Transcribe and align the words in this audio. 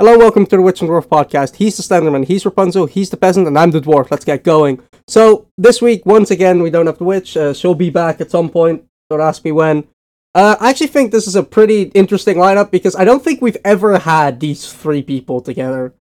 Hello, 0.00 0.16
welcome 0.16 0.46
to 0.46 0.56
the 0.56 0.62
Witch 0.62 0.80
and 0.80 0.88
Dwarf 0.88 1.08
podcast. 1.08 1.56
He's 1.56 1.76
the 1.76 1.82
Slenderman, 1.82 2.24
he's 2.24 2.46
Rapunzel, 2.46 2.86
he's 2.86 3.10
the 3.10 3.18
peasant, 3.18 3.46
and 3.46 3.58
I'm 3.58 3.70
the 3.70 3.82
dwarf. 3.82 4.10
Let's 4.10 4.24
get 4.24 4.42
going. 4.44 4.80
So, 5.06 5.46
this 5.58 5.82
week, 5.82 6.06
once 6.06 6.30
again, 6.30 6.62
we 6.62 6.70
don't 6.70 6.86
have 6.86 6.96
the 6.96 7.04
witch. 7.04 7.36
Uh, 7.36 7.52
she'll 7.52 7.74
be 7.74 7.90
back 7.90 8.18
at 8.18 8.30
some 8.30 8.48
point. 8.48 8.82
Don't 9.10 9.20
ask 9.20 9.44
me 9.44 9.52
when. 9.52 9.84
Uh, 10.34 10.56
I 10.58 10.70
actually 10.70 10.86
think 10.86 11.12
this 11.12 11.26
is 11.26 11.36
a 11.36 11.42
pretty 11.42 11.82
interesting 11.94 12.36
lineup 12.36 12.70
because 12.70 12.96
I 12.96 13.04
don't 13.04 13.22
think 13.22 13.42
we've 13.42 13.58
ever 13.62 13.98
had 13.98 14.40
these 14.40 14.72
three 14.72 15.02
people 15.02 15.42
together. 15.42 15.92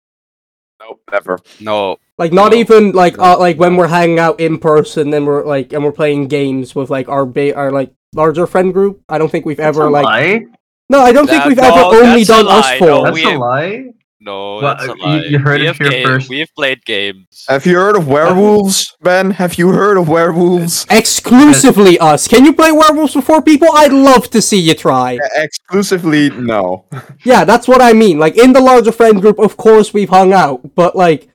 Nope, 0.82 1.02
never. 1.12 1.40
No, 1.60 1.98
Like, 2.18 2.32
not 2.32 2.54
No. 2.54 2.58
even 2.58 2.92
like 2.94 3.18
No. 3.18 3.24
uh, 3.34 3.38
like 3.38 3.60
when 3.60 3.76
we're 3.76 3.88
hanging 3.88 4.18
out 4.20 4.40
in 4.40 4.60
person 4.60 5.14
and 5.14 5.28
we're 5.28 5.44
like 5.46 5.74
and 5.74 5.84
we're 5.84 5.92
playing 5.92 6.30
games 6.30 6.74
with 6.74 6.90
like 6.90 7.10
our 7.10 7.26
ba- 7.26 7.54
our 7.56 7.70
like 7.72 7.92
larger 8.16 8.48
friend 8.48 8.74
group. 8.74 9.02
I 9.10 9.18
don't 9.18 9.30
think 9.30 9.46
we've 9.46 9.58
That's 9.58 9.78
ever 9.78 9.90
like 9.90 10.06
lie. 10.06 10.46
No, 10.90 11.00
I 11.02 11.12
don't 11.12 11.28
think 11.28 11.46
we've 11.46 11.58
no, 11.58 11.64
ever 11.64 11.80
only 12.06 12.24
that's 12.24 12.30
a 12.30 12.34
done 12.44 12.48
us 12.48 12.78
four. 12.78 12.88
No, 12.88 13.04
That's 13.04 13.14
we 13.16 13.24
a 13.24 13.30
have- 13.32 13.39
lie. 13.39 13.84
no, 14.21 14.56
Well, 14.56 14.62
that's 14.62 14.86
a 14.88 14.92
uh, 14.92 14.96
you- 14.96 15.02
lie. 15.04 15.21
you 15.32 15.39
heard 15.39 15.62
we 15.62 15.68
it 15.68 15.78
here 15.78 15.89
ga- 15.89 16.04
first. 16.06 16.29
We 16.29 16.39
have 16.39 16.54
played 16.56 16.84
games. 16.86 17.46
Have 17.48 17.65
you 17.65 17.75
heard 17.75 17.96
of 17.96 18.07
werewolves, 18.07 18.96
Ben? 19.02 19.32
Have 19.32 19.56
you 19.60 19.70
heard 19.70 19.98
of 19.98 20.10
werewolves? 20.10 20.86
Exclusively 20.89 21.98
us. 22.00 22.28
Can 22.28 22.43
you 22.46 22.54
play 22.54 22.71
werewolves 22.71 23.14
for 23.14 23.21
four 23.21 23.42
people? 23.42 23.68
I'd 23.74 23.93
love 23.93 24.29
to 24.32 24.42
see 24.42 24.60
you 24.60 24.74
try. 24.74 25.18
Exclusively, 25.36 26.29
no. 26.32 26.86
Yeah, 27.24 27.43
that's 27.46 27.68
what 27.68 27.82
I 27.82 27.93
mean. 27.93 28.18
Like 28.20 28.37
in 28.37 28.54
the 28.54 28.62
larger 28.62 28.92
friend 28.92 29.21
group, 29.21 29.40
of 29.40 29.57
course 29.57 29.93
we've 29.93 30.10
hung 30.10 30.34
out, 30.34 30.76
but 30.76 30.96
like 30.96 31.29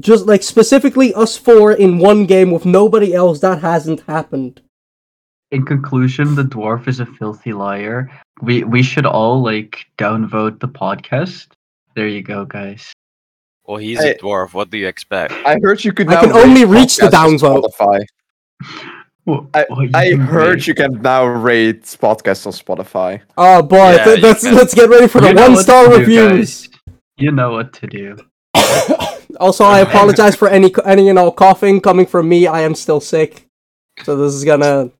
just 0.00 0.26
like 0.26 0.42
specifically 0.42 1.14
us 1.14 1.36
four 1.36 1.72
in 1.72 1.98
one 1.98 2.26
game 2.26 2.50
with 2.50 2.66
nobody 2.66 3.14
else, 3.14 3.40
that 3.40 3.60
hasn't 3.62 4.00
happened. 4.08 4.60
In 5.52 5.64
conclusion, 5.64 6.34
the 6.34 6.42
dwarf 6.42 6.88
is 6.88 7.00
a 7.00 7.06
filthy 7.06 7.52
liar. 7.52 8.10
We 8.42 8.64
we 8.64 8.82
should 8.82 9.06
all 9.06 9.42
like 9.42 9.86
downvote 9.98 10.58
the 10.60 10.68
podcast. 10.68 11.46
There 11.94 12.08
you 12.08 12.22
go, 12.22 12.44
guys. 12.44 12.92
Well, 13.66 13.78
he's 13.78 14.02
Hey. 14.02 14.10
a 14.12 14.18
dwarf. 14.18 14.52
What 14.54 14.70
do 14.70 14.78
you 14.78 14.86
expect? 14.88 15.32
I 15.46 15.56
heard 15.62 15.82
you 15.84 15.92
could 15.92 16.08
I 16.08 16.14
now 16.14 16.20
can 16.22 16.32
only 16.32 16.64
reach 16.64 16.96
the 16.96 17.06
podcasts 17.06 17.42
on 17.42 17.62
downvote. 17.62 17.70
Spotify. 17.78 18.04
Well, 19.24 19.48
I, 19.54 19.64
I 19.94 20.10
heard 20.14 20.54
rate- 20.54 20.66
you 20.68 20.74
can 20.74 21.02
now 21.02 21.24
rate 21.26 21.82
podcasts 21.82 22.46
on 22.46 22.52
Spotify. 22.52 23.22
Oh 23.36 23.62
boy, 23.62 23.76
Yeah, 23.94 24.04
th- 24.04 24.22
let's 24.22 24.42
can- 24.44 24.54
let's 24.54 24.74
get 24.74 24.88
ready 24.88 25.08
for 25.08 25.20
the 25.20 25.28
You 25.28 25.34
know 25.34 25.48
one 25.50 25.56
star 25.56 25.84
to 25.84 25.90
do, 25.90 25.98
reviews. 25.98 26.68
You 27.18 27.32
know 27.32 27.52
what 27.52 27.72
to 27.74 27.86
do. 27.86 28.16
Also, 29.40 29.64
I 29.64 29.80
apologize 29.80 30.34
for 30.34 30.48
any 30.48 30.72
any 30.86 31.10
and 31.10 31.18
all 31.18 31.30
coughing 31.30 31.80
coming 31.82 32.06
from 32.06 32.26
me. 32.26 32.46
I 32.46 32.60
am 32.62 32.74
still 32.74 33.00
sick, 33.00 33.44
so 34.02 34.16
this 34.16 34.32
is 34.32 34.44
gonna 34.44 34.90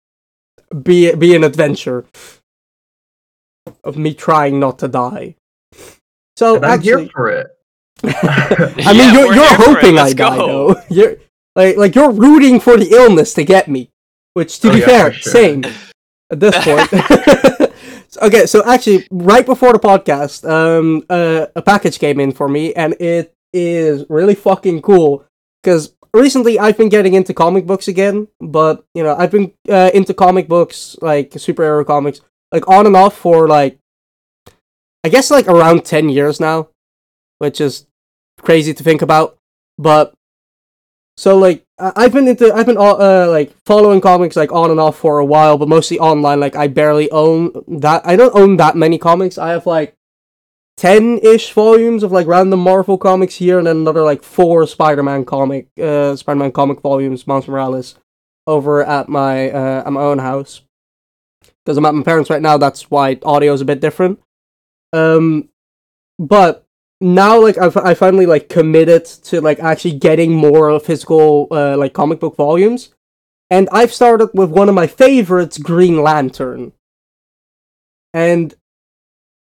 be 0.82 1.14
be 1.14 1.34
an 1.34 1.44
adventure 1.44 2.04
of 3.84 3.96
me 3.96 4.14
trying 4.14 4.60
not 4.60 4.78
to 4.80 4.88
die. 4.88 5.36
So 6.36 6.56
And 6.56 6.64
I'm 6.66 6.72
actually, 6.72 7.04
here 7.04 7.10
for 7.12 7.28
it. 7.30 7.46
I 8.04 8.92
mean, 8.92 8.96
Yeah, 8.98 9.12
you're, 9.12 9.34
you're 9.34 9.44
here 9.48 9.56
for 9.56 9.62
it. 9.62 9.74
hoping 9.74 9.98
I 9.98 10.02
Let's 10.02 10.14
die 10.14 10.36
go. 10.36 10.46
though. 10.74 10.82
You're 10.90 11.16
like 11.54 11.76
like 11.76 11.94
you're 11.94 12.12
rooting 12.12 12.60
for 12.60 12.76
the 12.76 12.90
illness 12.92 13.32
to 13.34 13.44
get 13.44 13.68
me, 13.68 13.90
which 14.34 14.60
to 14.60 14.68
Oh, 14.68 14.72
be 14.72 14.80
yeah, 14.80 14.86
fair, 14.86 15.12
sure. 15.12 15.32
same 15.32 15.64
at 16.30 16.38
this 16.40 16.54
point. 16.58 17.72
okay, 18.22 18.44
so 18.46 18.62
actually, 18.66 19.06
right 19.10 19.46
before 19.46 19.72
the 19.72 19.78
podcast, 19.78 20.46
um, 20.48 21.02
uh, 21.08 21.46
a 21.56 21.62
package 21.62 21.98
came 21.98 22.20
in 22.20 22.32
for 22.32 22.46
me, 22.48 22.74
and 22.74 22.94
it 23.00 23.32
is 23.54 24.04
really 24.10 24.34
fucking 24.34 24.82
cool 24.82 25.24
because 25.62 25.94
recently 26.20 26.58
I've 26.58 26.76
been 26.76 26.88
getting 26.88 27.14
into 27.14 27.34
comic 27.34 27.66
books 27.66 27.88
again, 27.88 28.28
but 28.40 28.84
you 28.94 29.02
know 29.02 29.14
I've 29.16 29.30
been 29.30 29.52
uh, 29.68 29.90
into 29.94 30.14
comic 30.14 30.48
books 30.48 30.96
like 31.00 31.30
superhero 31.32 31.86
comics 31.86 32.20
like 32.52 32.68
on 32.68 32.86
and 32.86 32.96
off 32.96 33.16
for 33.16 33.48
like 33.48 33.78
I 35.04 35.08
guess 35.08 35.30
like 35.30 35.46
around 35.46 35.84
ten 35.84 36.08
years 36.08 36.40
now, 36.40 36.68
which 37.38 37.60
is 37.60 37.86
crazy 38.40 38.74
to 38.74 38.82
think 38.82 39.02
about. 39.02 39.38
But 39.78 40.14
so 41.16 41.38
like 41.38 41.64
I've 41.78 42.12
been 42.12 42.28
into 42.28 42.52
I've 42.52 42.66
been 42.66 42.78
uh, 42.78 43.28
like 43.28 43.54
following 43.64 44.00
comics 44.00 44.36
like 44.36 44.52
on 44.52 44.70
and 44.70 44.80
off 44.80 44.98
for 44.98 45.18
a 45.18 45.24
while, 45.24 45.58
but 45.58 45.68
mostly 45.68 45.98
online. 45.98 46.40
Like 46.40 46.56
I 46.56 46.66
barely 46.66 47.10
own 47.10 47.52
that. 47.68 48.06
I 48.06 48.16
don't 48.16 48.34
own 48.34 48.56
that 48.56 48.76
many 48.76 48.98
comics. 48.98 49.38
I 49.38 49.50
have 49.50 49.66
like 49.66 49.94
ten 50.76 51.18
ish 51.22 51.52
volumes 51.52 52.02
of 52.02 52.12
like 52.12 52.26
random 52.26 52.60
Marvel 52.60 52.98
comics 52.98 53.36
here, 53.36 53.58
and 53.58 53.66
then 53.66 53.78
another 53.78 54.02
like 54.02 54.22
four 54.22 54.66
Spider 54.66 55.02
Man 55.02 55.24
comic 55.24 55.68
uh 55.80 56.14
Spider 56.16 56.38
Man 56.38 56.52
comic 56.52 56.80
volumes, 56.80 57.26
Miles 57.26 57.48
Morales, 57.48 57.96
over 58.46 58.84
at 58.84 59.08
my 59.08 59.50
uh 59.50 59.82
at 59.86 59.92
my 59.92 60.02
own 60.02 60.18
house. 60.18 60.62
Because 61.64 61.76
I'm 61.78 61.86
at 61.86 61.94
my 61.94 62.02
parents 62.02 62.30
right 62.30 62.42
now. 62.42 62.58
That's 62.58 62.90
why 62.90 63.18
audio 63.24 63.52
is 63.52 63.60
a 63.60 63.64
bit 63.64 63.80
different. 63.80 64.20
Um, 64.92 65.48
but 66.18 66.64
now 67.00 67.40
like 67.40 67.58
I've 67.58 67.76
I 67.76 67.94
finally 67.94 68.26
like 68.26 68.48
committed 68.48 69.04
to 69.04 69.40
like 69.40 69.58
actually 69.58 69.98
getting 69.98 70.32
more 70.32 70.78
physical 70.78 71.48
uh, 71.50 71.76
like 71.76 71.92
comic 71.92 72.20
book 72.20 72.36
volumes, 72.36 72.94
and 73.50 73.68
I've 73.72 73.92
started 73.92 74.30
with 74.32 74.50
one 74.50 74.68
of 74.68 74.74
my 74.74 74.86
favorites, 74.86 75.58
Green 75.58 76.02
Lantern. 76.02 76.72
And 78.14 78.54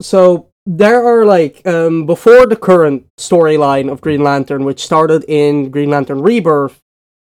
so 0.01 0.50
there 0.65 1.05
are 1.05 1.25
like 1.25 1.65
um 1.65 2.05
before 2.05 2.45
the 2.45 2.55
current 2.55 3.07
storyline 3.17 3.91
of 3.91 4.01
Green 4.01 4.23
Lantern, 4.23 4.63
which 4.63 4.83
started 4.83 5.25
in 5.27 5.71
Green 5.71 5.89
Lantern 5.89 6.21
Rebirth, 6.21 6.81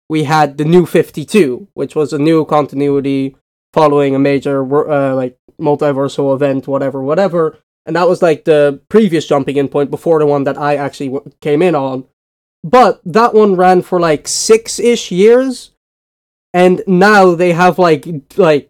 we 0.08 0.24
had 0.24 0.58
the 0.58 0.64
New 0.64 0.86
Fifty 0.86 1.24
Two, 1.24 1.68
which 1.74 1.94
was 1.94 2.12
a 2.12 2.18
new 2.18 2.44
continuity 2.44 3.36
following 3.72 4.14
a 4.14 4.18
major 4.18 4.62
uh, 4.90 5.14
like 5.14 5.38
multiversal 5.60 6.34
event, 6.34 6.66
whatever, 6.66 7.02
whatever 7.02 7.58
and 7.88 7.96
that 7.96 8.06
was 8.06 8.20
like 8.20 8.44
the 8.44 8.82
previous 8.90 9.26
jumping 9.26 9.56
in 9.56 9.66
point 9.66 9.90
before 9.90 10.18
the 10.18 10.26
one 10.26 10.44
that 10.44 10.58
I 10.58 10.76
actually 10.76 11.08
w- 11.08 11.32
came 11.40 11.62
in 11.62 11.74
on. 11.74 12.04
But 12.62 13.00
that 13.06 13.32
one 13.32 13.56
ran 13.56 13.80
for 13.80 13.98
like 13.98 14.28
six 14.28 14.78
ish 14.78 15.10
years, 15.10 15.70
and 16.52 16.82
now 16.86 17.34
they 17.34 17.52
have 17.52 17.78
like 17.78 18.06
like 18.36 18.68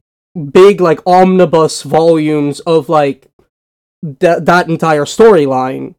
big 0.53 0.81
like 0.81 1.01
omnibus 1.05 1.83
volumes 1.83 2.61
of 2.61 2.89
like 2.89 3.28
that 4.03 4.47
that 4.47 4.69
entire 4.69 5.05
storyline, 5.05 5.95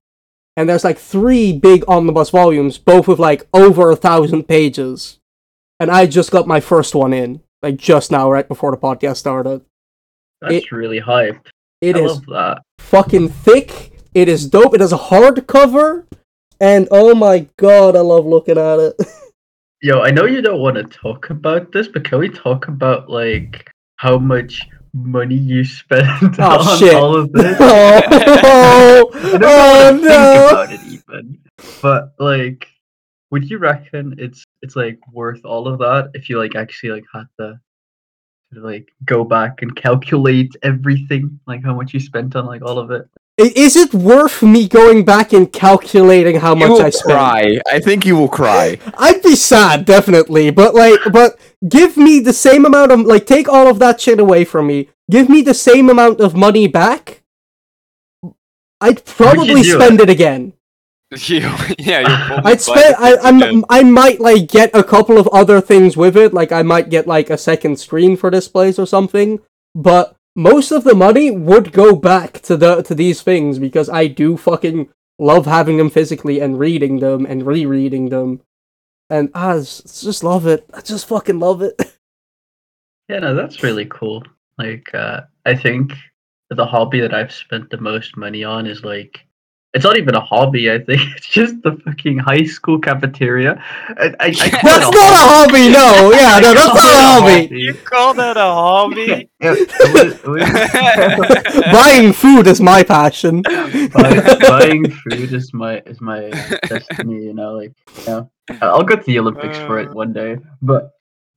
and 0.56 0.68
there's 0.70 0.84
like 0.84 0.98
three 0.98 1.54
big 1.58 1.84
omnibus 1.88 2.30
volumes, 2.30 2.78
both 2.78 3.08
with 3.08 3.20
like 3.20 3.48
over 3.54 3.92
a 3.92 3.96
thousand 3.96 4.44
pages, 4.48 5.20
and 5.80 5.90
I 5.92 6.06
just 6.06 6.32
got 6.32 6.48
my 6.48 6.60
first 6.60 6.96
one 6.96 7.14
in 7.14 7.42
like 7.62 7.78
just 7.78 8.12
now, 8.12 8.32
right 8.32 8.48
before 8.48 8.72
the 8.72 8.78
podcast 8.78 9.18
started. 9.18 9.62
That's 10.42 10.54
It- 10.56 10.72
really 10.72 11.00
hype. 11.00 11.48
It 11.82 11.96
I 11.96 12.00
is 12.00 12.12
love 12.12 12.26
that. 12.28 12.62
fucking 12.80 13.30
thick. 13.30 13.94
It 14.14 14.28
is 14.28 14.48
dope. 14.50 14.74
It 14.74 14.82
has 14.82 14.92
a 14.92 14.98
hardcover, 14.98 16.06
and 16.60 16.88
oh 16.92 17.16
my 17.16 17.48
god, 17.58 17.96
I 17.96 18.02
love 18.02 18.26
looking 18.26 18.58
at 18.58 18.80
it. 18.80 18.96
Yo, 19.82 20.02
I 20.02 20.12
know 20.12 20.26
you 20.26 20.42
don't 20.42 20.60
want 20.60 20.76
to 20.76 20.84
talk 20.84 21.30
about 21.30 21.72
this, 21.72 21.88
but 21.88 22.04
can 22.04 22.20
we 22.20 22.28
talk 22.28 22.68
about 22.68 23.10
like 23.10 23.70
how 23.96 24.18
much 24.18 24.68
money 24.94 25.36
you 25.36 25.64
spent 25.64 26.08
Oh, 26.40 26.70
on 26.72 26.80
shit. 26.80 26.96
all 26.96 27.16
of 27.16 27.32
this? 27.32 27.58
oh, 27.60 29.10
I 29.14 29.38
don't 29.38 29.44
oh 29.44 29.92
want 29.92 29.96
to 29.96 30.00
think 30.00 30.04
no! 30.04 30.48
about 30.50 30.72
it 30.74 30.82
even. 30.88 31.40
But 31.82 32.14
like, 32.20 32.68
would 33.32 33.50
you 33.50 33.58
reckon 33.58 34.16
it's 34.18 34.44
it's 34.62 34.76
like 34.76 35.00
worth 35.12 35.44
all 35.46 35.68
of 35.68 35.80
that 35.80 36.12
if 36.14 36.30
you 36.30 36.38
like 36.38 36.56
actually 36.56 36.92
like 36.92 37.06
had 37.14 37.28
to 37.40 37.60
like 38.54 38.90
go 39.06 39.24
back 39.24 39.62
and 39.62 39.76
calculate 39.76 40.56
everything, 40.64 41.40
like 41.46 41.64
how 41.64 41.76
much 41.76 41.94
you 41.94 42.00
spent 42.00 42.36
on 42.36 42.46
like 42.46 42.62
all 42.64 42.80
of 42.80 42.92
it? 42.92 43.08
Is 43.40 43.78
it 43.78 43.94
worth 43.94 44.44
me 44.44 44.68
going 44.68 45.06
back 45.06 45.32
and 45.32 45.52
calculating 45.52 46.42
how 46.42 46.56
You 46.56 46.68
much 46.68 46.82
I 46.82 46.90
spent? 46.90 47.18
cry. 47.18 47.60
I 47.72 47.80
think 47.80 48.06
you 48.06 48.18
will 48.18 48.28
cry. 48.28 48.78
I'd 48.98 49.22
be 49.24 49.36
sad, 49.36 49.86
definitely, 49.86 50.52
but 50.52 50.76
like, 50.76 51.00
but 51.14 51.40
give 51.68 51.96
me 51.96 52.20
the 52.20 52.34
same 52.34 52.66
amount 52.66 52.92
of 52.92 53.00
like, 53.02 53.26
take 53.26 53.48
all 53.48 53.68
of 53.68 53.80
that 53.80 54.02
shit 54.02 54.20
away 54.20 54.44
from 54.44 54.68
me. 54.68 54.90
Give 55.10 55.30
me 55.30 55.42
the 55.42 55.54
same 55.54 55.90
amount 55.90 56.20
of 56.20 56.36
money 56.36 56.68
back. 56.68 57.24
I'd 58.82 59.06
probably 59.06 59.64
spend 59.64 60.02
it 60.02 60.10
again. 60.10 60.54
you, 61.12 61.50
yeah, 61.80 62.42
I'd 62.46 62.62
spend. 62.62 62.96
I, 62.96 63.16
buy 63.16 63.32
the 63.32 63.40
ticket. 63.40 63.56
I'm. 63.56 63.66
I 63.70 63.84
might 63.84 64.20
like 64.20 64.48
get 64.50 64.76
a 64.76 64.84
couple 64.84 65.18
of 65.18 65.28
other 65.30 65.62
things 65.62 65.96
with 65.96 66.18
it. 66.18 66.34
Like 66.34 66.52
I 66.52 66.62
might 66.62 66.90
get 66.90 67.08
like 67.08 67.30
a 67.30 67.38
second 67.38 67.80
screen 67.80 68.18
for 68.18 68.30
this 68.30 68.48
place 68.50 68.78
or 68.78 68.86
something. 68.86 69.40
But 69.74 70.16
most 70.36 70.72
of 70.72 70.84
the 70.84 70.96
money 70.96 71.32
would 71.32 71.72
go 71.72 71.96
back 71.96 72.42
to 72.42 72.56
the 72.56 72.82
to 72.84 72.96
these 72.96 73.22
things 73.22 73.60
because 73.60 73.90
I 73.90 74.08
do 74.08 74.38
fucking 74.38 74.90
love 75.18 75.46
having 75.46 75.78
them 75.78 75.90
physically 75.90 76.40
and 76.40 76.58
reading 76.58 77.00
them 77.00 77.26
and 77.26 77.46
rereading 77.46 78.10
them. 78.10 78.42
And 79.10 79.30
I 79.34 79.58
just, 79.58 80.04
just 80.04 80.24
love 80.24 80.46
it. 80.46 80.70
I 80.74 80.82
just 80.82 81.08
fucking 81.08 81.40
love 81.40 81.62
it. 81.62 81.80
Yeah, 83.10 83.18
no, 83.18 83.34
that's 83.34 83.64
really 83.64 83.88
cool. 83.88 84.24
Like, 84.60 84.94
uh, 84.94 85.22
I 85.44 85.56
think 85.56 85.94
the 86.52 86.66
hobby 86.66 87.00
that 87.00 87.12
I've 87.12 87.32
spent 87.32 87.72
the 87.72 87.82
most 87.82 88.16
money 88.16 88.44
on 88.44 88.68
is 88.68 88.84
like 88.84 89.26
it's 89.74 89.84
not 89.86 89.98
even 89.98 90.16
a 90.16 90.20
hobby. 90.22 90.72
I 90.72 90.80
think 90.80 91.02
it's 91.18 91.28
just 91.30 91.62
the 91.62 91.74
fucking 91.86 92.18
high 92.18 92.44
school 92.44 92.80
cafeteria. 92.80 93.64
I, 93.90 94.06
I, 94.20 94.26
I 94.28 94.32
call 94.34 94.60
it 94.60 94.64
That's 94.64 94.92
not 94.92 95.14
a 95.14 95.26
hobby. 95.34 95.70
No, 95.70 96.12
yeah, 96.16 96.40
no, 96.40 96.54
that's 96.54 96.68
not 96.68 96.78
a 96.78 97.04
hobby. 97.10 97.56
You 97.60 97.74
call 97.76 98.14
that 98.16 98.38
a 98.38 98.42
hobby? 98.42 99.30
Yeah, 99.40 99.54
it 99.58 99.94
was- 99.94 100.20
it 100.24 100.28
was- 100.28 101.72
Buying 101.72 102.14
food 102.14 102.48
is 102.48 102.60
my 102.62 102.84
passion. 102.84 103.42
buy, 103.44 104.38
buying 104.42 104.90
food 104.90 105.34
is 105.34 105.54
my 105.54 105.80
is 105.86 106.02
my 106.02 106.30
uh, 106.30 106.58
destiny. 106.68 107.24
You 107.26 107.34
know, 107.34 107.54
like 107.54 107.74
yeah. 108.08 108.24
I'll 108.62 108.84
go 108.84 108.96
to 108.96 109.04
the 109.04 109.20
Olympics 109.20 109.58
for 109.60 109.80
it 109.80 109.94
one 109.94 110.12
day. 110.14 110.38
But 110.62 110.92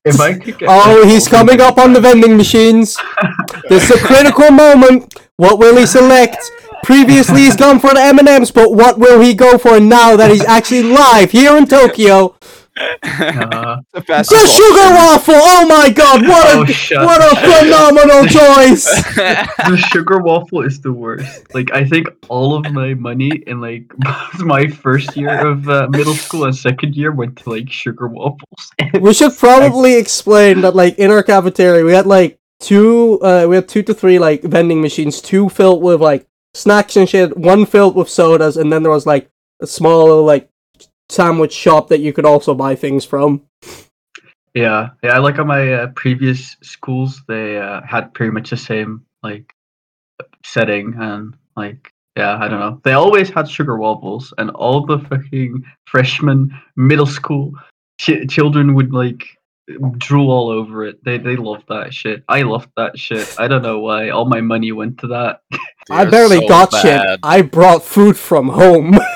if 0.04 0.18
I 0.20 0.34
could 0.34 0.58
get, 0.58 0.68
Oh, 0.70 1.06
he's 1.06 1.28
coming 1.28 1.60
up 1.60 1.76
on 1.78 1.92
the 1.92 2.00
vending 2.00 2.36
machines. 2.36 2.96
This 3.68 3.90
is 3.90 4.02
a 4.02 4.06
critical 4.06 4.50
moment. 4.50 5.14
What 5.36 5.58
will 5.58 5.76
he 5.76 5.84
select? 5.86 6.50
Previously, 6.84 7.42
he's 7.42 7.56
gone 7.56 7.78
for 7.78 7.94
the 7.94 8.00
M&Ms, 8.00 8.50
but 8.50 8.72
what 8.74 8.98
will 8.98 9.20
he 9.20 9.34
go 9.34 9.56
for 9.58 9.78
now 9.78 10.16
that 10.16 10.30
he's 10.30 10.44
actually 10.44 10.82
live 10.82 11.30
here 11.30 11.56
in 11.56 11.66
Tokyo? 11.66 12.36
Uh, 12.76 13.76
The 13.92 14.00
The 14.00 14.46
sugar 14.48 14.88
waffle! 14.96 15.34
Oh 15.36 15.66
my 15.68 15.90
god, 15.90 16.26
what 16.26 16.46
a 16.48 16.58
Oh, 16.58 17.04
what 17.06 17.20
a 17.20 17.36
phenomenal 17.36 18.26
choice! 18.40 18.84
the 19.14 19.76
sugar 19.92 20.20
waffle 20.22 20.62
is 20.62 20.80
the 20.80 20.92
worst. 20.92 21.54
Like 21.54 21.70
I 21.72 21.84
think 21.84 22.08
all 22.28 22.56
of 22.56 22.72
my 22.72 22.94
money 22.94 23.30
in 23.46 23.60
like 23.60 23.84
my 24.40 24.66
first 24.66 25.16
year 25.16 25.46
of 25.46 25.68
uh, 25.68 25.88
middle 25.90 26.14
school 26.14 26.44
and 26.46 26.56
second 26.56 26.96
year 26.96 27.12
went 27.12 27.36
to 27.38 27.50
like 27.50 27.70
sugar 27.70 28.08
waffles. 28.08 28.72
We 28.98 29.12
should 29.12 29.36
probably 29.36 29.96
explain 29.98 30.62
that 30.62 30.74
like 30.74 30.98
in 30.98 31.10
our 31.10 31.22
cafeteria 31.22 31.84
we 31.84 31.92
had 31.92 32.06
like 32.06 32.38
two 32.58 33.20
uh 33.22 33.44
we 33.48 33.56
had 33.56 33.68
two 33.68 33.82
to 33.82 33.92
three 33.94 34.18
like 34.18 34.42
vending 34.42 34.80
machines, 34.80 35.20
two 35.20 35.48
filled 35.50 35.82
with 35.82 36.00
like 36.00 36.26
snacks 36.54 36.96
and 36.96 37.08
shit, 37.08 37.36
one 37.36 37.66
filled 37.66 37.96
with 37.96 38.08
sodas, 38.08 38.56
and 38.56 38.72
then 38.72 38.82
there 38.82 38.92
was 38.92 39.06
like 39.06 39.30
a 39.60 39.66
small 39.66 40.24
like 40.24 40.48
sandwich 41.08 41.52
shop 41.52 41.88
that 41.88 42.00
you 42.00 42.12
could 42.12 42.26
also 42.26 42.54
buy 42.54 42.74
things 42.74 43.04
from. 43.04 43.42
Yeah, 44.54 44.90
yeah. 45.02 45.18
Like 45.18 45.38
on 45.38 45.46
my 45.46 45.72
uh, 45.72 45.86
previous 45.88 46.56
schools, 46.62 47.22
they 47.26 47.58
uh, 47.58 47.80
had 47.82 48.12
pretty 48.14 48.32
much 48.32 48.50
the 48.50 48.56
same 48.56 49.04
like 49.22 49.54
setting 50.44 50.94
and 50.98 51.34
like 51.56 51.92
yeah, 52.16 52.36
I 52.36 52.48
don't 52.48 52.60
know. 52.60 52.80
They 52.84 52.92
always 52.92 53.30
had 53.30 53.48
sugar 53.48 53.78
waffles, 53.78 54.34
and 54.36 54.50
all 54.50 54.84
the 54.84 54.98
fucking 54.98 55.64
freshmen, 55.86 56.52
middle 56.76 57.06
school 57.06 57.52
ch- 57.98 58.28
children 58.28 58.74
would 58.74 58.92
like 58.92 59.24
drool 59.98 60.30
all 60.30 60.48
over 60.50 60.84
it. 60.84 61.02
They 61.04 61.18
they 61.18 61.36
loved 61.36 61.68
that 61.68 61.94
shit. 61.94 62.24
I 62.28 62.42
loved 62.42 62.68
that 62.76 62.98
shit. 62.98 63.34
I 63.38 63.48
don't 63.48 63.62
know 63.62 63.78
why. 63.80 64.10
All 64.10 64.24
my 64.26 64.40
money 64.40 64.72
went 64.72 64.98
to 64.98 65.06
that. 65.08 65.40
I 65.90 66.04
barely 66.04 66.38
so 66.40 66.48
got 66.48 66.72
shit. 66.74 67.00
I 67.22 67.42
brought 67.42 67.82
food 67.84 68.16
from 68.16 68.48
home. 68.48 68.98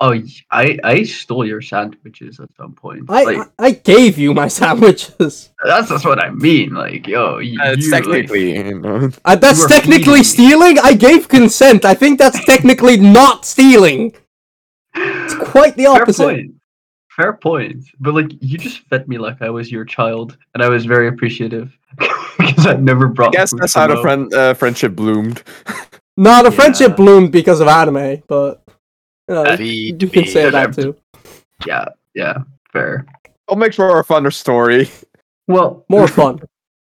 Oh, 0.00 0.14
I 0.50 0.78
I 0.82 1.02
stole 1.04 1.46
your 1.46 1.60
sandwiches 1.60 2.40
at 2.40 2.48
some 2.56 2.72
point. 2.72 3.04
I, 3.10 3.22
like 3.24 3.48
I 3.58 3.66
I 3.66 3.70
gave 3.72 4.16
you 4.16 4.32
my 4.32 4.48
sandwiches. 4.60 5.52
that's 5.62 5.88
that's 5.90 6.04
what 6.04 6.18
I 6.18 6.30
mean. 6.30 6.70
Like 6.70 7.06
yo, 7.06 7.36
y- 7.36 7.54
Uh, 7.62 7.72
it's 7.72 7.84
you, 7.86 7.92
like- 7.92 8.04
technically, 8.04 8.56
you 8.56 8.78
know. 8.80 9.10
Uh, 9.24 9.36
that's 9.36 9.66
technically 9.66 10.24
feeding 10.24 10.24
stealing. 10.24 10.78
I 10.78 10.94
gave 10.94 11.28
consent. 11.28 11.84
I 11.84 11.92
think 11.94 12.18
that's 12.18 12.42
technically 12.46 12.96
not 12.96 13.44
stealing. 13.44 14.14
It's 14.94 15.34
quite 15.34 15.76
the 15.76 15.84
Fair 15.84 16.02
opposite. 16.02 16.46
Point. 17.16 17.24
Fair 17.24 17.32
point. 17.34 17.84
But 18.00 18.14
like 18.14 18.30
you 18.40 18.58
just 18.58 18.80
fed 18.88 19.08
me 19.08 19.18
like 19.18 19.42
I 19.42 19.50
was 19.50 19.70
your 19.70 19.84
child, 19.84 20.36
and 20.54 20.62
I 20.62 20.68
was 20.68 20.84
very 20.86 21.08
appreciative 21.08 21.76
because 22.38 22.66
I 22.66 22.74
never 22.74 23.08
I 23.08 23.12
brought. 23.12 23.32
guess 23.32 23.50
food 23.50 23.60
that's 23.60 23.72
from 23.72 23.90
how 23.90 23.96
the 23.96 24.02
friend 24.02 24.34
uh, 24.34 24.54
friendship 24.54 24.94
bloomed. 24.94 25.42
No, 26.18 26.42
the 26.42 26.50
friendship 26.50 26.96
bloomed 26.96 27.30
because 27.30 27.60
of 27.60 27.68
anime, 27.68 28.22
but 28.26 28.62
you, 29.28 29.34
know, 29.34 29.54
Feed 29.54 30.02
you 30.02 30.08
can 30.08 30.26
say 30.26 30.48
that 30.48 30.72
too. 30.74 30.96
Yeah, 31.66 31.88
yeah, 32.14 32.38
fair. 32.72 33.04
I'll 33.48 33.56
make 33.56 33.74
for 33.74 34.00
a 34.00 34.02
funner 34.02 34.32
story. 34.32 34.88
Well, 35.46 35.84
More 35.90 36.08
fun. 36.08 36.40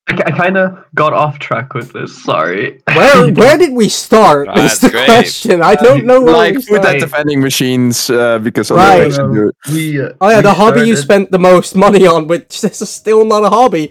I, 0.09 0.15
I 0.27 0.31
kind 0.33 0.57
of 0.57 0.85
got 0.95 1.13
off 1.13 1.39
track 1.39 1.75
with 1.75 1.93
this. 1.93 2.23
Sorry. 2.23 2.81
Where 2.95 3.33
where 3.41 3.59
did 3.59 3.73
we 3.73 3.89
start? 3.89 4.49
Oh, 4.51 4.55
is 4.65 4.79
that's 4.79 4.81
the 4.81 4.91
great. 4.91 5.07
question. 5.07 5.63
I 5.63 5.75
don't 5.75 6.05
know 6.07 6.21
where 6.23 6.35
like 6.35 6.55
we 6.57 6.63
food 6.63 6.77
at 6.79 6.83
started. 6.83 7.03
the 7.03 7.07
vending 7.07 7.41
machines 7.41 8.09
uh, 8.11 8.39
because 8.39 8.71
Right. 8.71 9.13
otherwise 9.13 9.19
you 9.19 9.33
do 9.35 9.49
it. 9.49 9.57
we, 9.73 10.01
uh, 10.03 10.13
Oh 10.21 10.31
yeah, 10.31 10.37
we 10.39 10.43
the 10.43 10.55
hobby 10.55 10.81
you 10.83 10.97
spent 10.97 11.31
the 11.31 11.39
most 11.39 11.77
money 11.77 12.07
on, 12.07 12.27
which 12.27 12.61
this 12.61 12.81
is 12.83 12.91
still 12.91 13.25
not 13.25 13.45
a 13.45 13.51
hobby. 13.51 13.89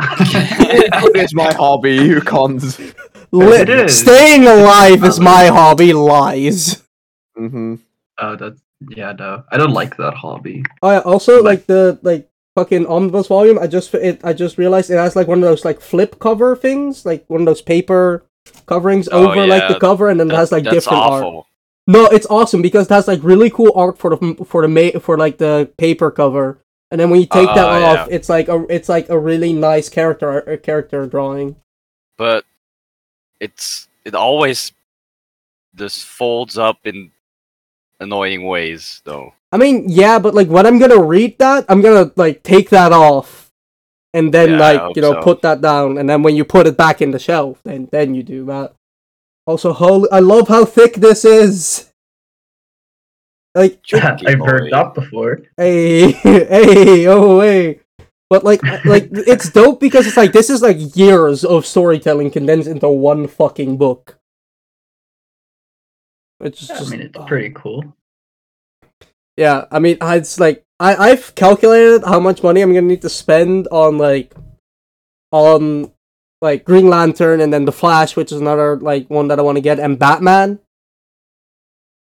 Food 0.00 1.16
is 1.16 1.34
my 1.34 1.52
hobby. 1.54 1.94
You 1.96 2.20
can't. 2.20 2.62
Li- 3.32 3.56
it 3.62 3.68
is. 3.68 3.98
Staying 3.98 4.46
alive 4.46 5.04
is 5.04 5.18
my 5.20 5.46
hobby. 5.58 5.92
Lies. 5.92 6.82
hmm 7.36 7.76
Oh, 8.18 8.36
that's 8.36 8.60
yeah. 8.90 9.12
No, 9.12 9.44
I 9.50 9.56
don't 9.56 9.72
like 9.72 9.96
that 9.96 10.14
hobby. 10.14 10.64
I 10.82 10.94
yeah, 10.94 11.00
also 11.00 11.42
like 11.42 11.66
the 11.66 11.98
like 12.02 12.28
fucking 12.54 12.86
omnibus 12.86 13.26
volume. 13.28 13.58
I 13.58 13.66
just 13.66 13.94
it 13.94 14.20
I 14.24 14.32
just 14.32 14.58
realized 14.58 14.90
it 14.90 14.96
has 14.96 15.16
like 15.16 15.28
one 15.28 15.38
of 15.38 15.44
those 15.48 15.64
like 15.64 15.80
flip 15.80 16.18
cover 16.18 16.56
things, 16.56 17.04
like 17.06 17.24
one 17.28 17.40
of 17.42 17.46
those 17.46 17.62
paper 17.62 18.24
coverings 18.66 19.08
Oh, 19.10 19.30
over 19.30 19.46
like 19.46 19.68
the 19.68 19.78
cover, 19.78 20.08
and 20.08 20.18
then 20.20 20.30
it 20.30 20.34
has 20.34 20.52
like 20.52 20.64
that's 20.64 20.74
different 20.74 21.02
art. 21.02 21.46
No, 21.86 22.06
it's 22.06 22.26
awesome 22.26 22.62
because 22.62 22.86
it 22.86 22.94
has 22.94 23.08
like 23.08 23.20
really 23.22 23.50
cool 23.50 23.72
art 23.74 23.98
for 23.98 24.14
the 24.16 24.44
for 24.44 24.62
the 24.62 24.68
ma- 24.68 24.98
for 25.00 25.18
like 25.18 25.38
the 25.38 25.70
paper 25.78 26.10
cover, 26.10 26.58
and 26.90 27.00
then 27.00 27.10
when 27.10 27.20
you 27.20 27.26
take 27.26 27.46
that 27.46 27.58
Ah, 27.58 28.02
off, 28.02 28.08
it's 28.10 28.28
like 28.28 28.48
a 28.48 28.64
it's 28.68 28.88
like 28.88 29.08
a 29.08 29.18
really 29.18 29.52
nice 29.52 29.88
character 29.88 30.56
character 30.62 31.06
drawing. 31.06 31.56
But 32.16 32.44
it's 33.40 33.88
it 34.04 34.14
always 34.14 34.72
just 35.74 36.04
folds 36.04 36.58
up 36.58 36.78
in 36.84 37.10
annoying 37.98 38.44
ways, 38.46 39.00
though. 39.04 39.32
I 39.52 39.58
mean, 39.58 39.84
yeah, 39.86 40.18
but 40.18 40.34
like 40.34 40.48
when 40.48 40.66
I'm 40.66 40.78
gonna 40.78 41.02
read 41.02 41.38
that, 41.38 41.66
I'm 41.68 41.82
gonna 41.82 42.10
like 42.16 42.42
take 42.42 42.70
that 42.70 42.90
off, 42.90 43.52
and 44.14 44.32
then 44.32 44.52
Yeah, 44.52 44.58
like 44.58 44.96
you 44.96 45.02
know 45.02 45.12
so. 45.12 45.22
put 45.22 45.42
that 45.42 45.60
down, 45.60 45.98
and 45.98 46.08
then 46.08 46.22
when 46.22 46.34
you 46.34 46.44
put 46.44 46.66
it 46.66 46.76
back 46.76 47.02
in 47.02 47.10
the 47.10 47.18
shelf, 47.18 47.60
then 47.62 47.88
then 47.92 48.14
you 48.14 48.22
do 48.22 48.46
that. 48.46 48.74
Also, 49.46 49.72
holy, 49.72 50.08
I 50.10 50.20
love 50.20 50.48
how 50.48 50.64
thick 50.64 50.94
this 50.94 51.24
is. 51.24 51.92
Like, 53.54 53.80
I've 53.92 54.40
heard 54.40 54.72
that 54.72 54.94
before. 54.94 55.42
hey, 55.58 56.12
hey, 56.22 57.06
oh 57.06 57.40
hey. 57.40 57.80
But 58.30 58.44
like, 58.44 58.62
like 58.86 59.10
it's 59.12 59.50
dope 59.50 59.78
because 59.78 60.06
it's 60.06 60.16
like 60.16 60.32
this 60.32 60.48
is 60.48 60.62
like 60.62 60.96
years 60.96 61.44
of 61.44 61.66
storytelling 61.66 62.30
condensed 62.30 62.66
into 62.66 62.88
one 62.88 63.28
fucking 63.28 63.76
book. 63.76 64.18
It's 66.40 66.66
Yeah, 66.66 66.78
I 66.78 66.84
mean, 66.88 67.00
it's 67.02 67.18
oh. 67.18 67.26
pretty 67.26 67.50
cool. 67.54 67.94
Yeah, 69.36 69.64
I 69.70 69.78
mean, 69.78 69.96
I- 70.00 70.16
it's 70.16 70.38
like 70.38 70.64
I 70.80 70.94
I've 71.10 71.34
calculated 71.34 72.04
how 72.04 72.20
much 72.20 72.42
money 72.42 72.60
I'm 72.60 72.72
gonna 72.74 72.86
need 72.86 73.02
to 73.02 73.08
spend 73.08 73.68
on 73.70 73.98
like 73.98 74.34
on 75.30 75.90
like 76.40 76.64
Green 76.64 76.88
Lantern 76.88 77.40
and 77.40 77.52
then 77.52 77.64
the 77.64 77.72
Flash, 77.72 78.16
which 78.16 78.32
is 78.32 78.40
another 78.40 78.76
like 78.78 79.08
one 79.08 79.28
that 79.28 79.38
I 79.38 79.42
want 79.42 79.56
to 79.56 79.62
get, 79.62 79.78
and 79.78 79.98
Batman. 79.98 80.58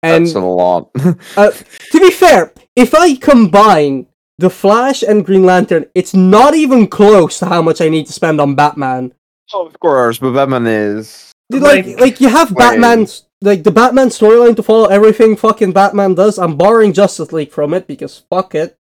And 0.04 0.26
That's 0.28 0.36
a 0.36 0.40
lot. 0.40 0.92
uh, 1.38 1.52
to 1.92 2.00
be 2.00 2.12
fair, 2.12 2.54
if 2.76 2.94
I 2.94 3.16
combine 3.16 4.06
the 4.38 4.50
Flash 4.52 5.02
and 5.02 5.26
Green 5.26 5.44
Lantern, 5.44 5.88
it's 5.96 6.14
not 6.14 6.54
even 6.54 6.88
close 6.88 7.40
to 7.40 7.48
how 7.48 7.64
much 7.64 7.82
I 7.82 7.90
need 7.90 8.06
to 8.06 8.14
spend 8.14 8.40
on 8.40 8.54
Batman. 8.54 9.14
Oh, 9.54 9.66
of 9.66 9.78
course, 9.80 10.20
but 10.20 10.34
Batman 10.34 10.68
is. 10.68 11.32
Dude, 11.50 11.64
like, 11.64 11.86
Like- 11.88 12.00
like 12.00 12.22
you 12.22 12.30
have 12.30 12.52
Wait. 12.52 12.58
Batman's 12.60 13.24
like 13.42 13.64
the 13.64 13.72
Batman 13.72 14.08
storyline 14.10 14.56
to 14.56 14.64
follow 14.64 14.86
everything 14.88 15.36
fucking 15.36 15.72
Batman 15.74 16.16
does. 16.16 16.38
I'm 16.40 16.58
borrowing 16.58 16.94
Justice 16.94 17.32
League 17.32 17.52
from 17.52 17.74
it 17.74 17.88
because 17.88 18.24
fuck 18.30 18.56
it. 18.56 18.78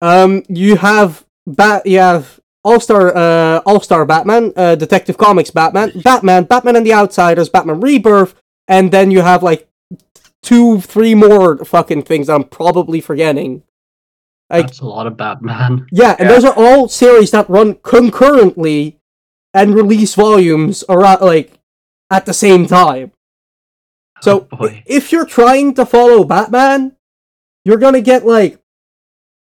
Um, 0.00 0.44
you 0.48 0.76
have 0.76 1.24
Bat, 1.46 1.86
you 1.86 1.98
have 1.98 2.38
All 2.64 2.78
Star, 2.80 3.16
uh, 3.16 3.58
All 3.66 3.80
Star 3.80 4.04
Batman, 4.06 4.52
uh, 4.56 4.74
Detective 4.76 5.18
Comics 5.18 5.50
Batman, 5.50 5.90
Batman, 6.04 6.44
Batman 6.44 6.76
and 6.76 6.86
the 6.86 6.92
Outsiders, 6.94 7.48
Batman 7.48 7.80
Rebirth, 7.80 8.34
and 8.68 8.92
then 8.92 9.10
you 9.10 9.22
have 9.22 9.42
like 9.42 9.68
two, 10.42 10.80
three 10.80 11.14
more 11.16 11.64
fucking 11.64 12.02
things 12.02 12.28
I'm 12.28 12.44
probably 12.44 13.00
forgetting. 13.00 13.62
Like- 14.50 14.66
That's 14.68 14.80
a 14.80 14.86
lot 14.86 15.06
of 15.08 15.16
Batman. 15.16 15.86
Yeah, 15.90 16.14
and 16.18 16.28
Yeah. 16.28 16.34
those 16.34 16.44
are 16.44 16.54
all 16.56 16.88
series 16.88 17.32
that 17.32 17.50
run 17.50 17.74
concurrently 17.82 18.98
and 19.52 19.74
release 19.74 20.14
volumes 20.14 20.84
around 20.88 21.20
like 21.22 21.52
at 22.10 22.24
the 22.26 22.32
same 22.34 22.66
time. 22.66 23.10
So 24.20 24.48
Oh, 24.52 24.68
if 24.86 25.12
you're 25.12 25.26
trying 25.26 25.74
to 25.74 25.86
follow 25.86 26.24
Batman, 26.24 26.96
you're 27.64 27.76
gonna 27.78 28.00
get 28.00 28.26
like 28.26 28.58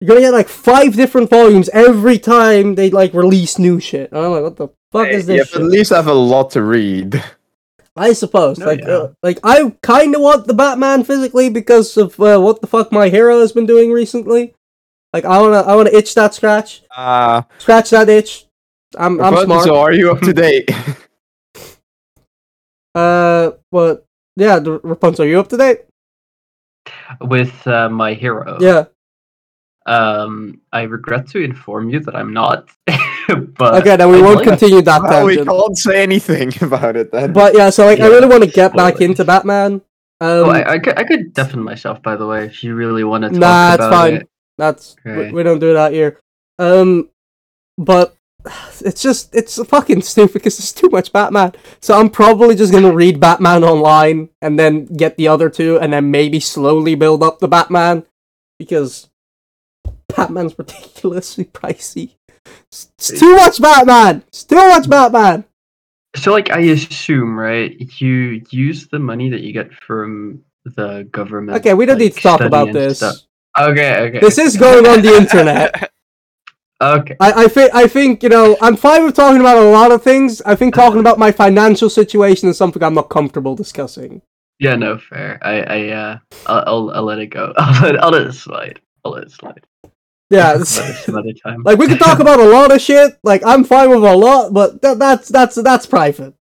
you're 0.01 0.09
gonna 0.09 0.21
get 0.21 0.33
like 0.33 0.49
five 0.49 0.95
different 0.97 1.31
volumes 1.31 1.69
every 1.73 2.19
time 2.19 2.75
they 2.75 2.91
like 2.91 3.15
release 3.15 3.59
new 3.59 3.79
shit. 3.81 4.11
And 4.13 4.21
I'm 4.21 4.31
like, 4.33 4.43
what 4.43 4.57
the 4.57 4.69
fuck 4.91 5.09
is 5.09 5.29
Yeah, 5.29 5.39
this? 5.39 5.53
but 5.53 5.61
at 5.63 5.67
least 5.69 5.93
I 5.93 5.97
have 5.97 6.07
a 6.09 6.13
lot 6.15 6.51
to 6.53 6.63
read. 6.63 7.23
I 7.95 8.15
suppose. 8.15 8.59
No, 8.59 8.67
like, 8.67 8.81
yeah. 8.81 8.89
uh, 8.89 9.13
like 9.23 9.39
I 9.45 9.75
kind 9.83 10.15
of 10.15 10.23
want 10.23 10.47
the 10.47 10.55
Batman 10.55 11.05
physically 11.05 11.51
because 11.51 11.97
of 11.99 12.19
uh, 12.19 12.39
what 12.41 12.61
the 12.63 12.67
fuck 12.67 12.91
my 12.91 13.11
hero 13.11 13.41
has 13.41 13.53
been 13.53 13.67
doing 13.67 13.93
recently. 13.93 14.55
Like, 15.13 15.27
I 15.27 15.39
wanna, 15.43 15.59
I 15.61 15.77
wanna 15.77 15.91
itch 15.93 16.15
that 16.15 16.33
scratch, 16.33 16.83
Uh, 16.97 17.43
scratch 17.59 17.91
that 17.91 18.09
itch. 18.09 18.47
I'm, 18.97 19.21
I'm 19.21 19.45
smart. 19.45 19.65
So 19.65 19.77
are 19.77 19.93
you 19.93 20.11
up 20.11 20.21
to 20.21 20.33
date? 20.45 20.71
Uh, 22.95 23.53
what? 23.71 24.07
Yeah, 24.37 24.59
the 24.59 24.79
Rapunzel. 24.83 25.25
Are 25.25 25.29
you 25.29 25.41
up 25.41 25.49
to 25.49 25.57
date? 25.57 25.81
with 27.21 27.65
uh, 27.67 27.89
my 27.89 28.13
hero. 28.15 28.59
Yeah. 28.61 28.85
Um, 29.87 30.61
I 30.73 30.83
regret 30.83 31.29
to 31.29 31.39
inform 31.43 31.91
you 31.91 32.01
that 32.01 32.15
I'm 32.17 32.33
not. 32.33 32.69
but 32.87 33.75
Okay, 33.83 33.97
then 33.97 34.11
we 34.11 34.19
I'd 34.19 34.23
won't 34.23 34.37
like- 34.39 34.49
continue 34.49 34.83
that 34.83 35.03
Well, 35.03 35.27
we 35.27 35.37
can't 35.45 35.77
say 35.79 36.03
anything 36.03 36.53
about 36.61 36.97
it 36.97 37.13
then. 37.13 37.33
But 37.33 37.55
yeah, 37.55 37.71
so 37.71 37.87
like 37.87 38.01
I 38.01 38.07
really 38.07 38.27
want 38.29 38.43
to 38.45 38.51
get 38.51 38.75
back 38.75 38.95
spoilers. 38.95 39.11
into 39.11 39.25
Batman. 39.25 39.73
Um, 39.75 39.83
Oh, 40.21 40.51
I, 40.51 40.73
I, 40.75 40.79
could, 40.79 40.99
I 40.99 41.05
could 41.05 41.33
defend 41.35 41.65
myself, 41.65 42.01
by 42.03 42.15
the 42.17 42.27
way, 42.27 42.47
if 42.47 42.63
you 42.63 42.75
really 42.77 43.03
want 43.05 43.25
to 43.25 43.31
talk 43.31 43.39
Nah, 43.41 43.75
it's 43.75 43.85
fine. 43.85 44.15
it. 44.15 44.29
That's 44.59 44.95
we, 45.05 45.33
we 45.33 45.43
don't 45.43 45.59
do 45.59 45.73
that 45.75 45.93
here. 45.93 46.21
Um, 46.61 47.09
but 47.77 48.15
it's 48.81 49.03
just 49.03 49.35
it's 49.35 49.63
fucking 49.65 50.03
stupid 50.03 50.35
because 50.35 50.59
there's 50.59 50.73
too 50.73 50.89
much 50.89 51.13
Batman. 51.13 51.53
So 51.81 51.99
I'm 51.99 52.11
probably 52.11 52.55
just 52.55 52.73
gonna 52.73 52.93
read 52.93 53.21
Batman 53.21 53.65
online 53.65 54.31
and 54.41 54.59
then 54.59 54.87
get 54.87 55.17
the 55.17 55.29
other 55.29 55.51
two, 55.51 55.79
and 55.79 55.93
then 55.93 56.11
maybe 56.11 56.41
slowly 56.41 56.95
build 56.95 57.23
up 57.23 57.39
the 57.39 57.49
Batman 57.49 58.05
because 58.59 59.09
Batman's 60.17 60.55
ridiculously 60.59 61.45
pricey. 61.45 62.17
It's, 62.69 62.91
too 62.99 63.37
much 63.37 63.61
Batman. 63.61 64.25
It's 64.29 64.45
too 64.45 64.57
much 64.57 64.89
Batman. 64.89 65.45
So, 66.17 66.31
like, 66.31 66.51
I 66.51 66.61
assume, 66.61 67.39
right? 67.39 67.75
You 68.01 68.43
use 68.51 68.89
the 68.89 68.99
money 68.99 69.31
that 69.31 69.41
you 69.41 69.53
get 69.53 69.73
from 69.73 70.43
the 70.65 71.09
government. 71.11 71.59
Okay, 71.59 71.75
we 71.75 71.87
don't 71.87 71.97
like, 71.97 72.05
need 72.05 72.15
to 72.15 72.21
talk 72.21 72.41
about 72.41 72.73
this. 72.73 72.99
stuff. 72.99 73.17
Okay, 73.59 74.01
okay. 74.01 74.19
This 74.21 74.39
is 74.39 74.57
going 74.57 74.87
on 74.87 75.03
the 75.03 75.17
internet. 75.17 75.91
Okay. 76.83 77.17
I, 77.21 77.45
I 77.45 77.49
think 77.49 77.75
I 77.75 77.87
think 77.87 78.23
you 78.23 78.29
know 78.29 78.57
I'm 78.61 78.77
fine 78.77 79.05
with 79.05 79.15
talking 79.17 79.41
about 79.41 79.57
a 79.59 79.69
lot 79.71 79.93
of 79.93 80.03
things. 80.03 80.41
I 80.43 80.55
think 80.55 80.75
talking 80.75 81.01
about 81.01 81.19
my 81.19 81.33
financial 81.33 81.89
situation 81.91 82.49
is 82.49 82.57
something 82.57 82.83
I'm 82.83 82.95
not 82.95 83.09
comfortable 83.11 83.55
discussing. 83.57 84.23
Yeah, 84.59 84.77
no, 84.77 84.97
fair. 84.99 85.39
I, 85.43 85.61
I, 85.63 85.89
uh, 85.89 86.19
I'll, 86.47 86.63
I'll, 86.67 86.91
I'll 86.91 87.03
let 87.03 87.19
it 87.19 87.27
go. 87.29 87.53
I'll 87.59 87.83
let, 87.83 88.03
I'll 88.03 88.11
let 88.11 88.27
it 88.29 88.33
slide. 88.35 88.81
I'll 89.05 89.13
let 89.13 89.25
it 89.25 89.31
slide. 89.33 89.67
Yeah, 90.31 90.53
Talk 90.53 90.61
it's- 90.63 90.79
about 90.79 90.95
some 91.05 91.15
other 91.17 91.33
time. 91.33 91.63
like 91.65 91.79
we 91.79 91.89
can 91.89 91.99
talk 91.99 92.21
about 92.21 92.39
a 92.41 92.45
lot 92.49 92.71
of 92.73 92.81
shit. 92.81 93.19
Like 93.25 93.43
I'm 93.45 93.65
fine 93.65 93.91
with 93.91 94.05
a 94.05 94.17
lot, 94.17 94.53
but 94.53 94.81
th- 94.81 94.99
that's 94.99 95.29
that's 95.29 95.57
that's 95.57 95.87
private. 95.87 96.35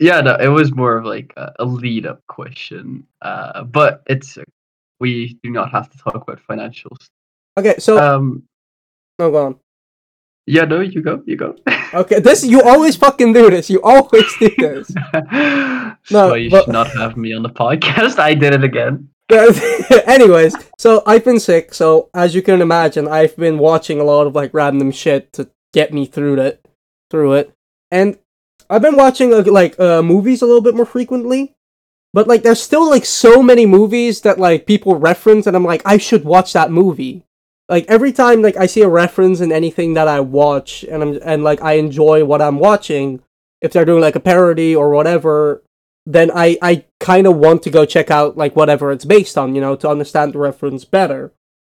yeah, 0.00 0.20
no, 0.20 0.36
it 0.36 0.48
was 0.48 0.74
more 0.74 0.98
of 0.98 1.04
like 1.06 1.32
a, 1.36 1.52
a 1.60 1.64
lead 1.64 2.06
up 2.06 2.20
question. 2.28 3.06
Uh, 3.22 3.64
but 3.64 4.02
it's 4.06 4.38
we 5.00 5.38
do 5.42 5.50
not 5.50 5.72
have 5.72 5.90
to 5.90 5.98
talk 5.98 6.14
about 6.14 6.40
financials. 6.48 7.08
Okay, 7.58 7.74
so 7.78 7.98
Um, 7.98 8.42
oh, 9.18 9.30
go 9.30 9.46
on. 9.46 9.56
Yeah, 10.46 10.64
no, 10.64 10.80
you 10.80 11.02
go, 11.02 11.22
you 11.26 11.36
go. 11.36 11.56
Okay, 11.94 12.20
this 12.20 12.42
you 12.42 12.62
always 12.62 12.96
fucking 12.96 13.34
do 13.34 13.50
this. 13.50 13.68
You 13.68 13.82
always 13.82 14.24
do 14.38 14.48
this. 14.56 14.88
so 16.04 16.32
you 16.34 16.48
but- 16.48 16.64
should 16.64 16.72
not 16.72 16.88
have 16.96 17.18
me 17.18 17.34
on 17.34 17.42
the 17.42 17.50
podcast. 17.50 18.18
I 18.18 18.32
did 18.32 18.54
it 18.54 18.64
again. 18.64 19.10
Anyways, 20.06 20.56
so 20.78 21.02
I've 21.06 21.22
been 21.24 21.38
sick. 21.38 21.74
So 21.74 22.08
as 22.14 22.34
you 22.34 22.40
can 22.40 22.62
imagine, 22.62 23.08
I've 23.08 23.36
been 23.36 23.58
watching 23.58 24.00
a 24.00 24.04
lot 24.04 24.26
of 24.26 24.34
like 24.34 24.54
random 24.54 24.90
shit 24.90 25.34
to 25.34 25.50
get 25.74 25.92
me 25.92 26.06
through 26.06 26.40
it, 26.40 26.66
through 27.10 27.34
it, 27.34 27.54
and 27.90 28.18
I've 28.70 28.82
been 28.82 28.96
watching 28.96 29.30
like 29.44 29.78
uh, 29.78 30.02
movies 30.02 30.40
a 30.40 30.46
little 30.46 30.62
bit 30.62 30.74
more 30.74 30.86
frequently. 30.86 31.54
But 32.14 32.26
like, 32.28 32.42
there's 32.42 32.60
still 32.60 32.88
like 32.88 33.04
so 33.04 33.42
many 33.42 33.64
movies 33.66 34.20
that 34.22 34.38
like 34.38 34.66
people 34.66 34.96
reference, 34.96 35.46
and 35.46 35.54
I'm 35.56 35.64
like, 35.64 35.82
I 35.84 35.98
should 35.98 36.24
watch 36.24 36.52
that 36.54 36.70
movie. 36.70 37.24
Like 37.72 37.86
every 37.88 38.12
time 38.12 38.42
like 38.42 38.58
I 38.58 38.66
see 38.66 38.82
a 38.82 38.88
reference 38.88 39.40
in 39.40 39.50
anything 39.50 39.94
that 39.94 40.06
I 40.06 40.20
watch, 40.20 40.84
and 40.84 41.02
I'm 41.02 41.18
and 41.24 41.42
like 41.42 41.62
I 41.62 41.72
enjoy 41.84 42.22
what 42.22 42.42
I'm 42.42 42.58
watching, 42.58 43.22
if 43.62 43.72
they're 43.72 43.86
doing 43.86 44.02
like 44.02 44.14
a 44.14 44.20
parody 44.20 44.76
or 44.76 44.90
whatever, 44.90 45.62
then 46.04 46.30
I 46.34 46.58
I 46.60 46.84
kind 47.00 47.26
of 47.26 47.36
want 47.36 47.62
to 47.62 47.70
go 47.70 47.86
check 47.86 48.10
out 48.10 48.36
like 48.36 48.54
whatever 48.54 48.92
it's 48.92 49.06
based 49.06 49.38
on, 49.38 49.54
you 49.54 49.62
know, 49.62 49.74
to 49.76 49.88
understand 49.88 50.34
the 50.34 50.38
reference 50.38 50.84
better. 50.84 51.32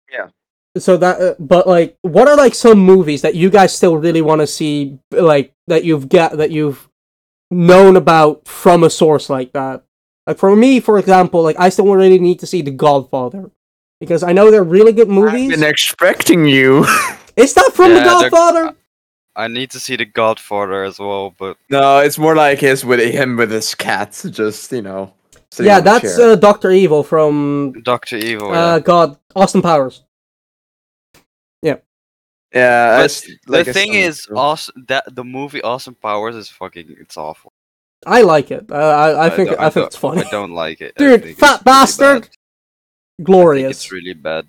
Yeah. 0.09 0.29
So 0.77 0.95
that, 0.95 1.19
uh, 1.19 1.35
but 1.37 1.67
like, 1.67 1.97
what 2.03 2.29
are 2.29 2.37
like 2.37 2.55
some 2.55 2.79
movies 2.79 3.21
that 3.23 3.35
you 3.35 3.49
guys 3.49 3.75
still 3.75 3.97
really 3.97 4.21
want 4.21 4.39
to 4.39 4.47
see, 4.47 4.99
like 5.11 5.51
that 5.67 5.83
you've 5.83 6.07
got 6.07 6.37
that 6.37 6.51
you've 6.51 6.87
known 7.51 7.97
about 7.97 8.47
from 8.47 8.85
a 8.85 8.89
source 8.89 9.29
like 9.29 9.51
that? 9.51 9.83
Like 10.25 10.37
for 10.37 10.55
me, 10.55 10.79
for 10.79 10.97
example, 10.97 11.43
like 11.43 11.59
I 11.59 11.67
still 11.67 11.93
really 11.93 12.19
need 12.19 12.39
to 12.39 12.47
see 12.47 12.61
The 12.61 12.71
Godfather 12.71 13.51
because 13.99 14.23
I 14.23 14.31
know 14.33 14.51
they're 14.51 14.63
really 14.63 14.93
good 14.93 15.09
movies. 15.09 15.51
I've 15.53 15.59
been 15.59 15.69
expecting 15.69 16.45
you. 16.45 16.85
it's 17.35 17.55
not 17.55 17.73
from 17.73 17.91
Yeah, 17.91 18.03
The 18.03 18.19
they're- 18.19 18.29
Godfather? 18.29 18.75
I 19.35 19.47
need 19.47 19.71
to 19.71 19.79
see 19.79 19.95
the 19.95 20.05
Godfather 20.05 20.83
as 20.83 20.99
well, 20.99 21.33
but 21.37 21.55
no, 21.69 21.99
it's 21.99 22.17
more 22.17 22.35
like 22.35 22.59
his 22.59 22.83
with 22.83 22.99
him 22.99 23.37
with 23.37 23.51
his 23.51 23.73
cats, 23.73 24.23
just 24.23 24.69
you 24.71 24.81
know. 24.81 25.13
Yeah, 25.57 25.79
that's 25.79 26.17
uh, 26.19 26.35
Doctor 26.35 26.71
Evil 26.71 27.03
from 27.03 27.73
Doctor 27.83 28.17
Evil. 28.17 28.49
uh, 28.51 28.75
yeah. 28.75 28.79
God 28.79 29.17
Austin 29.35 29.61
Powers. 29.61 30.03
yeah. 31.61 31.75
but 32.51 32.97
that's 33.01 33.27
like 33.47 33.65
the 33.67 33.73
thing 33.73 33.93
is, 33.93 34.25
flu. 34.25 34.35
awesome, 34.37 34.85
that 34.87 35.15
the 35.15 35.23
movie 35.23 35.61
Austin 35.61 35.95
Powers 35.95 36.35
is 36.35 36.49
fucking. 36.49 36.95
It's 36.99 37.15
awful. 37.15 37.53
I 38.05 38.21
like 38.23 38.51
it. 38.51 38.65
Uh, 38.69 38.75
I 38.75 39.27
I 39.27 39.29
think 39.29 39.49
don't- 39.51 39.59
I, 39.59 39.63
think 39.69 39.73
don't- 39.75 39.87
it's 39.87 39.95
funny. 39.95 40.23
I 40.23 40.29
don't 40.29 40.51
like 40.51 40.81
it. 40.81 40.95
Dude, 40.95 41.23
think 41.23 41.37
fat 41.37 41.63
bastard. 41.63 42.21
bad. 42.23 42.29
I 43.19 43.21
think 43.21 43.25
Glorious. 43.27 43.71
it's 43.71 43.91
really 43.91 44.13
bad. 44.13 44.45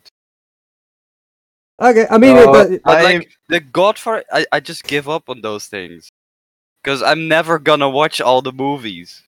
Okay, 1.83 2.07
I 2.11 2.19
mean, 2.19 2.37
No, 2.37 2.53
but, 2.53 2.83
But 2.85 2.99
I- 2.99 3.03
like 3.03 3.31
the 3.49 3.61
Godfather, 3.61 4.25
I, 4.33 4.47
I 4.53 4.61
just 4.61 4.85
give 4.85 5.09
up 5.09 5.29
on 5.29 5.41
those 5.41 5.67
things 5.67 6.11
because 6.83 7.03
I'm 7.03 7.27
never 7.27 7.59
gonna 7.59 7.89
watch 7.89 8.21
all 8.21 8.43
the 8.43 8.53
movies. 8.53 9.23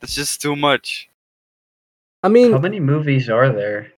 That's 0.00 0.14
just 0.14 0.40
too 0.40 0.56
much. 0.56 1.08
I 2.22 2.28
mean, 2.28 2.52
How 2.52 2.58
many 2.58 2.80
movies 2.80 3.28
are 3.28 3.52
there? 3.52 3.92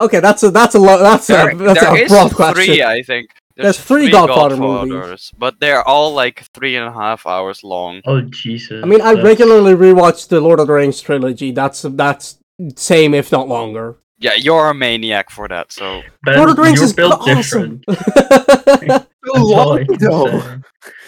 okay, 0.00 0.20
that's 0.20 0.42
a 0.42 0.50
that's 0.50 0.74
a 0.74 0.78
lo- 0.80 0.98
that's 1.02 1.26
There, 1.28 1.50
a 1.50 1.54
that's 1.56 1.80
there 1.80 1.94
a 1.94 1.98
is 1.98 2.10
broad 2.10 2.34
question. 2.34 2.64
three, 2.64 2.82
I 2.82 3.02
think. 3.02 3.30
There's 3.56 3.78
three 3.78 4.10
Godfather 4.10 4.56
movies. 4.56 5.30
but 5.38 5.60
they're 5.60 5.86
all 5.86 6.12
like 6.14 6.42
three 6.54 6.74
and 6.74 6.86
a 6.88 6.92
half 6.92 7.26
hours 7.26 7.62
long. 7.62 8.00
Oh 8.04 8.20
Jesus! 8.22 8.82
I 8.82 8.86
mean, 8.86 9.00
I 9.00 9.14
that's- 9.14 9.24
regularly 9.24 9.74
rewatch 9.74 10.26
the 10.28 10.40
Lord 10.40 10.58
of 10.58 10.66
the 10.66 10.72
Rings 10.72 11.00
trilogy. 11.00 11.52
That's 11.52 11.82
that's 11.82 12.38
same 12.76 13.14
if 13.14 13.30
not 13.32 13.48
longer. 13.48 13.96
Yeah, 14.18 14.34
you're 14.34 14.68
a 14.70 14.74
maniac 14.74 15.30
for 15.30 15.48
that. 15.48 15.72
So 15.72 16.02
Ben, 16.24 16.36
Lord 16.36 16.50
of 16.50 16.56
the 16.56 16.62
Rings 16.62 16.80
is 16.80 16.92
built 16.92 17.14
awesome. 17.28 17.82
different. 17.86 19.06
So 19.24 19.30
That's 19.30 19.40
all 19.40 19.72
I 19.78 19.82
long, 19.82 19.86
though. 20.00 20.42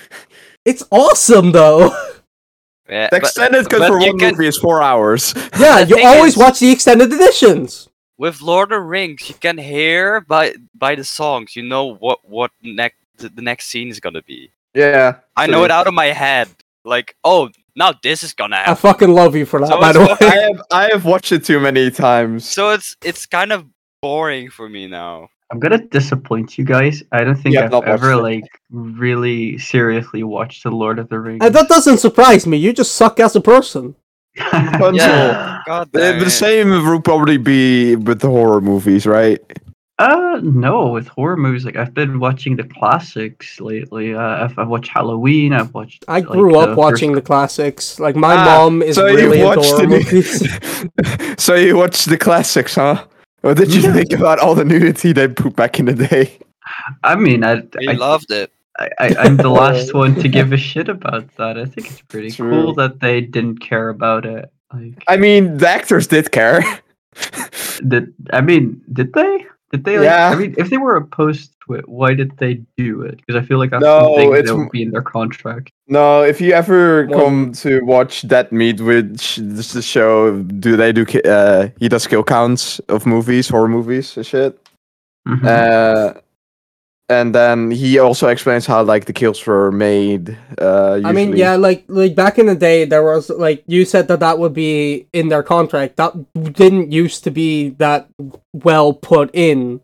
it's 0.64 0.84
awesome 0.90 1.50
though. 1.52 1.88
yeah, 2.88 3.08
The 3.10 3.16
extended 3.16 3.68
cut 3.68 3.80
but 3.80 3.88
for 3.88 3.98
one 3.98 4.18
can- 4.18 4.32
movie 4.32 4.46
is 4.46 4.56
four 4.58 4.82
hours. 4.82 5.34
yeah, 5.58 5.80
you 5.80 6.00
always 6.04 6.34
is- 6.34 6.38
watch 6.38 6.60
the 6.60 6.70
extended 6.70 7.12
editions. 7.12 7.88
with 8.18 8.40
Lord 8.40 8.70
of 8.72 8.76
the 8.76 8.80
Rings, 8.80 9.28
you 9.28 9.34
can 9.34 9.58
hear 9.58 10.20
by 10.20 10.54
by 10.74 10.94
the 10.94 11.02
songs. 11.04 11.56
You 11.56 11.62
know 11.64 11.94
what 11.96 12.20
what 12.28 12.50
next 12.62 12.96
the, 13.18 13.28
the 13.28 13.42
next 13.42 13.66
scene 13.66 13.88
is 13.88 13.98
gonna 14.00 14.22
be. 14.22 14.50
Yeah. 14.74 15.16
I 15.36 15.46
know 15.46 15.64
it 15.64 15.70
out 15.70 15.86
of 15.86 15.94
my 15.94 16.06
head. 16.06 16.48
Like, 16.84 17.16
oh, 17.24 17.50
now 17.76 17.92
this 18.02 18.22
is 18.22 18.32
gonna 18.32 18.62
I 18.66 18.74
fucking 18.74 19.10
love 19.10 19.34
you 19.36 19.46
for 19.46 19.60
that, 19.60 19.68
So 19.68 19.80
by 19.80 19.92
the 19.92 20.00
way. 20.00 20.16
I 20.20 20.36
have 20.36 20.62
I 20.70 20.88
have 20.92 21.04
watched 21.04 21.32
it 21.32 21.44
too 21.44 21.60
many 21.60 21.90
times. 21.90 22.48
So 22.48 22.70
it's 22.70 22.96
it's 23.04 23.26
kind 23.26 23.52
of 23.52 23.66
boring 24.02 24.50
for 24.50 24.68
me 24.68 24.86
now. 24.86 25.28
I'm 25.52 25.60
gonna 25.60 25.78
disappoint 25.78 26.56
you 26.58 26.64
guys. 26.64 27.02
I 27.12 27.22
don't 27.22 27.36
think 27.36 27.54
You 27.54 27.60
have 27.62 27.74
I've 27.74 27.84
ever 27.84 28.12
it. 28.12 28.16
like 28.16 28.44
really 28.70 29.58
seriously 29.58 30.22
watched 30.24 30.62
The 30.64 30.70
Lord 30.70 30.98
of 30.98 31.08
the 31.08 31.18
Rings. 31.20 31.44
And 31.44 31.54
that 31.54 31.68
doesn't 31.68 31.98
surprise 31.98 32.46
me. 32.46 32.56
You 32.56 32.72
just 32.72 32.94
suck 32.94 33.20
as 33.20 33.36
a 33.36 33.40
person. 33.40 33.94
Yeah. 34.36 35.60
God 35.66 35.90
The, 35.92 35.98
damn 36.00 36.18
the 36.18 36.26
it. 36.26 36.30
same 36.30 36.70
would 36.70 37.04
probably 37.04 37.36
be 37.36 37.94
with 37.96 38.20
the 38.20 38.28
horror 38.28 38.60
movies, 38.60 39.06
right? 39.06 39.38
Uh, 39.98 40.40
no, 40.42 40.88
with 40.88 41.06
horror 41.06 41.36
movies, 41.36 41.64
like 41.64 41.76
I've 41.76 41.94
been 41.94 42.18
watching 42.18 42.56
the 42.56 42.64
classics 42.64 43.60
lately. 43.60 44.12
Uh, 44.14 44.44
I've, 44.44 44.58
I've 44.58 44.66
watched 44.68 44.88
Halloween. 44.90 45.52
I've 45.52 45.72
watched. 45.72 46.04
I 46.08 46.14
like, 46.18 46.26
grew 46.26 46.58
up 46.58 46.70
the 46.70 46.74
watching 46.76 47.12
first- 47.12 47.22
the 47.22 47.26
classics. 47.26 48.00
Like 48.00 48.16
my 48.16 48.34
Ah, 48.34 48.44
mom 48.44 48.82
is 48.82 48.96
so 48.96 49.04
really 49.04 49.22
you 49.22 49.32
into 49.32 49.44
watched 49.44 49.70
horror 49.70 49.86
the 49.86 49.88
movies. 49.88 51.38
so 51.42 51.54
you 51.54 51.76
watched 51.76 52.08
the 52.08 52.18
classics, 52.18 52.74
huh? 52.74 53.04
What 53.42 53.56
did 53.56 53.72
you 53.72 53.82
Yeah. 53.82 53.92
think 53.92 54.12
about 54.12 54.40
all 54.40 54.56
the 54.56 54.64
nudity 54.64 55.12
they 55.12 55.28
put 55.28 55.54
back 55.54 55.78
in 55.78 55.86
the 55.86 55.94
day? 55.94 56.38
I 57.04 57.14
mean, 57.14 57.44
I, 57.44 57.62
I, 57.88 57.92
loved 57.92 58.32
it. 58.32 58.50
I, 58.80 58.88
I, 58.98 59.14
I'm 59.20 59.36
the 59.36 59.50
last 59.50 59.94
one 60.02 60.14
to 60.16 60.28
give 60.28 60.52
a 60.52 60.56
shit 60.56 60.88
about 60.88 61.28
that. 61.36 61.56
I 61.56 61.66
think 61.66 61.90
it's 61.90 62.00
pretty 62.00 62.30
True. 62.32 62.50
cool 62.50 62.74
that 62.74 62.98
they 62.98 63.20
didn't 63.20 63.58
care 63.58 63.90
about 63.90 64.24
it. 64.26 64.50
Like, 64.72 65.04
I 65.06 65.18
mean, 65.18 65.58
the 65.58 65.68
actors 65.68 66.08
did 66.08 66.32
care. 66.32 66.62
did 67.86 68.12
I 68.32 68.40
mean, 68.40 68.82
did 68.92 69.12
they? 69.12 69.46
Did 69.74 69.82
they? 69.84 69.96
Like, 69.98 70.04
Yeah. 70.04 70.28
I 70.30 70.36
mean, 70.36 70.54
if 70.56 70.70
they 70.70 70.76
were 70.78 70.94
opposed 70.94 71.50
to 71.66 71.74
it, 71.74 71.88
why 71.88 72.14
did 72.14 72.30
they 72.38 72.54
do 72.76 73.02
it? 73.02 73.16
Because 73.18 73.34
I 73.42 73.44
feel 73.44 73.58
like 73.58 73.70
that's 73.70 73.82
No, 73.82 73.98
something 74.14 74.32
it's 74.36 74.46
that 74.48 74.54
m- 74.54 74.60
would 74.60 74.70
be 74.70 74.82
in 74.82 74.92
their 74.92 75.02
contract. 75.02 75.72
no, 75.88 76.22
if 76.22 76.40
you 76.40 76.52
ever 76.52 77.06
Well- 77.06 77.18
come 77.24 77.52
to 77.64 77.80
watch 77.84 78.14
Dead 78.28 78.52
Meat, 78.52 78.80
which 78.80 79.38
is 79.38 79.72
the 79.72 79.82
show, 79.82 80.14
do 80.42 80.76
they 80.76 80.92
do? 80.92 81.04
Uh, 81.24 81.68
he 81.80 81.88
does 81.88 82.06
kill 82.06 82.22
counts 82.22 82.78
of 82.88 83.04
movies, 83.04 83.48
horror 83.48 83.66
movies, 83.68 84.16
and 84.16 84.24
shit. 84.24 84.52
Mhm. 85.26 85.44
Uh, 85.44 86.20
and 87.08 87.34
then 87.34 87.70
he 87.70 87.98
also 87.98 88.28
explains 88.28 88.66
how 88.66 88.82
like 88.82 89.04
the 89.04 89.12
kills 89.12 89.44
were 89.46 89.70
made. 89.70 90.38
Uh, 90.58 91.00
I 91.04 91.12
mean, 91.12 91.36
yeah, 91.36 91.56
like 91.56 91.84
like 91.88 92.14
back 92.14 92.38
in 92.38 92.46
the 92.46 92.54
day, 92.54 92.86
there 92.86 93.02
was 93.02 93.28
like 93.28 93.62
you 93.66 93.84
said 93.84 94.08
that 94.08 94.20
that 94.20 94.38
would 94.38 94.54
be 94.54 95.06
in 95.12 95.28
their 95.28 95.42
contract. 95.42 95.96
That 95.96 96.14
didn't 96.34 96.92
used 96.92 97.24
to 97.24 97.30
be 97.30 97.70
that 97.70 98.08
well 98.54 98.94
put 98.94 99.30
in, 99.34 99.82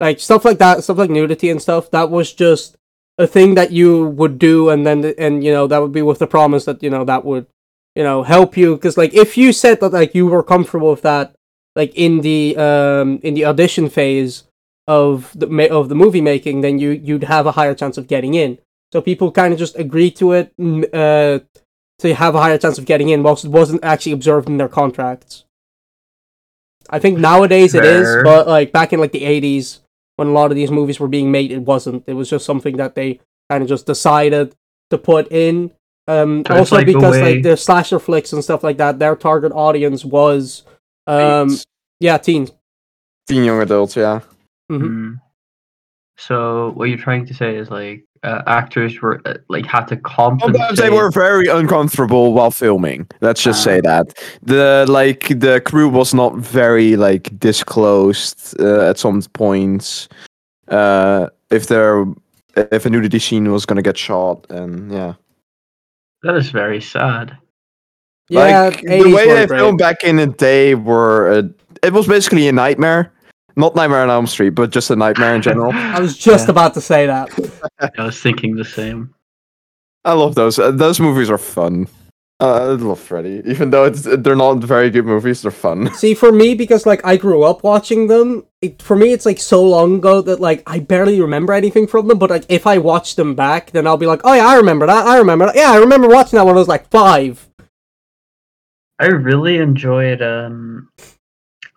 like 0.00 0.18
stuff 0.18 0.44
like 0.44 0.58
that, 0.58 0.82
stuff 0.82 0.96
like 0.96 1.10
nudity 1.10 1.50
and 1.50 1.60
stuff. 1.60 1.90
That 1.90 2.10
was 2.10 2.32
just 2.32 2.76
a 3.18 3.26
thing 3.26 3.54
that 3.54 3.72
you 3.72 4.06
would 4.06 4.38
do, 4.38 4.70
and 4.70 4.86
then 4.86 5.04
and 5.18 5.44
you 5.44 5.52
know 5.52 5.66
that 5.66 5.82
would 5.82 5.92
be 5.92 6.02
with 6.02 6.20
the 6.20 6.26
promise 6.26 6.64
that 6.64 6.82
you 6.82 6.88
know 6.88 7.04
that 7.04 7.26
would 7.26 7.46
you 7.94 8.02
know 8.02 8.22
help 8.22 8.56
you 8.56 8.76
because 8.76 8.96
like 8.96 9.12
if 9.12 9.36
you 9.36 9.52
said 9.52 9.80
that 9.80 9.92
like 9.92 10.14
you 10.14 10.26
were 10.26 10.42
comfortable 10.42 10.90
with 10.92 11.02
that, 11.02 11.34
like 11.76 11.94
in 11.94 12.22
the 12.22 12.56
um 12.56 13.20
in 13.22 13.34
the 13.34 13.44
audition 13.44 13.90
phase 13.90 14.44
of 14.86 15.30
the 15.34 15.46
ma- 15.46 15.64
of 15.70 15.88
the 15.88 15.94
movie 15.94 16.20
making, 16.20 16.60
then 16.60 16.78
you 16.78 16.90
you'd 16.90 17.24
have 17.24 17.46
a 17.46 17.52
higher 17.52 17.74
chance 17.74 17.96
of 17.98 18.06
getting 18.08 18.34
in. 18.34 18.58
So 18.92 19.00
people 19.00 19.30
kind 19.32 19.52
of 19.52 19.58
just 19.58 19.78
agreed 19.78 20.16
to 20.16 20.32
it 20.32 20.52
mm, 20.58 20.84
uh, 20.92 21.40
to 22.00 22.14
have 22.14 22.34
a 22.34 22.40
higher 22.40 22.58
chance 22.58 22.78
of 22.78 22.84
getting 22.84 23.08
in, 23.08 23.22
whilst 23.22 23.44
it 23.44 23.50
wasn't 23.50 23.84
actually 23.84 24.12
observed 24.12 24.48
in 24.48 24.58
their 24.58 24.68
contracts. 24.68 25.44
I 26.90 26.98
think 26.98 27.18
nowadays 27.18 27.74
it 27.74 27.84
is, 27.84 28.06
Fair. 28.06 28.24
but 28.24 28.46
like 28.48 28.72
back 28.72 28.92
in 28.92 29.00
like 29.00 29.12
the 29.12 29.24
eighties, 29.24 29.80
when 30.16 30.28
a 30.28 30.32
lot 30.32 30.50
of 30.50 30.56
these 30.56 30.70
movies 30.70 30.98
were 31.00 31.08
being 31.08 31.30
made, 31.30 31.52
it 31.52 31.62
wasn't. 31.62 32.04
It 32.06 32.14
was 32.14 32.28
just 32.28 32.44
something 32.44 32.76
that 32.76 32.94
they 32.94 33.20
kind 33.48 33.62
of 33.62 33.68
just 33.68 33.86
decided 33.86 34.54
to 34.90 34.98
put 34.98 35.30
in. 35.32 35.70
Um, 36.08 36.42
So 36.46 36.56
also 36.56 36.76
like 36.76 36.88
a 36.88 36.92
because 36.92 37.12
way- 37.12 37.34
like 37.34 37.42
the 37.44 37.56
slasher 37.56 38.00
flicks 38.00 38.32
and 38.32 38.42
stuff 38.42 38.64
like 38.64 38.76
that, 38.78 38.98
their 38.98 39.14
target 39.16 39.52
audience 39.52 40.04
was 40.04 40.64
um 41.06 41.48
Teens. 41.48 41.66
yeah 42.00 42.18
teens. 42.18 42.50
teen 43.28 43.44
young 43.44 43.60
adults. 43.62 43.96
Yeah. 43.96 44.20
Mhm. 44.72 44.88
Mm. 44.88 45.20
So 46.16 46.72
what 46.76 46.88
you're 46.88 46.98
trying 46.98 47.26
to 47.26 47.34
say 47.34 47.56
is 47.56 47.70
like 47.70 48.04
uh, 48.22 48.42
actors 48.46 49.00
were 49.00 49.20
uh, 49.24 49.34
like 49.48 49.66
had 49.66 49.86
to 49.88 49.96
compensate. 49.96 50.56
Sometimes 50.56 50.78
they 50.78 50.90
were 50.90 51.10
very 51.10 51.48
uncomfortable 51.48 52.32
while 52.32 52.50
filming. 52.52 53.08
Let's 53.20 53.42
just 53.42 53.64
say 53.64 53.78
Ah. 53.78 53.88
that 53.90 54.06
the 54.42 54.86
like 54.88 55.28
the 55.40 55.60
crew 55.60 55.88
was 55.88 56.14
not 56.14 56.36
very 56.36 56.96
like 56.96 57.36
disclosed 57.40 58.54
uh, 58.60 58.90
at 58.90 58.98
some 58.98 59.20
points. 59.32 60.08
Uh, 60.68 61.28
if 61.50 61.66
there 61.66 62.04
if 62.56 62.86
a 62.86 62.90
nudity 62.90 63.18
scene 63.18 63.50
was 63.50 63.66
gonna 63.66 63.82
get 63.82 63.98
shot, 63.98 64.46
and 64.50 64.92
yeah, 64.92 65.14
That 66.22 66.36
is 66.36 66.50
very 66.50 66.80
sad. 66.80 67.36
Yeah, 68.28 68.68
like 68.68 68.80
the 68.82 69.12
way 69.12 69.26
they 69.26 69.46
filmed 69.48 69.78
back 69.78 70.04
in 70.04 70.16
the 70.16 70.26
day 70.28 70.74
were 70.76 71.32
uh, 71.32 71.42
it 71.82 71.92
was 71.92 72.06
basically 72.06 72.46
a 72.48 72.52
nightmare. 72.52 73.10
Not 73.56 73.74
Nightmare 73.76 74.02
on 74.02 74.10
Elm 74.10 74.26
Street, 74.26 74.50
but 74.50 74.70
just 74.70 74.90
a 74.90 74.96
nightmare 74.96 75.34
in 75.34 75.42
general. 75.42 75.72
I 75.74 76.00
was 76.00 76.16
just 76.16 76.46
Yeah. 76.46 76.52
about 76.52 76.74
to 76.74 76.80
say 76.80 77.06
that. 77.06 77.30
I 77.98 78.04
was 78.04 78.20
thinking 78.20 78.56
the 78.56 78.64
same. 78.64 79.14
I 80.04 80.14
love 80.14 80.34
those. 80.34 80.58
Uh, 80.58 80.70
those 80.70 80.98
movies 81.00 81.30
are 81.30 81.38
fun. 81.38 81.86
Uh, 82.40 82.54
I 82.60 82.64
love 82.74 82.98
Freddy, 82.98 83.40
even 83.46 83.70
though 83.70 83.84
it's 83.84 84.02
they're 84.02 84.34
not 84.34 84.58
very 84.58 84.90
good 84.90 85.04
movies. 85.06 85.42
They're 85.42 85.52
fun. 85.52 85.94
See, 85.94 86.12
for 86.12 86.32
me, 86.32 86.54
because 86.54 86.86
like 86.86 87.04
I 87.06 87.16
grew 87.16 87.44
up 87.44 87.62
watching 87.62 88.08
them, 88.08 88.44
it, 88.60 88.82
for 88.82 88.96
me 88.96 89.12
it's 89.12 89.24
like 89.24 89.38
so 89.38 89.62
long 89.62 89.98
ago 89.98 90.20
that 90.22 90.40
like 90.40 90.64
I 90.66 90.80
barely 90.80 91.20
remember 91.20 91.52
anything 91.52 91.86
from 91.86 92.08
them. 92.08 92.18
But 92.18 92.30
like 92.30 92.44
if 92.48 92.66
I 92.66 92.78
watch 92.78 93.14
them 93.14 93.36
back, 93.36 93.70
then 93.70 93.86
I'll 93.86 93.96
be 93.96 94.06
like, 94.06 94.22
oh 94.24 94.32
yeah, 94.34 94.46
I 94.48 94.56
remember 94.56 94.86
that. 94.86 95.06
I 95.06 95.18
remember 95.18 95.46
that. 95.46 95.54
Yeah, 95.54 95.70
I 95.70 95.76
remember 95.76 96.08
watching 96.08 96.36
that 96.36 96.44
when 96.44 96.56
I 96.56 96.58
was 96.58 96.66
like 96.66 96.90
five. 96.90 97.48
I 98.98 99.06
really 99.06 99.58
enjoyed. 99.58 100.20
um 100.20 100.88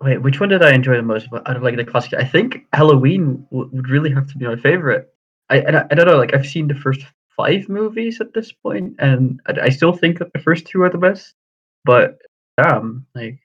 Wait, 0.02 0.22
which 0.22 0.40
one 0.40 0.50
did 0.50 0.62
I 0.64 0.74
enjoy 0.74 0.96
the 0.98 1.02
most 1.02 1.28
out 1.34 1.56
of 1.56 1.64
like 1.64 1.78
the 1.78 1.86
classic? 1.86 2.14
I 2.20 2.26
think 2.26 2.66
Halloween 2.74 3.48
w- 3.52 3.70
would 3.74 3.90
really 3.90 4.12
have 4.12 4.28
to 4.32 4.38
be 4.38 4.46
my 4.46 4.58
favorite. 4.58 5.14
I, 5.50 5.58
and 5.60 5.78
I 5.78 5.86
I 5.90 5.96
don't 5.96 6.08
know. 6.08 6.18
Like 6.18 6.34
I've 6.34 6.46
seen 6.46 6.68
the 6.68 6.76
first 6.76 7.02
five 7.38 7.70
movies 7.70 8.20
at 8.22 8.34
this 8.34 8.52
point, 8.52 8.96
and 9.00 9.40
I, 9.48 9.62
I 9.64 9.70
still 9.70 9.94
think 9.94 10.20
that 10.20 10.34
the 10.34 10.40
first 10.40 10.66
two 10.68 10.82
are 10.84 10.90
the 10.90 10.98
best. 10.98 11.34
But 11.86 12.18
damn, 12.62 13.06
like 13.16 13.40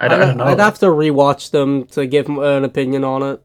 I, 0.00 0.08
don't- 0.08 0.20
I 0.20 0.22
I'd, 0.22 0.26
don't 0.26 0.36
know. 0.38 0.44
I'd 0.44 0.58
have 0.60 0.78
to 0.80 0.86
rewatch 0.86 1.50
them 1.52 1.84
to 1.88 2.06
give 2.06 2.28
an 2.28 2.64
opinion 2.64 3.04
on 3.04 3.22
it. 3.22 3.42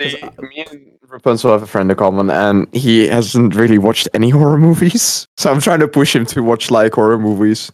See, 0.00 0.20
me 0.40 0.64
and 0.70 0.92
Rapunzel 1.08 1.52
have 1.52 1.62
a 1.62 1.66
friend 1.66 1.90
in 1.90 1.96
common, 1.96 2.28
and 2.30 2.72
he 2.74 3.06
hasn't 3.08 3.54
really 3.54 3.78
watched 3.78 4.08
any 4.14 4.30
horror 4.30 4.58
movies. 4.58 5.26
So 5.36 5.50
I'm 5.52 5.60
trying 5.60 5.80
to 5.80 5.88
push 5.88 6.14
him 6.16 6.26
to 6.26 6.42
watch 6.42 6.70
like 6.70 6.94
horror 6.94 7.18
movies. 7.18 7.70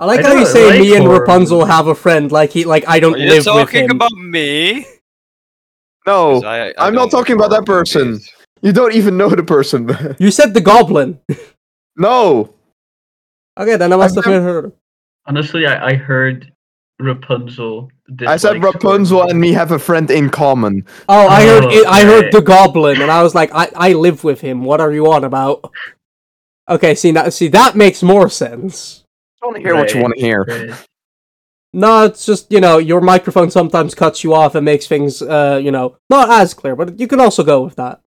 I 0.00 0.04
like 0.06 0.20
I 0.24 0.28
how 0.28 0.34
you 0.34 0.46
say 0.46 0.70
like 0.70 0.80
me 0.80 0.96
and 0.96 1.08
Rapunzel 1.08 1.64
have 1.64 1.86
a 1.88 1.94
friend. 1.94 2.30
Like 2.32 2.50
he, 2.50 2.64
like 2.64 2.84
I 2.88 3.00
don't 3.00 3.14
Are 3.14 3.18
you 3.18 3.30
live 3.30 3.46
with 3.46 3.70
him. 3.70 3.88
talking 3.88 3.90
about 3.90 4.12
me? 4.12 4.86
No, 6.06 6.42
I- 6.42 6.68
I 6.70 6.74
I'm 6.86 6.94
don't 6.94 7.10
talking 7.10 7.36
about 7.36 7.50
that 7.50 7.66
person. 7.66 8.08
movies. 8.12 8.30
you 8.62 8.72
don't 8.72 8.94
even 8.94 9.16
know 9.16 9.28
the 9.28 9.42
person. 9.42 9.90
You 10.18 10.30
said 10.30 10.54
the 10.54 10.60
Goblin. 10.60 11.20
no, 11.96 12.54
Okay, 13.58 13.76
then 13.76 13.92
I 13.92 13.96
must 13.96 14.16
I've 14.16 14.24
have 14.24 14.42
heard. 14.42 14.72
Honestly, 15.26 15.66
I, 15.66 15.88
I 15.90 15.94
heard 15.94 16.52
Rapunzel. 17.00 17.90
I 18.26 18.36
said 18.36 18.54
dislikes 18.54 18.60
horror 18.60 18.72
Rapunzel 18.72 19.22
and 19.30 19.40
me 19.40 19.52
have 19.52 19.72
a 19.72 19.78
friend 19.78 20.10
in 20.10 20.30
common. 20.30 20.86
Oh, 21.08 21.26
I 21.28 21.44
heard. 21.44 21.64
Oh, 21.64 21.70
it, 21.70 21.86
I 21.86 22.04
heard 22.04 22.32
the 22.32 22.40
Goblin, 22.40 23.02
and 23.02 23.10
I 23.10 23.22
was 23.22 23.34
like, 23.34 23.50
I, 23.52 23.68
I 23.74 23.92
live 23.92 24.22
with 24.24 24.40
him. 24.40 24.62
What 24.64 24.80
are 24.80 24.92
you 24.92 25.10
on 25.12 25.24
about? 25.24 25.70
Okay, 26.68 26.94
see 26.94 27.12
now, 27.12 27.28
see 27.30 27.48
that 27.48 27.76
makes 27.76 28.02
more 28.02 28.28
sense. 28.30 28.97
I 29.42 29.46
want 29.46 29.56
to 29.56 29.62
hear 29.62 29.74
what 29.76 29.94
you 29.94 30.00
want 30.02 30.14
to 30.14 30.20
hear. 30.20 30.44
right. 30.44 30.86
No, 31.72 32.04
it's 32.04 32.24
just 32.24 32.50
you 32.50 32.60
know 32.60 32.78
your 32.78 33.00
microphone 33.00 33.50
sometimes 33.50 33.94
cuts 33.94 34.24
you 34.24 34.34
off 34.34 34.54
and 34.54 34.64
makes 34.64 34.86
things 34.86 35.20
uh 35.22 35.60
you 35.62 35.70
know 35.70 35.96
not 36.10 36.30
as 36.30 36.54
clear, 36.54 36.74
but 36.74 36.98
you 36.98 37.06
can 37.06 37.20
also 37.20 37.44
go 37.44 37.62
with 37.62 37.76
that. 37.76 38.00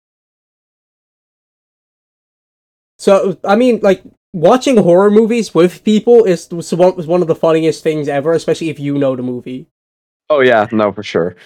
So 2.99 3.37
I 3.45 3.57
mean, 3.57 3.81
like 3.83 4.03
watching 4.33 4.77
horror 4.77 5.11
movies 5.11 5.55
with 5.55 5.85
people 5.85 6.25
is 6.25 6.49
was 6.51 6.73
one 6.73 6.97
was 6.97 7.07
one 7.07 7.23
of 7.23 7.29
the 7.29 7.35
funniest 7.35 7.83
things 7.83 8.09
ever, 8.09 8.33
especially 8.33 8.71
if 8.71 8.79
you 8.79 8.97
know 8.99 9.17
the 9.17 9.23
movie. 9.23 9.67
Oh 10.31 10.41
yeah, 10.41 10.67
no, 10.73 10.93
for 10.93 11.03
sure. 11.03 11.37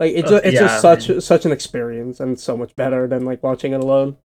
Like 0.00 0.12
it's 0.14 0.26
Uh, 0.28 0.34
just, 0.34 0.44
it's 0.44 0.54
yeah, 0.54 0.60
just 0.60 0.80
such 0.80 1.08
man. 1.08 1.20
such 1.20 1.44
an 1.46 1.52
experience 1.52 2.20
and 2.20 2.38
so 2.38 2.56
much 2.56 2.76
better 2.76 3.06
than 3.08 3.24
like 3.24 3.42
watching 3.42 3.72
it 3.72 3.80
alone. 3.80 4.16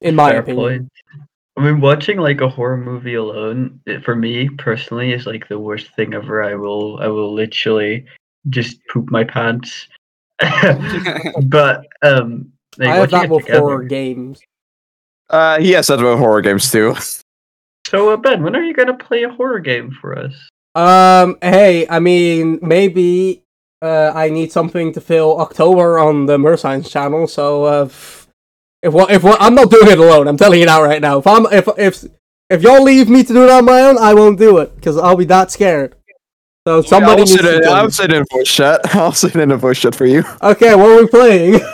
In 0.00 0.14
my 0.14 0.30
Fair 0.30 0.40
opinion. 0.40 0.90
point. 0.90 1.28
I 1.56 1.62
mean, 1.64 1.80
watching 1.80 2.18
like 2.18 2.40
a 2.40 2.48
horror 2.48 2.76
movie 2.76 3.14
alone, 3.14 3.80
it, 3.86 4.04
for 4.04 4.14
me 4.16 4.48
personally, 4.48 5.12
is 5.12 5.26
like 5.26 5.48
the 5.48 5.58
worst 5.58 5.94
thing 5.94 6.14
ever. 6.14 6.42
I 6.42 6.54
will, 6.54 7.00
I 7.00 7.08
will 7.08 7.34
literally 7.34 8.06
just 8.48 8.78
poop 8.92 9.10
my 9.10 9.24
pants. 9.24 9.88
but 11.44 11.86
um, 12.02 12.50
like, 12.78 12.88
I 12.88 12.94
have 12.96 13.12
watching 13.12 13.20
that 13.20 13.30
with 13.30 13.44
together- 13.44 13.60
horror 13.60 13.84
games. 13.84 14.40
Uh, 15.28 15.60
he 15.60 15.70
has 15.72 15.86
that 15.86 16.00
with 16.00 16.18
horror 16.18 16.40
games 16.40 16.70
too. 16.72 16.94
So 17.86 18.10
uh, 18.10 18.16
Ben, 18.16 18.42
when 18.42 18.56
are 18.56 18.62
you 18.64 18.74
gonna 18.74 18.96
play 18.96 19.22
a 19.22 19.28
horror 19.30 19.60
game 19.60 19.96
for 20.00 20.18
us? 20.18 20.34
Um, 20.74 21.36
hey, 21.42 21.86
I 21.88 21.98
mean, 22.00 22.58
maybe 22.62 23.42
uh, 23.82 24.12
I 24.14 24.28
need 24.28 24.50
something 24.52 24.92
to 24.92 25.00
fill 25.00 25.40
October 25.40 25.98
on 25.98 26.26
the 26.26 26.36
Merscience 26.36 26.90
channel. 26.90 27.26
So 27.26 27.64
uh, 27.64 27.84
f- 27.84 28.19
if 28.82 28.92
what 28.92 29.10
if 29.10 29.22
what 29.22 29.40
I'm 29.40 29.54
not 29.54 29.70
doing 29.70 29.88
it 29.88 29.98
alone, 29.98 30.26
I'm 30.28 30.36
telling 30.36 30.60
you 30.60 30.66
now 30.66 30.82
right 30.82 31.00
now. 31.00 31.18
If 31.18 31.26
I'm 31.26 31.46
if 31.52 31.68
if 31.78 32.04
if 32.48 32.62
y'all 32.62 32.82
leave 32.82 33.08
me 33.08 33.22
to 33.22 33.32
do 33.32 33.44
it 33.44 33.50
on 33.50 33.64
my 33.64 33.80
own, 33.82 33.98
I 33.98 34.14
won't 34.14 34.38
do 34.38 34.58
it 34.58 34.74
because 34.76 34.96
I'll 34.96 35.16
be 35.16 35.26
that 35.26 35.50
scared. 35.50 35.94
So 36.66 36.82
somebody 36.82 37.12
I'll 37.12 37.18
needs 37.18 37.32
sit, 37.32 37.42
to. 37.42 37.56
in, 37.56 37.68
I'll 37.68 37.84
me. 37.86 37.90
sit 37.90 38.12
in 38.12 38.24
voice 38.30 38.48
chat. 38.48 38.80
I'll 38.94 39.12
sit 39.12 39.36
in 39.36 39.50
a 39.50 39.56
voice 39.56 39.80
chat 39.80 39.94
for 39.94 40.06
you. 40.06 40.24
Okay, 40.42 40.74
what 40.74 40.90
are 40.90 41.02
we 41.02 41.08
playing? 41.08 41.60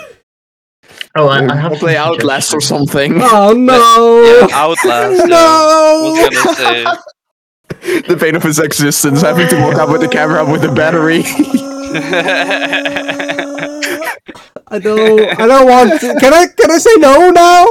Oh, 1.19 1.29
I, 1.29 1.39
I 1.39 1.57
have 1.57 1.73
I'll 1.73 1.79
play 1.79 1.97
Outlast 1.97 2.53
or 2.53 2.61
something. 2.61 3.15
oh 3.17 3.55
no! 3.55 4.47
Yeah, 4.51 4.55
Outlast. 4.55 5.19
yeah. 5.21 5.25
no! 5.25 6.13
was 6.13 6.45
gonna 6.45 6.55
say. 6.55 8.03
the 8.03 8.19
pain 8.19 8.37
of 8.37 8.43
his 8.43 8.59
existence, 8.59 9.23
having 9.23 9.49
to 9.49 9.57
walk 9.63 9.77
out 9.77 9.89
with 9.89 10.03
the 10.03 10.09
camera 10.09 10.45
with 10.45 10.61
the 10.61 10.71
battery. 10.71 11.23
I 14.69 14.79
don't. 14.79 15.21
I 15.41 15.47
don't 15.47 15.69
want. 15.69 16.01
To. 16.01 16.15
Can 16.21 16.35
I? 16.35 16.47
Can 16.49 16.71
I 16.71 16.79
say 16.79 16.95
no 16.99 17.31
now? 17.31 17.67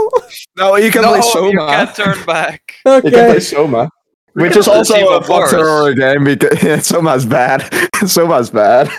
no, 0.57 0.75
you 0.77 0.91
can 0.91 1.01
no, 1.01 1.09
play 1.09 1.17
you 1.17 1.23
Soma. 1.23 1.67
can't 1.67 1.95
turn 1.95 2.25
back. 2.25 2.75
You 2.85 3.01
can 3.01 3.07
Okay. 3.13 3.25
play 3.31 3.39
Soma. 3.39 3.89
Which 4.33 4.57
is 4.57 4.67
also 4.67 4.95
a 5.15 5.25
boxer 5.25 5.57
horror 5.65 5.93
game 5.93 6.23
because 6.25 6.85
Soma's 6.87 7.25
bad. 7.25 7.61
Soma's 8.07 8.49
bad. 8.49 8.89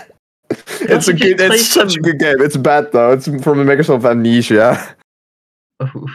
It's 0.81 1.07
a 1.07 1.13
good. 1.13 1.37
just 1.37 1.47
play 1.49 1.55
It's 1.57 1.67
such 1.67 1.95
a 1.95 1.99
good 1.99 2.19
game. 2.19 2.41
It's 2.41 2.57
bad 2.57 2.91
though. 2.91 3.11
It's 3.13 3.25
from 3.43 3.57
the 3.59 3.63
makers 3.65 3.89
of 3.89 4.05
Amnesia. 4.05 4.95
Oof. 5.83 6.11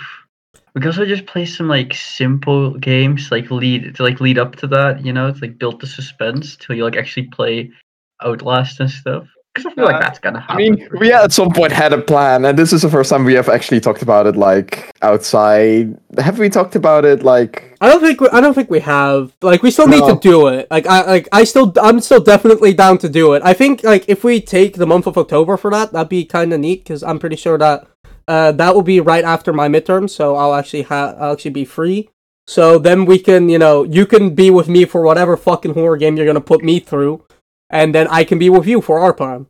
We 0.74 0.80
can 0.80 0.88
also 0.88 1.04
just 1.04 1.26
play 1.26 1.44
some 1.44 1.68
like 1.68 1.94
simple 1.94 2.70
games, 2.78 3.30
like 3.30 3.50
lead 3.50 3.94
to 3.96 4.02
like 4.02 4.20
lead 4.20 4.38
up 4.38 4.56
to 4.56 4.66
that. 4.68 5.04
You 5.04 5.12
know, 5.12 5.26
it's 5.28 5.42
like 5.42 5.58
build 5.58 5.80
the 5.80 5.86
suspense 5.86 6.56
till 6.56 6.74
you 6.76 6.84
like 6.84 6.96
actually 6.96 7.26
play 7.28 7.70
Outlast 8.24 8.80
and 8.80 8.90
stuff. 8.90 9.26
Because 9.54 9.70
I 9.70 9.74
feel 9.74 9.84
like 9.84 9.96
Uh, 9.96 10.00
that's 10.00 10.18
gonna 10.18 10.40
happen. 10.40 10.56
I 10.56 10.58
mean, 10.58 10.88
we 10.98 11.12
at 11.12 11.30
some 11.30 11.50
point 11.50 11.72
had 11.72 11.92
a 11.92 12.00
plan, 12.00 12.46
and 12.46 12.58
this 12.58 12.72
is 12.72 12.80
the 12.82 12.88
first 12.88 13.10
time 13.10 13.24
we 13.26 13.34
have 13.34 13.50
actually 13.50 13.80
talked 13.80 14.00
about 14.00 14.26
it 14.26 14.34
like 14.34 14.90
outside. 15.02 15.98
Have 16.18 16.38
we 16.38 16.48
talked 16.48 16.74
about 16.74 17.04
it 17.04 17.22
like? 17.22 17.76
I 17.82 17.88
don't 17.90 18.00
think 18.00 18.20
we, 18.22 18.28
I 18.30 18.40
don't 18.40 18.54
think 18.54 18.70
we 18.70 18.80
have. 18.80 19.32
Like 19.42 19.62
we 19.62 19.70
still 19.70 19.86
need 19.86 20.06
to 20.06 20.18
do 20.20 20.46
it. 20.48 20.68
Like 20.70 20.86
I 20.86 21.04
like 21.04 21.28
I 21.32 21.44
still 21.44 21.70
I'm 21.82 22.00
still 22.00 22.20
definitely 22.20 22.72
down 22.72 22.96
to 22.98 23.10
do 23.10 23.34
it. 23.34 23.42
I 23.44 23.52
think 23.52 23.84
like 23.84 24.06
if 24.08 24.24
we 24.24 24.40
take 24.40 24.76
the 24.76 24.86
month 24.86 25.06
of 25.06 25.18
October 25.18 25.58
for 25.58 25.70
that, 25.70 25.92
that'd 25.92 26.08
be 26.08 26.24
kind 26.24 26.52
of 26.54 26.60
neat 26.60 26.84
because 26.84 27.02
I'm 27.02 27.18
pretty 27.18 27.36
sure 27.36 27.58
that 27.58 27.86
uh 28.28 28.52
that 28.52 28.74
will 28.74 28.82
be 28.82 29.00
right 29.00 29.24
after 29.24 29.52
my 29.52 29.68
midterm, 29.68 30.08
so 30.08 30.34
I'll 30.36 30.54
actually 30.54 30.82
have 30.84 31.16
I'll 31.20 31.32
actually 31.34 31.50
be 31.50 31.66
free. 31.66 32.08
So 32.46 32.78
then 32.78 33.04
we 33.04 33.18
can 33.18 33.50
you 33.50 33.58
know 33.58 33.82
you 33.84 34.06
can 34.06 34.34
be 34.34 34.48
with 34.50 34.68
me 34.68 34.86
for 34.86 35.02
whatever 35.02 35.36
fucking 35.36 35.74
horror 35.74 35.98
game 35.98 36.16
you're 36.16 36.26
gonna 36.26 36.40
put 36.40 36.64
me 36.64 36.80
through, 36.80 37.22
and 37.72 37.94
then 37.94 38.06
I 38.08 38.24
can 38.24 38.38
be 38.38 38.50
with 38.50 38.66
you 38.66 38.80
for 38.80 39.00
our 39.00 39.12
plan, 39.12 39.46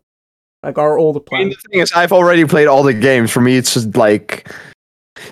like 0.62 0.78
our 0.78 0.96
older 0.98 1.20
I 1.32 1.38
mean, 1.38 1.48
plan. 1.48 1.48
the 1.50 1.68
thing 1.70 1.80
is, 1.82 1.92
I've 1.92 2.12
already 2.12 2.44
played 2.46 2.68
all 2.68 2.82
the 2.82 2.94
games. 2.94 3.30
For 3.30 3.40
me, 3.40 3.56
it's 3.56 3.74
just 3.74 3.96
like. 3.96 4.48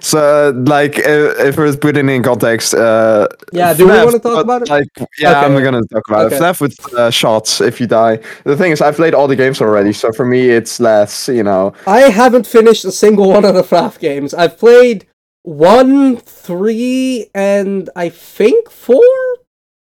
So, 0.01 0.53
like, 0.67 0.99
uh, 0.99 1.35
if 1.49 1.57
we're 1.57 1.75
putting 1.77 2.09
in 2.09 2.23
context, 2.23 2.75
uh, 2.75 3.27
Yeah, 3.53 3.73
do 3.75 3.87
we 3.87 3.93
want 3.93 4.13
to 4.13 4.19
talk 4.21 4.45
about 4.45 4.63
it? 4.63 4.69
Like, 4.69 4.87
yeah, 5.19 5.41
I'm 5.41 5.55
Okay. 5.55 5.65
gonna 5.65 5.83
talk 5.93 6.03
about 6.09 6.27
Okay. 6.27 6.37
it. 6.37 6.39
FNAF 6.39 6.61
with 6.61 6.95
uh, 6.95 7.11
shots 7.11 7.61
if 7.61 7.81
you 7.81 7.87
die. 7.87 8.21
The 8.45 8.57
thing 8.57 8.73
is, 8.73 8.81
I've 8.81 8.97
played 8.97 9.15
all 9.15 9.27
the 9.27 9.37
games 9.37 9.61
already, 9.61 9.93
so 9.93 10.13
for 10.13 10.25
me, 10.25 10.49
it's 10.51 10.79
less, 10.81 11.29
you 11.29 11.43
know. 11.43 11.73
I 11.87 12.01
haven't 12.11 12.47
finished 12.47 12.85
a 12.85 12.93
single 12.93 13.29
one 13.31 13.45
of 13.45 13.55
the 13.55 13.63
FNAF 13.63 13.99
games. 13.99 14.33
I've 14.33 14.59
played 14.59 15.07
one, 15.43 16.17
three, 16.19 17.29
and 17.35 17.89
I 17.97 18.11
think 18.11 18.71
four. 18.71 19.03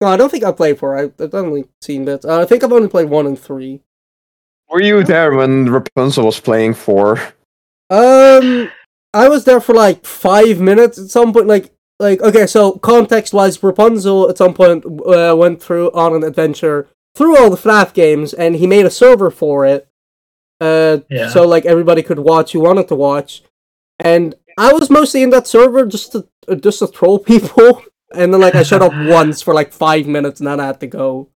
No, 0.02 0.08
I 0.08 0.18
don't 0.18 0.30
think 0.30 0.44
I 0.44 0.52
played 0.52 0.80
four. 0.80 0.98
I, 0.98 1.12
I've 1.22 1.34
only 1.34 1.66
seen 1.82 2.06
bits. 2.06 2.26
Uh, 2.26 2.42
I 2.42 2.46
think 2.46 2.64
I've 2.64 2.72
only 2.72 2.88
played 2.88 3.10
one 3.10 3.26
and 3.28 3.38
three. 3.38 3.82
Were 4.70 4.82
you 4.82 5.04
there 5.04 5.34
when 5.34 5.66
Rapunzel 5.70 6.26
was 6.26 6.40
playing 6.40 6.76
four? 6.76 7.18
Um, 7.90 8.72
I 9.14 9.28
was 9.28 9.44
there 9.46 9.60
for 9.60 9.74
like 9.74 10.06
five 10.06 10.60
minutes 10.60 10.98
at 11.00 11.10
some 11.10 11.34
point. 11.34 11.48
Like, 11.48 11.72
like 12.00 12.22
okay, 12.22 12.46
so 12.46 12.74
context 12.74 13.34
wise, 13.34 13.62
Rapunzel 13.62 14.30
at 14.30 14.38
some 14.38 14.54
point 14.54 14.86
uh, 14.86 15.36
went 15.38 15.62
through 15.62 15.92
on 15.92 16.14
an 16.14 16.24
adventure 16.24 16.88
through 17.16 17.38
all 17.38 17.50
the 17.50 17.58
FNAF 17.58 17.94
games, 17.94 18.34
and 18.34 18.56
he 18.56 18.68
made 18.68 18.86
a 18.86 18.92
server 18.92 19.32
for 19.32 19.66
it. 19.66 19.88
Uh, 20.62 21.00
Yeah. 21.10 21.30
so 21.30 21.48
like 21.48 21.66
everybody 21.66 22.04
could 22.04 22.20
watch 22.20 22.52
who 22.52 22.60
wanted 22.60 22.88
to 22.90 22.96
watch, 22.96 23.42
and 23.98 24.36
I 24.58 24.72
was 24.74 24.90
mostly 24.90 25.24
in 25.24 25.30
that 25.32 25.48
server 25.48 25.86
just 25.86 26.12
to 26.12 26.28
uh, 26.48 26.56
just 26.56 26.80
to 26.80 26.88
troll 26.88 27.18
people. 27.34 27.82
And 28.14 28.34
then 28.34 28.42
like 28.42 28.56
I 28.56 28.64
shut 28.64 28.82
up 28.82 28.94
once 28.96 29.42
for 29.42 29.54
like 29.54 29.72
five 29.74 30.08
minutes, 30.08 30.40
and 30.40 30.48
then 30.48 30.60
I 30.60 30.68
had 30.68 30.80
to 30.82 30.88
go. 30.88 31.30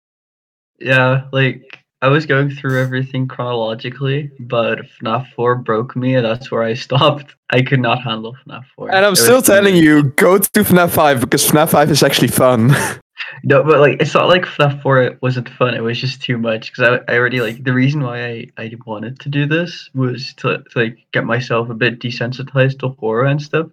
Yeah, 0.79 1.29
like 1.33 1.79
I 2.03 2.09
was 2.09 2.27
going 2.27 2.51
through 2.51 2.81
everything 2.81 3.29
chronologically, 3.29 4.31
but 4.41 4.81
FNAF 5.03 5.33
4 5.35 5.57
broke 5.57 5.97
me, 5.97 6.15
and 6.15 6.25
that's 6.25 6.51
where 6.51 6.63
I 6.63 6.75
stopped. 6.87 7.35
I 7.51 7.63
could 7.63 7.81
not 7.81 8.03
handle 8.03 8.37
FNAF 8.47 8.65
4. 8.77 8.95
And 8.95 9.05
I'm 9.05 9.17
It 9.17 9.17
still 9.17 9.43
telling 9.43 9.75
much. 9.75 9.85
you, 9.85 10.05
go 10.17 10.39
to 10.39 10.51
FNAF 10.65 10.91
5 10.91 11.21
because 11.21 11.51
FNAF 11.51 11.71
5 11.71 11.91
is 11.91 12.03
actually 12.03 12.29
fun. 12.29 12.71
No, 13.45 13.63
but 13.63 13.81
like 13.81 14.01
it's 14.01 14.15
not 14.15 14.29
like 14.29 14.45
FNAF 14.45 14.83
4 14.83 15.03
It 15.03 15.23
wasn't 15.23 15.49
fun. 15.51 15.75
It 15.75 15.83
was 15.83 16.01
just 16.01 16.23
too 16.23 16.39
much 16.39 16.71
because 16.73 17.01
I, 17.09 17.13
I 17.13 17.17
already 17.17 17.41
like 17.41 17.63
the 17.65 17.73
reason 17.73 18.03
why 18.03 18.25
I, 18.25 18.47
I 18.57 18.73
wanted 18.87 19.21
to 19.21 19.29
do 19.29 19.47
this 19.47 19.91
was 19.95 20.35
to, 20.39 20.63
to 20.71 20.79
like 20.79 20.99
get 21.13 21.25
myself 21.25 21.69
a 21.71 21.75
bit 21.75 22.01
desensitized 22.01 22.81
to 22.81 22.89
horror 22.89 23.27
and 23.27 23.41
stuff. 23.41 23.67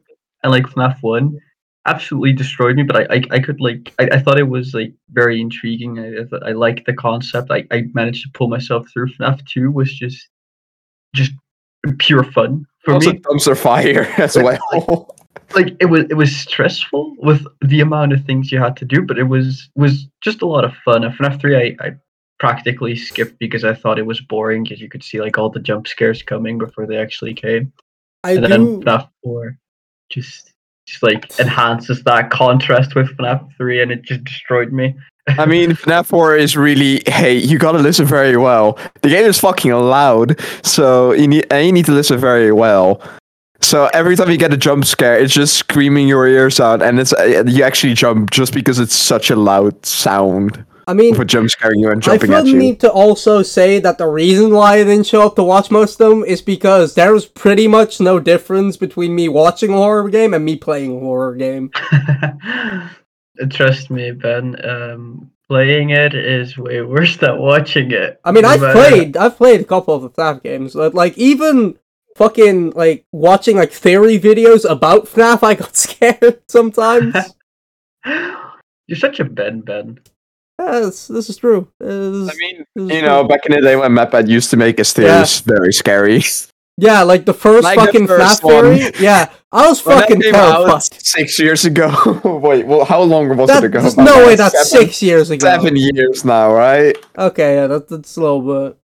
And 0.43 0.51
like 0.51 0.65
FNAF 0.65 0.97
1 1.01 1.39
absolutely 1.87 2.33
destroyed 2.33 2.75
me, 2.75 2.83
but 2.83 2.95
I 3.11 3.15
I, 3.15 3.21
I 3.31 3.39
could 3.39 3.59
like 3.59 3.93
I, 3.99 4.09
I 4.13 4.19
thought 4.19 4.37
it 4.39 4.49
was 4.49 4.73
like 4.73 4.93
very 5.11 5.41
intriguing. 5.41 5.99
I 5.99 6.19
I, 6.45 6.49
I 6.49 6.51
liked 6.51 6.85
the 6.85 6.93
concept. 6.93 7.49
I, 7.51 7.65
I 7.71 7.85
managed 7.93 8.23
to 8.23 8.29
pull 8.33 8.47
myself 8.49 8.87
through. 8.91 9.07
FNAF 9.13 9.45
2 9.47 9.71
was 9.71 9.93
just 9.93 10.27
just 11.15 11.31
pure 11.99 12.23
fun 12.23 12.65
for 12.83 12.93
also, 12.95 13.13
me. 13.13 13.19
dumpster 13.19 13.57
fire 13.57 14.03
as 14.17 14.35
Like- 14.35 14.59
well. 14.71 15.15
like 15.55 15.75
it 15.79 15.85
was 15.85 16.03
it 16.09 16.15
was 16.15 16.35
stressful 16.35 17.15
with 17.19 17.45
the 17.61 17.79
amount 17.81 18.11
of 18.13 18.23
things 18.25 18.51
you 18.51 18.59
had 18.59 18.75
to 18.77 18.85
do, 18.85 19.01
but 19.01 19.17
it 19.17 19.23
was 19.23 19.69
was 19.75 20.07
just 20.21 20.41
a 20.41 20.45
lot 20.45 20.65
of 20.65 20.73
fun. 20.85 21.03
And 21.03 21.13
FNAF 21.15 21.39
three, 21.39 21.55
I, 21.55 21.85
I 21.85 21.91
practically 22.39 22.95
skipped 22.95 23.39
because 23.39 23.63
I 23.63 23.73
thought 23.73 23.97
it 23.97 24.05
was 24.05 24.21
boring 24.21 24.63
because 24.63 24.79
you 24.81 24.89
could 24.89 25.03
see 25.03 25.21
like 25.21 25.37
all 25.37 25.49
the 25.49 25.59
jump 25.59 25.87
scares 25.87 26.21
coming 26.21 26.57
before 26.57 26.85
they 26.85 26.97
actually 26.97 27.33
came. 27.33 27.71
I 28.23 28.31
and 28.33 28.41
do. 28.43 28.47
then 28.49 28.81
FNAF 28.81 29.09
four 29.23 29.57
just 30.09 30.46
just 30.87 31.03
like 31.03 31.39
enhances 31.39 32.03
that 32.03 32.31
contrast 32.31 32.95
with 32.95 33.15
FNAF 33.17 33.47
three, 33.57 33.81
and 33.81 33.91
it 33.91 34.01
just 34.01 34.23
destroyed 34.23 34.71
me. 34.71 34.95
I 35.27 35.45
mean, 35.45 35.71
FNAF 35.83 36.05
4 36.05 36.37
is 36.37 36.55
really, 36.55 37.03
hey, 37.05 37.35
you 37.37 37.57
gotta 37.59 37.79
listen 37.79 38.05
very 38.05 38.37
well. 38.37 38.79
The 39.01 39.09
game 39.09 39.25
is 39.25 39.39
fucking 39.39 39.71
loud, 39.71 40.39
so 40.63 41.11
you 41.11 41.27
need, 41.27 41.45
and 41.51 41.65
you 41.65 41.73
need 41.73 41.85
to 41.85 41.91
listen 41.91 42.17
very 42.17 42.51
well. 42.51 43.01
So 43.59 43.89
every 43.93 44.15
time 44.15 44.31
you 44.31 44.37
get 44.37 44.53
a 44.53 44.57
jump 44.57 44.85
scare, 44.85 45.17
it's 45.17 45.33
just 45.33 45.55
screaming 45.55 46.07
your 46.07 46.27
ears 46.27 46.59
out, 46.59 46.81
and 46.81 46.99
it's 46.99 47.11
uh, 47.13 47.43
you 47.45 47.63
actually 47.63 47.93
jump 47.93 48.31
just 48.31 48.53
because 48.53 48.79
it's 48.79 48.95
such 48.95 49.29
a 49.29 49.35
loud 49.35 49.85
sound 49.85 50.65
I 50.87 50.93
mean, 50.93 51.13
for 51.15 51.25
jump 51.25 51.49
scaring 51.51 51.79
you 51.81 51.89
and 51.91 52.01
I 52.01 52.05
jumping 52.05 52.29
feel 52.29 52.37
at 52.39 52.45
the 52.45 52.51
you. 52.51 52.57
need 52.57 52.79
to 52.79 52.89
also 52.91 53.43
say 53.43 53.79
that 53.79 53.97
the 53.97 54.07
reason 54.07 54.51
why 54.53 54.75
I 54.75 54.83
didn't 54.85 55.05
show 55.05 55.25
up 55.27 55.35
to 55.35 55.43
watch 55.43 55.69
most 55.69 55.99
of 55.99 56.09
them 56.09 56.23
is 56.23 56.41
because 56.41 56.95
there's 56.95 57.25
pretty 57.25 57.67
much 57.67 57.99
no 57.99 58.19
difference 58.19 58.77
between 58.77 59.13
me 59.13 59.27
watching 59.27 59.71
a 59.71 59.77
horror 59.77 60.09
game 60.09 60.33
and 60.33 60.45
me 60.45 60.55
playing 60.55 60.95
a 60.95 60.99
horror 60.99 61.35
game. 61.35 61.71
Trust 63.49 63.89
me, 63.91 64.11
Ben. 64.11 64.55
Um, 64.65 65.31
playing 65.47 65.91
it 65.91 66.15
is 66.15 66.57
way 66.57 66.81
worse 66.93 67.17
than 67.17 67.37
watching 67.39 67.91
it. 67.91 68.19
I 68.23 68.31
mean, 68.31 68.43
No 68.43 68.49
I've 68.49 68.61
matter- 68.61 68.73
played, 68.73 69.17
I've 69.17 69.37
played 69.37 69.61
a 69.61 69.65
couple 69.65 69.93
of 69.93 70.01
the 70.03 70.09
FNAF 70.09 70.41
games, 70.43 70.73
but 70.73 70.93
like 70.93 71.17
even 71.17 71.77
fucking 72.15 72.71
like 72.71 73.05
watching 73.11 73.57
like 73.57 73.71
theory 73.71 74.19
videos 74.19 74.67
about 74.69 75.05
FNAF, 75.05 75.43
I 75.43 75.53
got 75.53 75.75
scared 75.75 76.41
sometimes. 76.47 77.13
You're 78.05 78.97
such 78.97 79.19
a 79.19 79.25
Ben, 79.25 79.61
Ben. 79.61 79.99
Yes, 80.59 81.07
this 81.07 81.29
is 81.29 81.37
true. 81.37 81.67
Uh, 81.81 81.85
this 81.87 82.29
I 82.31 82.33
mean, 82.37 82.65
you 82.75 82.87
true. 82.89 83.01
know, 83.01 83.23
back 83.23 83.45
in 83.45 83.53
the 83.55 83.61
day 83.61 83.75
when 83.75 83.91
MatPat 83.91 84.27
used 84.27 84.49
to 84.51 84.57
make 84.57 84.77
his 84.79 84.91
theories 84.93 85.39
very 85.41 85.71
scary. 85.71 86.23
yeah, 86.77 87.03
like 87.03 87.25
the 87.25 87.33
first 87.33 87.63
Like 87.63 87.77
the 87.79 87.85
fucking 87.85 88.07
first 88.07 88.41
FNAF 88.41 88.43
one. 88.43 88.75
theory. 88.77 88.91
Yeah, 88.99 89.29
I 89.51 89.67
was 89.67 89.79
fucking 89.81 90.21
terrified. 90.21 90.81
six 90.83 91.39
years 91.39 91.65
ago. 91.65 91.89
Wait, 92.43 92.65
well, 92.65 92.85
how 92.85 93.01
long 93.01 93.29
was 93.37 93.47
That, 93.49 93.63
it 93.63 93.67
ago? 93.67 93.81
there's 93.81 93.97
no 93.97 94.25
way 94.25 94.35
that's 94.35 94.69
Seven- 94.69 94.87
six 94.87 95.01
years 95.03 95.29
ago. 95.29 95.45
Seven 95.45 95.75
years 95.75 96.25
now, 96.25 96.51
right? 96.53 96.97
Okay, 97.17 97.55
yeah, 97.55 97.67
that, 97.67 97.87
that's 97.87 98.17
a 98.17 98.21
little 98.21 98.41
bit. 98.69 98.77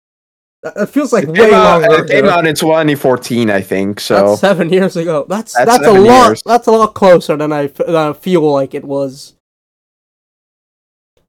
It 0.77 0.85
feels 0.89 1.11
like 1.11 1.23
It 1.25 1.31
way 1.31 1.53
out, 1.53 1.81
longer. 1.81 2.03
it 2.05 2.07
came 2.09 2.23
ago. 2.25 2.33
out 2.35 2.47
in 2.47 2.55
2014, 2.55 3.49
I 3.49 3.59
think. 3.61 3.99
So 3.99 4.29
That's 4.29 4.41
seven 4.41 4.69
years 4.71 4.95
ago. 4.95 5.25
That's 5.27 5.53
That's 5.53 5.69
that's, 5.79 5.87
a 5.87 5.91
lot. 5.91 6.27
years. 6.29 6.41
That's 6.45 6.67
a 6.67 6.71
lot 6.71 6.93
closer 6.93 7.35
than 7.35 7.51
I, 7.51 7.67
than 7.67 7.95
I 7.95 8.13
feel 8.13 8.49
like 8.49 8.73
it 8.73 8.85
was. 8.85 9.35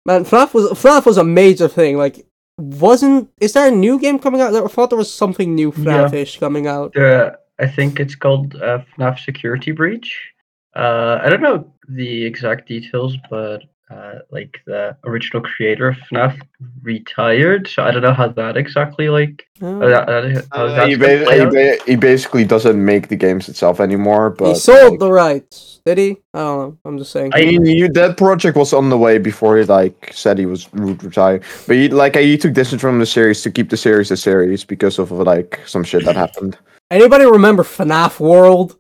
Man, 0.07 0.25
FNAF 0.25 0.53
was 0.55 0.71
FNAF 0.71 1.07
was 1.07 1.17
a 1.19 1.25
major 1.25 1.69
thing. 1.69 1.97
Like, 1.97 2.27
wasn't 2.59 3.31
is 3.41 3.53
there 3.55 3.69
a 3.69 3.71
new 3.71 3.99
game 3.99 4.19
coming 4.19 4.41
out? 4.41 4.55
I 4.55 4.67
thought 4.69 4.91
there 4.91 4.99
was 4.99 5.13
something 5.13 5.55
new 5.55 5.73
Yeah. 5.77 6.09
FNAF-ish 6.09 6.39
coming 6.39 6.67
out. 6.67 6.93
The 6.93 7.39
I 7.59 7.67
think 7.67 8.01
it's 8.01 8.15
called 8.17 8.57
uh, 8.57 8.81
FNAF 8.99 9.19
Security 9.21 9.73
Breach. 9.73 10.33
Uh, 10.77 11.21
I 11.23 11.29
don't 11.31 11.41
know 11.43 11.73
the 11.89 12.25
exact 12.25 12.67
details, 12.69 13.17
but 13.31 13.63
uh, 13.95 14.19
like 14.31 14.61
the 14.67 14.97
original 15.05 15.43
creator 15.43 15.89
of 15.89 15.97
FNAF 16.11 16.41
retired, 16.83 17.69
so 17.69 17.83
I 17.85 17.91
don't 17.91 18.03
know 18.03 18.13
how 18.13 18.29
that 18.29 18.57
exactly 18.57 19.09
like. 19.09 19.47
Oh. 19.63 19.81
How 19.81 19.89
that, 19.89 20.07
that- 20.07 20.47
how 20.53 20.65
uh, 20.67 20.75
that's 20.75 20.89
he, 20.89 20.97
ba- 20.97 21.33
he, 21.33 21.41
out. 21.41 21.53
ba- 21.53 21.79
he 21.87 21.97
basically 21.97 22.45
doesn't 22.45 22.83
make 22.85 23.09
the 23.09 23.17
games 23.17 23.49
itself 23.49 23.81
anymore. 23.81 24.31
But 24.31 24.49
he 24.49 24.55
sold 24.57 24.93
like, 24.93 25.01
the 25.01 25.13
rights, 25.13 25.81
did 25.87 25.99
he? 25.99 26.11
I 26.35 26.39
don't 26.39 26.59
know. 26.59 26.79
I'm 26.85 26.99
just 26.99 27.13
saying. 27.13 27.33
I 27.35 27.43
mean, 27.45 27.65
you, 27.67 27.89
that 27.93 28.17
project 28.17 28.57
was 28.57 28.73
on 28.73 28.91
the 28.91 28.99
way 28.99 29.19
before 29.19 29.57
he 29.59 29.65
like 29.65 30.11
said 30.13 30.39
he 30.39 30.47
was 30.47 30.73
would 30.73 31.03
retire. 31.05 31.41
But 31.67 31.77
he 31.77 31.89
like 31.89 32.17
he 32.17 32.37
took 32.37 32.53
distance 32.53 32.83
from 32.83 32.99
the 32.99 33.07
series 33.07 33.43
to 33.43 33.51
keep 33.51 33.71
the 33.71 33.77
series 33.77 34.11
a 34.11 34.17
series 34.17 34.65
because 34.65 34.99
of 34.99 35.11
like 35.13 35.61
some 35.67 35.85
shit 35.85 36.05
that 36.05 36.17
happened. 36.17 36.59
Anybody 36.91 37.25
remember 37.27 37.63
FNAF 37.63 38.21
World? 38.21 38.77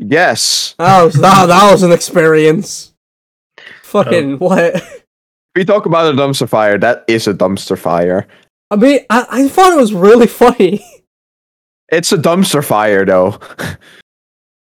Yes, 0.00 0.74
That 0.78 1.02
was 1.02 1.14
that, 1.14 1.46
that 1.46 1.72
was 1.72 1.82
an 1.82 1.90
experience. 1.92 2.94
Fucking 3.88 4.34
Oh. 4.34 4.36
what? 4.36 5.04
we 5.56 5.64
talk 5.64 5.86
about 5.86 6.12
a 6.12 6.16
dumpster 6.16 6.48
fire. 6.48 6.78
That 6.78 7.04
is 7.08 7.26
a 7.26 7.34
dumpster 7.34 7.76
fire. 7.78 8.26
I 8.70 8.76
mean, 8.76 9.00
I, 9.10 9.26
I 9.30 9.48
thought 9.48 9.72
it 9.72 9.80
was 9.80 9.92
really 9.94 10.26
funny. 10.42 10.84
It's 11.90 12.12
a 12.12 12.18
dumpster 12.18 12.62
fire, 12.64 13.04
though. 13.06 13.38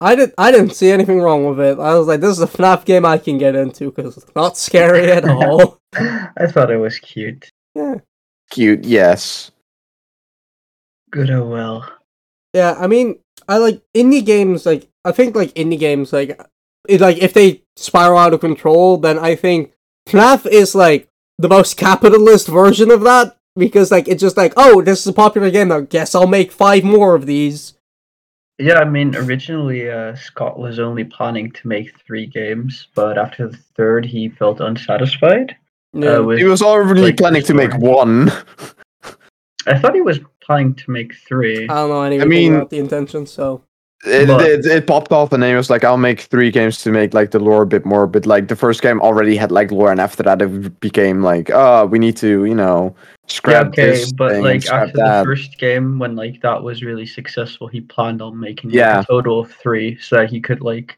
I 0.01 0.15
didn't 0.15 0.33
I 0.37 0.51
didn't 0.51 0.71
see 0.71 0.89
anything 0.91 1.21
wrong 1.21 1.45
with 1.45 1.59
it. 1.59 1.79
I 1.79 1.95
was 1.95 2.07
like, 2.07 2.19
this 2.19 2.31
is 2.31 2.41
a 2.41 2.47
FNAF 2.47 2.83
game 2.85 3.05
I 3.05 3.17
can 3.17 3.37
get 3.37 3.55
into 3.55 3.91
because 3.91 4.17
it's 4.17 4.35
not 4.35 4.57
scary 4.57 5.11
at 5.11 5.23
all. 5.29 5.77
I 5.95 6.47
thought 6.47 6.71
it 6.71 6.77
was 6.77 6.97
cute. 6.99 7.49
yeah, 7.75 7.95
Cute, 8.49 8.83
yes. 8.83 9.51
Good 11.11 11.29
or 11.29 11.45
well. 11.45 11.87
yeah. 12.53 12.75
I 12.79 12.87
mean, 12.87 13.19
I 13.47 13.57
like 13.59 13.81
indie 13.95 14.25
games. 14.25 14.65
Like, 14.65 14.89
I 15.05 15.11
think 15.11 15.35
like 15.35 15.53
indie 15.53 15.79
games, 15.79 16.11
like, 16.11 16.39
it, 16.89 16.99
like 16.99 17.17
if 17.19 17.33
they 17.33 17.62
spiral 17.75 18.17
out 18.17 18.33
of 18.33 18.39
control, 18.41 18.97
then 18.97 19.17
I 19.19 19.35
think 19.35 19.73
FNAF 20.07 20.45
is 20.47 20.75
like 20.75 21.09
the 21.37 21.49
most 21.49 21.77
capitalist 21.77 22.47
version 22.47 22.91
of 22.91 23.01
that. 23.01 23.37
because 23.55 23.91
like 23.91 24.07
it's 24.07 24.21
just 24.21 24.35
like 24.37 24.53
oh 24.57 24.81
this 24.81 25.01
is 25.01 25.07
a 25.07 25.13
popular 25.13 25.51
game 25.51 25.67
now. 25.67 25.79
Guess 25.81 26.15
I'll 26.15 26.27
make 26.27 26.51
five 26.51 26.83
more 26.83 27.13
of 27.15 27.25
these. 27.27 27.75
Yeah, 28.59 28.79
I 28.79 28.85
mean, 28.85 29.15
originally 29.15 29.89
uh, 29.89 30.15
Scott 30.15 30.59
was 30.59 30.77
only 30.79 31.03
planning 31.03 31.51
to 31.51 31.67
make 31.67 31.99
three 32.05 32.27
games, 32.27 32.87
but 32.93 33.17
after 33.17 33.47
the 33.47 33.57
third, 33.75 34.05
he 34.05 34.29
felt 34.29 34.59
unsatisfied. 34.61 35.55
Yeah. 35.91 36.17
Uh, 36.17 36.23
with, 36.23 36.37
He 36.37 36.45
was 36.45 36.61
already 36.61 37.01
like, 37.01 37.17
planning 37.17 37.41
to 37.43 37.53
make 37.55 37.75
one. 37.77 38.31
I 39.65 39.77
thought 39.79 39.95
he 39.95 40.01
was 40.01 40.19
planning 40.41 40.75
to 40.75 40.91
make 40.91 41.15
three. 41.15 41.63
I 41.63 41.73
don't 41.73 41.89
know 41.89 42.03
anything 42.03 42.29
mean- 42.29 42.55
about 42.55 42.69
the 42.69 42.77
intention, 42.79 43.25
so 43.25 43.63
It, 44.05 44.27
But- 44.27 44.45
it, 44.45 44.65
it 44.65 44.85
popped 44.87 45.11
off 45.13 45.31
and 45.31 45.41
then 45.41 45.49
he 45.51 45.55
was 45.55 45.69
like, 45.69 45.83
I'll 45.83 45.97
make 45.97 46.21
three 46.21 46.51
games 46.51 46.77
to 46.83 46.91
make 46.91 47.13
like 47.13 47.31
the 47.31 47.39
lore 47.39 47.61
a 47.63 47.65
bit 47.65 47.85
more. 47.85 48.05
But 48.05 48.25
like 48.25 48.49
the 48.49 48.55
first 48.55 48.81
game 48.81 48.99
already 49.01 49.37
had 49.37 49.51
like 49.51 49.71
lore, 49.71 49.91
and 49.91 50.01
after 50.01 50.23
that 50.23 50.41
it 50.41 50.79
became 50.81 51.21
like, 51.21 51.49
oh, 51.51 51.85
we 51.85 51.99
need 51.99 52.17
to, 52.17 52.43
you 52.45 52.55
know, 52.55 52.93
scrap 53.27 53.53
yeah, 53.53 53.59
scrap 53.59 53.67
okay, 53.71 53.85
this 53.87 54.11
but 54.11 54.31
thing, 54.31 54.43
like 54.43 54.61
scrap 54.63 54.87
after 54.87 54.97
that. 54.97 55.19
the 55.19 55.23
first 55.25 55.57
game, 55.57 55.99
when 55.99 56.15
like 56.17 56.41
that 56.41 56.61
was 56.61 56.83
really 56.83 57.05
successful, 57.05 57.67
he 57.67 57.79
planned 57.79 58.21
on 58.21 58.37
making 58.39 58.71
like, 58.71 58.75
Yeah. 58.75 58.99
a 59.01 59.05
total 59.05 59.39
of 59.39 59.51
three, 59.53 59.97
so 59.99 60.17
that 60.17 60.29
he 60.29 60.41
could 60.41 60.61
like 60.61 60.97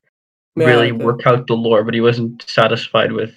Yeah, 0.56 0.66
really 0.66 0.92
okay. 0.92 1.04
work 1.06 1.28
out 1.28 1.46
the 1.48 1.54
lore. 1.54 1.84
But 1.84 1.94
he 1.94 2.02
wasn't 2.02 2.44
satisfied 2.48 3.12
with 3.12 3.36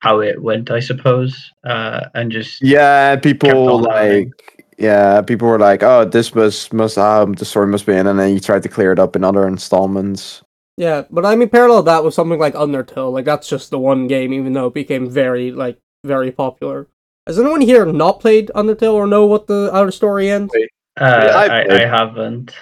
how 0.00 0.20
it 0.20 0.40
went, 0.40 0.70
I 0.70 0.80
suppose, 0.80 1.52
uh, 1.64 2.06
and 2.14 2.30
just 2.32 2.62
Yeah, 2.62 3.16
people 3.16 3.84
on 3.84 3.92
adding. 3.92 4.28
like 4.28 4.57
yeah, 4.78 5.20
people 5.22 5.48
were 5.48 5.58
like, 5.58 5.82
oh, 5.82 6.04
this 6.04 6.32
was 6.34 6.72
must 6.72 6.96
um 6.98 7.32
the 7.34 7.44
story 7.44 7.66
must 7.66 7.86
be 7.86 7.94
in, 7.94 8.06
and 8.06 8.18
then 8.18 8.32
he 8.32 8.40
tried 8.40 8.62
to 8.62 8.68
clear 8.68 8.92
it 8.92 8.98
up 8.98 9.16
in 9.16 9.24
other 9.24 9.46
installments. 9.46 10.42
yeah. 10.76 11.04
But 11.10 11.26
I 11.26 11.34
mean, 11.36 11.48
parallel 11.50 11.82
that 11.84 12.04
with 12.04 12.14
something 12.14 12.38
like 12.38 12.54
Undertale, 12.54 13.12
like 13.12 13.24
that's 13.24 13.48
just 13.48 13.70
the 13.70 13.78
one 13.78 14.06
game, 14.06 14.32
even 14.32 14.52
though 14.52 14.66
it 14.68 14.74
became 14.74 15.10
very 15.10 15.50
like 15.52 15.78
very 16.04 16.30
popular. 16.32 16.86
Has 17.26 17.38
anyone 17.38 17.60
here 17.60 17.84
not 17.84 18.20
played 18.20 18.50
Undertale 18.54 18.94
or 18.94 19.06
know 19.06 19.26
what 19.26 19.46
the 19.46 19.70
outer 19.74 19.90
story 19.90 20.30
ends? 20.30 20.52
uh, 21.00 21.30
I've 21.34 21.50
I, 21.50 21.64
played. 21.66 21.82
I 21.82 21.86
haven't. 21.86 22.54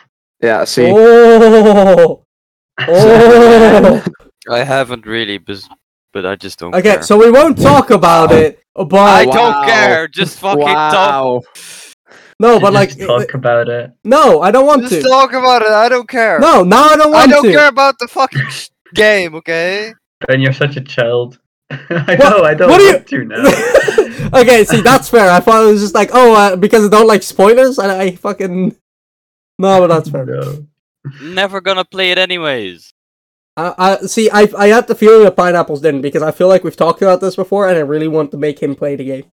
Yeah, 0.42 0.64
see, 0.64 0.90
Oh, 0.94 2.24
oh. 2.88 4.04
I 4.50 4.64
haven't 4.64 5.06
really, 5.06 5.38
but 5.38 5.62
but 6.12 6.26
I 6.26 6.36
just 6.36 6.58
don't. 6.58 6.74
okay, 6.74 6.94
care. 6.94 7.02
so 7.02 7.16
we 7.18 7.30
won't 7.30 7.58
talk 7.60 7.90
about 7.90 8.32
it, 8.32 8.60
but 8.74 8.94
I 8.94 9.24
don't 9.26 9.66
care. 9.66 10.08
Just 10.08 10.38
fucking 10.40 10.64
talk. 10.64 10.92
wow. 10.94 11.42
No, 12.40 12.54
To 12.54 12.60
but 12.60 12.72
like, 12.72 12.88
just 12.90 13.00
talk 13.00 13.34
about 13.34 13.68
it. 13.68 13.92
no, 14.04 14.40
I 14.42 14.50
don't 14.50 14.66
want 14.66 14.82
Just 14.82 15.02
to. 15.02 15.08
talk 15.08 15.32
about 15.32 15.62
it. 15.62 15.68
I 15.68 15.88
don't 15.88 16.08
care. 16.08 16.38
No, 16.38 16.62
now 16.64 16.84
I 16.84 16.96
don't 16.96 17.12
want 17.12 17.30
to. 17.30 17.36
I 17.36 17.40
don't 17.40 17.44
to. 17.46 17.52
care 17.52 17.68
about 17.68 17.98
the 17.98 18.08
fucking 18.08 18.42
game. 18.94 19.34
Okay. 19.36 19.92
Ben, 20.26 20.40
you're 20.40 20.52
such 20.52 20.76
a 20.76 20.80
child. 20.82 21.38
I 21.70 21.76
What- 21.88 22.18
know, 22.18 22.44
I 22.44 22.54
don't 22.54 22.68
what 22.70 22.78
do 22.78 22.84
you- 22.84 22.92
want 22.92 23.06
to 23.08 23.24
now. 24.30 24.38
okay, 24.40 24.64
see, 24.64 24.80
that's 24.82 25.08
fair. 25.10 25.30
I 25.30 25.40
thought 25.40 25.64
it 25.64 25.72
was 25.72 25.80
just 25.80 25.94
like, 25.94 26.10
oh, 26.12 26.34
uh, 26.34 26.56
because 26.56 26.86
I 26.86 26.90
don't 26.90 27.06
like 27.08 27.22
spoilers, 27.22 27.78
and 27.78 27.90
I 27.92 28.12
fucking. 28.12 28.76
No, 29.58 29.80
but 29.80 29.86
that's 29.86 30.10
fair. 30.10 30.26
No. 30.26 30.66
Never 31.22 31.62
gonna 31.62 31.84
play 31.86 32.10
it 32.10 32.18
anyways. 32.18 32.92
I, 33.56 33.72
I 33.78 33.96
see. 34.06 34.28
I 34.30 34.46
I 34.54 34.66
had 34.66 34.86
the 34.86 34.94
feeling 34.94 35.24
that 35.24 35.34
pineapples 35.34 35.80
didn't 35.80 36.02
because 36.02 36.22
I 36.22 36.30
feel 36.30 36.46
like 36.48 36.62
we've 36.62 36.76
talked 36.76 37.00
about 37.00 37.22
this 37.22 37.36
before, 37.36 37.66
and 37.66 37.78
I 37.78 37.80
really 37.80 38.06
want 38.06 38.32
to 38.32 38.36
make 38.36 38.58
him 38.62 38.74
play 38.74 38.96
the 38.96 39.04
game. 39.06 39.32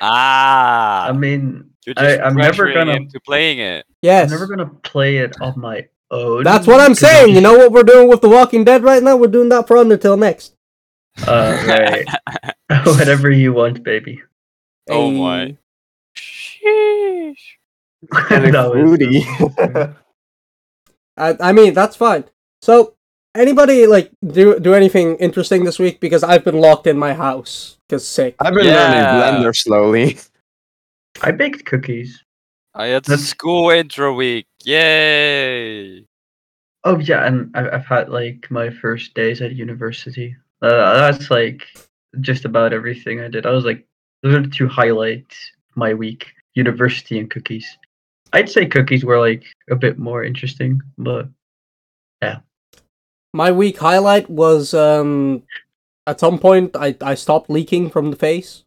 Ah. 0.00 1.06
I 1.08 1.12
mean, 1.12 1.70
You're 1.88 1.94
I- 1.96 2.16
just 2.16 2.20
I'm 2.20 2.34
never 2.36 2.72
gonna- 2.72 2.92
him 2.96 3.08
to 3.08 3.20
playing 3.20 3.58
it. 3.60 3.86
Yes, 4.02 4.30
I'm 4.30 4.38
never 4.38 4.46
gonna 4.46 4.70
play 4.82 5.16
it 5.18 5.36
on 5.40 5.54
my 5.58 5.86
own. 6.10 6.42
that's 6.44 6.66
what 6.66 6.80
I'm 6.80 6.88
'cause 6.94 7.02
I 7.04 7.08
saying. 7.08 7.34
You 7.34 7.40
know 7.40 7.56
what 7.56 7.72
we're 7.72 7.82
doing 7.82 8.08
with 8.08 8.20
The 8.20 8.28
Walking 8.28 8.64
Dead 8.64 8.82
right 8.82 9.02
now? 9.02 9.16
We're 9.16 9.28
doing 9.28 9.48
that 9.50 9.66
for 9.66 9.76
Undertale 9.76 10.18
next. 10.18 10.54
Uh, 11.26 11.64
right. 11.66 12.06
Whatever 12.86 13.30
you 13.30 13.52
want, 13.54 13.82
baby. 13.82 14.20
Oh 14.90 15.10
my. 15.10 15.56
Hey. 16.60 17.34
Sheesh. 17.34 18.28
Kinda 18.28 18.50
That. 18.52 19.94
I 21.16 21.36
I 21.40 21.52
mean 21.52 21.74
that's 21.74 21.96
fine. 21.96 22.24
So 22.62 22.94
anybody 23.34 23.86
like 23.86 24.10
do 24.26 24.58
do 24.60 24.74
anything 24.74 25.16
interesting 25.16 25.64
this 25.64 25.78
week? 25.78 25.98
Because 26.00 26.22
I've 26.22 26.44
been 26.44 26.60
locked 26.60 26.86
in 26.86 26.96
my 26.98 27.14
house 27.14 27.78
because 27.88 28.06
sick. 28.06 28.36
I've 28.40 28.54
been 28.54 28.66
Yeah. 28.66 29.18
learning 29.20 29.42
Blender 29.42 29.56
slowly. 29.56 30.18
I 31.22 31.32
baked 31.32 31.64
cookies. 31.64 32.22
I 32.74 32.86
had 32.86 33.04
That's- 33.04 33.26
school 33.26 33.70
intro 33.70 34.14
week. 34.14 34.46
Yay! 34.64 36.04
Oh 36.84 36.98
yeah, 36.98 37.26
and 37.26 37.50
I- 37.56 37.70
I've 37.70 37.86
had 37.86 38.08
like 38.08 38.50
my 38.50 38.70
first 38.70 39.14
days 39.14 39.42
at 39.42 39.54
university. 39.54 40.36
Uh, 40.62 41.10
that's 41.10 41.30
like 41.30 41.66
just 42.20 42.44
about 42.44 42.72
everything 42.72 43.20
I 43.20 43.28
did. 43.28 43.46
I 43.46 43.50
was 43.50 43.64
like, 43.64 43.84
those 44.22 44.34
are 44.34 44.42
the 44.42 44.48
two 44.48 44.68
highlights 44.68 45.36
my 45.74 45.94
week: 45.94 46.32
university 46.54 47.18
and 47.18 47.30
cookies. 47.30 47.66
I'd 48.32 48.48
say 48.50 48.66
cookies 48.66 49.04
were 49.04 49.18
like 49.18 49.44
a 49.70 49.76
bit 49.76 49.98
more 49.98 50.22
interesting, 50.22 50.80
but 50.98 51.28
yeah. 52.22 52.40
My 53.34 53.52
week 53.52 53.78
highlight 53.78 54.28
was 54.30 54.74
um 54.74 55.42
at 56.06 56.20
some 56.20 56.38
point 56.38 56.76
I 56.76 56.96
I 57.00 57.14
stopped 57.14 57.50
leaking 57.50 57.90
from 57.90 58.10
the 58.10 58.16
face. 58.16 58.64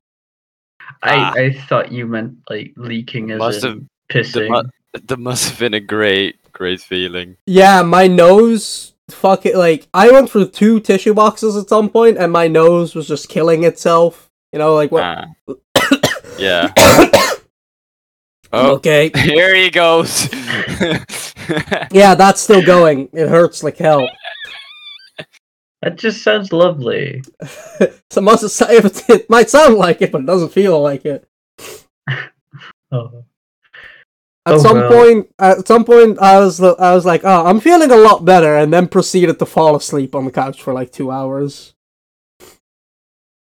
Ah. 1.03 1.33
I 1.35 1.39
I 1.45 1.53
thought 1.53 1.91
you 1.91 2.05
meant 2.07 2.35
like 2.49 2.73
leaking 2.75 3.31
as 3.31 3.39
Must 3.39 3.63
in 3.65 3.87
pissing. 4.11 4.49
mu- 4.49 4.69
That 5.07 5.17
must 5.19 5.49
have 5.49 5.59
been 5.59 5.73
a 5.73 5.79
great, 5.79 6.35
great 6.51 6.81
feeling. 6.81 7.37
Yeah, 7.45 7.81
my 7.83 8.07
nose 8.07 8.93
fuck 9.09 9.45
it 9.45 9.55
like 9.57 9.87
I 9.93 10.09
went 10.09 10.29
through 10.29 10.47
two 10.49 10.79
tissue 10.79 11.13
boxes 11.13 11.57
at 11.57 11.67
some 11.67 11.89
point 11.89 12.17
and 12.17 12.31
my 12.31 12.47
nose 12.47 12.95
was 12.95 13.07
just 13.07 13.27
killing 13.29 13.63
itself. 13.65 14.29
You 14.53 14.59
know, 14.59 14.73
like 14.75 14.91
what 14.91 15.03
Ah. 15.03 15.25
yeah. 16.37 16.71
Oh, 18.53 18.75
Okay. 18.75 19.11
here 19.15 19.55
he 19.55 19.69
goes. 19.69 20.27
Yeah, 21.91 22.15
that's 22.15 22.39
still 22.41 22.61
going. 22.63 23.09
It 23.13 23.27
hurts 23.27 23.63
like 23.63 23.77
hell. 23.77 24.07
That 25.81 25.97
just 25.97 26.23
sounds 26.23 26.51
lovely. 26.53 27.23
so 28.11 28.21
must 28.21 28.59
have, 28.59 28.85
it, 28.85 29.09
it 29.09 29.29
might 29.29 29.49
sound 29.49 29.75
like 29.77 30.01
it, 30.01 30.11
but 30.11 30.21
it 30.21 30.27
doesn't 30.27 30.49
feel 30.53 30.81
like 30.81 31.05
it. 31.05 31.27
Oh. 32.93 33.23
At 34.45 34.55
Oh, 34.55 34.57
some 34.57 34.75
well. 34.77 34.91
point, 34.91 35.27
at 35.39 35.65
some 35.65 35.85
point, 35.85 36.19
I 36.19 36.39
was 36.39 36.59
I 36.61 36.93
was 36.93 37.05
like, 37.05 37.21
oh, 37.23 37.45
I'm 37.45 37.61
feeling 37.61 37.89
a 37.91 37.95
lot 37.95 38.25
better, 38.25 38.57
and 38.57 38.73
then 38.73 38.87
proceeded 38.89 39.39
to 39.39 39.45
fall 39.45 39.75
asleep 39.77 40.13
on 40.13 40.25
the 40.25 40.31
couch 40.31 40.61
for 40.61 40.73
like 40.73 40.91
two 40.91 41.09
hours. 41.09 41.73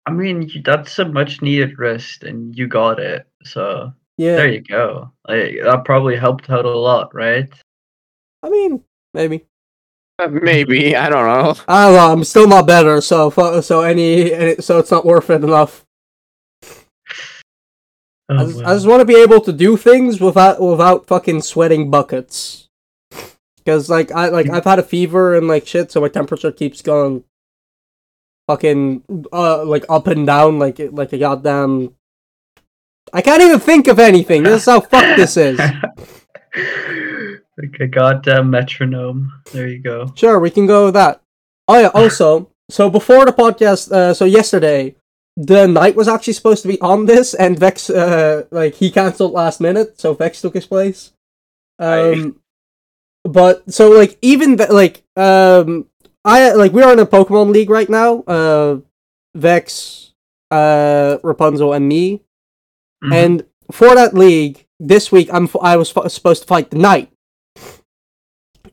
I 0.07 0.11
mean, 0.11 0.49
you- 0.49 0.62
that's 0.62 0.99
a 0.99 1.05
much 1.05 1.42
needed 1.42 1.79
rest, 1.79 2.25
and 2.25 2.57
you 2.59 2.66
got 2.66 2.99
it. 2.99 3.27
So 3.44 3.92
Yeah, 4.16 4.35
there 4.37 4.53
you 4.53 4.62
go. 4.62 5.12
Like, 5.29 5.59
that 5.62 5.85
probably 5.85 6.16
helped 6.16 6.51
out 6.51 6.64
a 6.64 6.70
lot, 6.77 7.14
right? 7.14 7.53
I 8.42 8.49
mean, 8.49 8.83
maybe. 9.14 9.44
Uh, 10.18 10.29
Maybe 10.29 10.96
I 11.05 11.09
don't 11.09 11.26
know. 11.26 11.55
I 11.68 11.87
don't 11.87 11.94
know. 11.94 12.12
I'm 12.12 12.24
still 12.24 12.48
not 12.48 12.66
better, 12.66 13.00
so 13.00 13.31
so 13.61 13.83
any, 13.83 14.33
any 14.33 14.57
so 14.57 14.79
it's 14.79 14.90
not 14.90 15.05
worth 15.05 15.31
it 15.31 15.44
enough. 15.44 15.85
Oh, 18.29 18.38
I 18.38 18.44
just, 18.44 18.59
I 18.64 18.74
just 18.74 18.87
want 18.87 19.00
to 19.00 19.05
be 19.05 19.20
able 19.20 19.40
to 19.42 19.52
do 19.52 19.76
things 19.76 20.20
without 20.20 20.61
without 20.61 21.07
fucking 21.07 21.42
sweating 21.42 21.90
buckets. 21.90 22.68
Cause 23.64 23.90
like 23.90 24.11
I 24.12 24.29
like 24.29 24.48
I've 24.48 24.64
had 24.64 24.79
a 24.79 24.83
fever 24.83 25.35
and 25.37 25.48
like 25.48 25.66
shit, 25.66 25.90
so 25.92 26.00
my 26.00 26.09
temperature 26.09 26.52
keeps 26.52 26.83
going 26.83 27.24
fucking 28.48 29.02
uh 29.33 29.64
like 29.64 29.85
up 29.88 30.07
and 30.07 30.24
down 30.26 30.59
like 30.59 30.79
it- 30.81 30.94
like 30.94 31.12
a 31.12 31.18
goddamn. 31.18 31.94
I 33.12 33.22
can't 33.22 33.42
even 33.42 33.61
think 33.61 33.87
of 33.87 33.98
anything. 33.98 34.42
This 34.44 34.62
is 34.62 34.66
how 34.66 34.81
fuck 34.81 35.16
this 35.16 35.37
is. 35.37 35.61
like 37.58 37.80
a 37.80 37.86
goddamn 37.86 38.50
metronome. 38.50 39.32
There 39.52 39.68
you 39.68 39.78
go. 39.78 40.12
Sure, 40.14 40.38
we 40.40 40.50
can 40.50 40.66
go 40.66 40.86
with 40.86 40.94
that. 40.94 41.20
Oh 41.68 41.78
yeah. 41.80 41.88
Also, 41.94 42.50
so 42.70 42.90
before 42.90 43.24
the 43.24 43.32
podcast, 43.32 43.90
uh, 43.92 44.12
so 44.14 44.24
yesterday, 44.24 44.94
the 45.36 45.66
night 45.66 45.96
was 45.96 46.08
actually 46.08 46.32
supposed 46.34 46.62
to 46.62 46.68
be 46.68 46.80
on 46.80 47.06
this, 47.06 47.34
and 47.34 47.58
Vex, 47.58 47.90
uh, 47.90 48.44
like 48.50 48.74
he 48.74 48.90
canceled 48.90 49.32
last 49.32 49.60
minute, 49.60 50.00
so 50.00 50.14
Vex 50.14 50.40
took 50.40 50.54
his 50.54 50.66
place. 50.66 51.12
Um, 51.78 52.40
but 53.24 53.70
so 53.72 53.90
like 53.90 54.16
even 54.22 54.56
like 54.56 55.02
um, 55.16 55.86
I 56.24 56.52
like 56.52 56.72
we're 56.72 56.92
in 56.92 56.98
a 56.98 57.06
Pokemon 57.06 57.50
League 57.52 57.70
right 57.70 57.88
now. 57.88 58.22
Uh, 58.22 58.78
Vex, 59.34 60.12
uh, 60.50 61.18
Rapunzel, 61.22 61.72
and 61.74 61.86
me, 61.88 62.22
Mhm. 63.04 63.12
and 63.14 63.44
for 63.70 63.94
that 63.94 64.14
league 64.14 64.64
this 64.80 65.12
week, 65.12 65.28
I'm 65.32 65.44
f- 65.44 65.56
I 65.60 65.76
was 65.76 65.94
f- 65.94 66.10
supposed 66.10 66.42
to 66.42 66.48
fight 66.48 66.70
the 66.70 66.78
knight, 66.78 67.10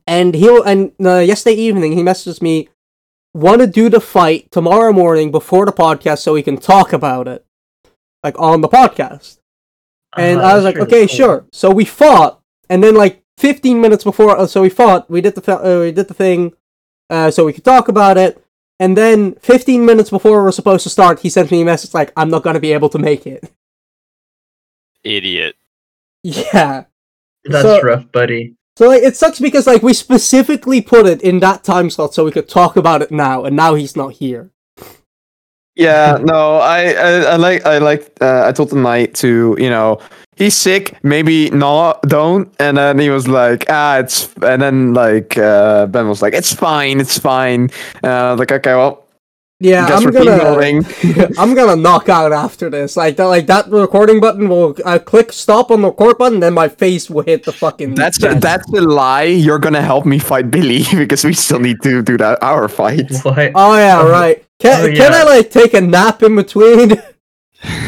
and 0.07 0.33
he 0.35 0.47
and 0.65 0.91
uh, 1.03 1.19
yesterday 1.19 1.55
evening 1.55 1.93
he 1.93 2.01
messaged 2.03 2.41
me, 2.41 2.69
want 3.33 3.61
to 3.61 3.67
do 3.67 3.89
the 3.89 3.99
fight 4.01 4.51
tomorrow 4.51 4.91
morning 4.93 5.31
before 5.31 5.65
the 5.65 5.71
podcast 5.71 6.19
so 6.19 6.33
we 6.33 6.43
can 6.43 6.57
talk 6.57 6.93
about 6.93 7.27
it, 7.27 7.45
like 8.23 8.37
on 8.39 8.61
the 8.61 8.69
podcast. 8.69 9.39
And 10.17 10.39
Ah, 10.39 10.51
I 10.51 10.55
was 10.55 10.63
like, 10.63 10.75
really 10.75 10.87
okay, 10.87 11.07
cool. 11.07 11.15
sure. 11.15 11.45
So 11.51 11.71
we 11.71 11.85
fought, 11.85 12.39
and 12.69 12.83
then 12.83 12.95
like 12.95 13.23
15 13.39 13.81
minutes 13.81 14.03
before, 14.03 14.37
uh, 14.37 14.45
so 14.47 14.61
we 14.61 14.69
fought. 14.69 15.09
We 15.09 15.21
did 15.21 15.35
the 15.35 15.57
uh, 15.59 15.79
we 15.81 15.91
did 15.91 16.07
the 16.07 16.13
thing, 16.13 16.53
uh, 17.09 17.31
so 17.31 17.45
we 17.45 17.53
could 17.53 17.65
talk 17.65 17.87
about 17.87 18.17
it. 18.17 18.39
And 18.79 18.97
then 18.97 19.35
15 19.35 19.85
minutes 19.85 20.09
before 20.09 20.37
we 20.37 20.43
were 20.43 20.51
supposed 20.51 20.83
to 20.83 20.89
start, 20.89 21.19
he 21.21 21.29
sent 21.29 21.49
me 21.51 21.61
a 21.61 21.65
message 21.65 21.93
like, 21.93 22.11
"I'm 22.17 22.29
not 22.29 22.43
gonna 22.43 22.59
be 22.59 22.73
able 22.73 22.89
to 22.89 22.99
make 22.99 23.25
it." 23.25 23.51
idiot. 25.03 25.55
Yeah. 26.23 26.85
That's 27.43 27.63
So- 27.63 27.81
rough, 27.81 28.09
buddy. 28.13 28.55
So 28.75 28.87
like 28.87 29.03
it 29.03 29.15
sucks 29.15 29.39
because 29.39 29.67
like 29.67 29.83
we 29.83 29.93
specifically 29.93 30.81
put 30.81 31.05
it 31.05 31.21
in 31.21 31.39
that 31.41 31.63
time 31.63 31.89
slot 31.89 32.13
so 32.13 32.25
we 32.25 32.31
could 32.31 32.49
talk 32.49 32.75
about 32.75 33.01
it 33.01 33.11
now, 33.11 33.45
and 33.45 33.55
now 33.55 33.75
he's 33.75 33.95
not 33.95 34.13
here. 34.13 34.49
Yeah, 35.75 36.19
no, 36.21 36.57
I, 36.57 36.93
I, 36.93 37.09
I 37.31 37.35
like, 37.35 37.65
I 37.65 37.79
like, 37.79 38.15
uh, 38.21 38.45
I 38.45 38.51
told 38.51 38.69
the 38.69 38.75
knight 38.75 39.15
to, 39.15 39.57
you 39.59 39.71
know, 39.71 39.99
he's 40.35 40.55
sick, 40.55 40.95
maybe 41.01 41.49
not, 41.49 41.99
don't. 42.03 42.53
And 42.59 42.77
then 42.77 42.99
he 42.99 43.09
was 43.09 43.27
like, 43.27 43.65
ah, 43.69 43.97
it's, 43.97 44.31
and 44.43 44.61
then 44.61 44.93
like, 44.93 45.35
uh, 45.35 45.87
Ben 45.87 46.07
was 46.07 46.21
like, 46.21 46.35
it's 46.35 46.53
fine, 46.53 46.99
it's 46.99 47.17
fine. 47.17 47.71
Uh, 48.03 48.35
like, 48.37 48.51
okay, 48.51 48.75
well, 48.75 49.02
Yeah, 49.63 49.87
guess 49.87 50.03
I'm 50.03 50.11
gonna 50.11 50.59
team 50.59 51.33
I'm 51.39 51.55
gonna 51.55 51.77
knock 51.77 52.09
out 52.09 52.33
after 52.33 52.69
this. 52.69 52.97
Like 52.97 53.15
that, 53.15 53.27
like 53.27 53.47
that 53.47 53.69
recording 53.69 54.19
button 54.19 54.49
will 54.49 54.75
I 54.85 54.97
click 54.97 55.31
stop 55.31 55.71
on 55.71 55.81
the 55.81 55.87
record 55.87 56.17
button, 56.17 56.41
then 56.41 56.53
my 56.53 56.67
face 56.67 57.09
will 57.09 57.23
hit 57.23 57.45
the 57.45 57.53
fucking. 57.53 57.95
That's 57.95 58.21
a, 58.23 58.35
that's 58.35 58.67
a 58.73 58.81
lie. 58.81 59.23
You're 59.23 59.59
gonna 59.59 59.81
help 59.81 60.05
me 60.05 60.19
fight 60.19 60.51
Billy 60.51 60.83
because 60.93 61.23
we 61.23 61.31
still 61.31 61.59
need 61.59 61.81
to 61.83 62.01
do 62.01 62.17
that 62.17 62.43
our 62.43 62.67
fight. 62.67 63.09
What? 63.23 63.53
Oh 63.55 63.77
yeah, 63.77 64.01
Oh, 64.01 64.09
right. 64.09 64.43
Can 64.59 64.91
oh, 64.91 64.93
can. 64.93 65.13
I 65.13 65.23
like 65.23 65.49
take 65.49 65.73
a 65.73 65.81
nap 65.81 66.21
in 66.23 66.35
between? 66.35 67.01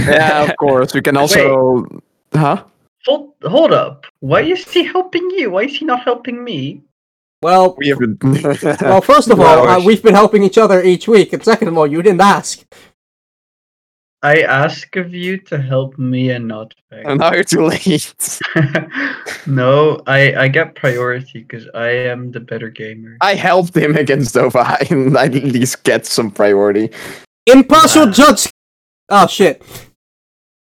Yeah, 0.07 0.43
of 0.43 0.55
course. 0.55 0.93
We 0.93 1.01
can 1.01 1.17
also, 1.17 1.85
huh? 2.31 2.63
Hold, 3.05 3.33
hold 3.43 3.73
up. 3.73 4.05
Why 4.21 4.39
is 4.43 4.63
he 4.71 4.85
helping 4.85 5.29
you? 5.31 5.51
Why 5.51 5.63
is 5.63 5.75
he 5.75 5.83
not 5.83 6.03
helping 6.03 6.41
me? 6.41 6.81
Well, 7.41 7.75
We 7.77 7.89
haven't. 7.89 8.23
well, 8.81 9.01
first 9.01 9.29
of 9.29 9.39
all, 9.39 9.67
uh, 9.67 9.83
we've 9.83 10.01
been 10.03 10.15
helping 10.15 10.43
each 10.43 10.57
other 10.57 10.81
each 10.81 11.07
week, 11.07 11.33
and 11.33 11.43
second 11.43 11.67
of 11.67 11.77
all, 11.77 11.87
you 11.87 12.01
didn't 12.01 12.21
ask. 12.21 12.63
I 14.23 14.41
ask 14.41 14.95
of 14.95 15.13
you 15.13 15.37
to 15.49 15.61
help 15.61 15.99
me 15.99 16.31
and 16.31 16.47
not 16.47 16.73
Vex. 16.89 17.03
and 17.05 17.19
now 17.19 17.31
you're 17.33 17.43
too 17.43 17.63
late. 17.65 18.39
no, 19.45 20.01
I 20.07 20.33
I 20.35 20.47
get 20.47 20.73
priority 20.73 21.43
because 21.43 21.67
I 21.75 21.89
am 22.09 22.31
the 22.31 22.39
better 22.39 22.69
gamer. 22.69 23.17
I 23.21 23.35
helped 23.35 23.75
him 23.77 23.95
against 23.95 24.33
Dova, 24.35 24.81
and 24.89 25.15
I 25.23 25.25
at 25.25 25.33
least 25.33 25.83
get 25.83 26.07
some 26.07 26.31
priority. 26.31 26.89
Impartial 27.45 28.05
Wow. 28.07 28.11
judge. 28.11 28.49
Oh 29.09 29.27
shit! 29.27 29.61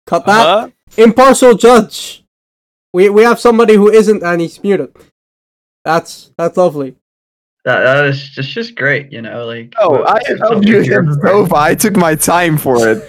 Cut 0.05 0.25
that. 0.27 0.45
Huh? 0.45 0.69
Impartial 0.97 1.55
judge. 1.55 2.23
We 2.93 3.09
we 3.09 3.23
have 3.23 3.39
somebody 3.39 3.73
who 3.73 3.89
isn't, 3.89 4.21
and 4.21 4.39
he's 4.41 4.61
muted. 4.61 4.93
That's 5.87 6.31
that's 6.37 6.57
lovely. 6.57 6.95
That 7.63 7.79
that 7.83 8.05
is 8.07 8.21
just 8.29 8.49
just 8.49 8.75
great, 8.75 9.09
you 9.09 9.21
know. 9.21 9.45
Like 9.45 9.73
Oh, 9.79 10.03
I 10.03 10.19
helped 10.37 10.67
you 10.67 10.81
here 10.81 10.99
against. 10.99 11.53
I 11.53 11.75
took 11.75 11.95
my 11.95 12.13
time 12.13 12.57
for 12.57 12.75
it. 12.89 12.99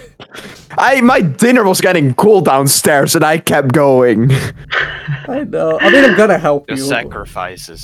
I 0.77 1.01
my 1.01 1.19
dinner 1.19 1.65
was 1.65 1.81
getting 1.81 2.13
cool 2.15 2.39
downstairs, 2.39 3.15
and 3.15 3.25
I 3.25 3.37
kept 3.39 3.73
going. 3.73 4.31
I 5.27 5.43
know. 5.43 5.77
I 5.81 5.89
mean, 5.91 6.05
I'm 6.05 6.15
gonna 6.15 6.37
help 6.39 6.67
The 6.67 6.75
you. 6.75 6.81
sacrifices. 6.81 7.83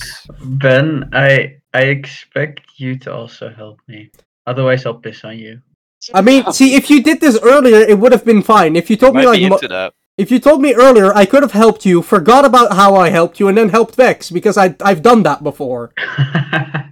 Ben, 0.64 1.10
I 1.12 1.58
I 1.74 1.82
expect 1.92 2.62
you 2.78 2.98
to 3.00 3.14
also 3.14 3.50
help 3.50 3.82
me. 3.90 4.12
Otherwise, 4.48 4.86
I'll 4.86 4.94
piss 4.96 5.26
on 5.26 5.38
you. 5.38 5.60
I 6.14 6.22
mean, 6.22 6.50
see, 6.54 6.76
if 6.76 6.90
you 6.90 7.04
did 7.04 7.20
this 7.20 7.38
earlier, 7.44 7.80
it 7.80 8.00
would 8.00 8.14
have 8.14 8.24
been 8.24 8.42
fine. 8.42 8.78
If 8.78 8.90
you 8.90 8.96
told 8.96 9.16
me 9.16 9.24
Might 9.26 9.32
like, 9.32 9.40
be 9.40 9.50
mo- 9.50 9.60
that. 9.68 9.94
If 10.18 10.32
you 10.32 10.40
told 10.40 10.62
me 10.62 10.74
earlier, 10.74 11.14
I 11.14 11.26
could 11.26 11.44
have 11.44 11.52
helped 11.52 11.86
you, 11.86 12.02
forgot 12.02 12.46
about 12.46 12.74
how 12.74 12.96
I 12.96 13.10
helped 13.10 13.40
you, 13.40 13.48
and 13.48 13.58
then 13.58 13.70
helped 13.70 13.96
Vex 13.96 14.32
because 14.32 14.58
I 14.58 14.76
I've 14.82 15.02
done 15.02 15.24
that 15.24 15.44
before. 15.44 15.94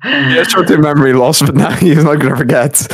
He 0.03 0.35
has 0.35 0.47
short-term 0.49 0.81
memory 0.81 1.13
loss, 1.13 1.41
but 1.41 1.55
now 1.55 1.71
he's 1.75 2.03
not 2.03 2.19
gonna 2.19 2.35
forget. 2.35 2.85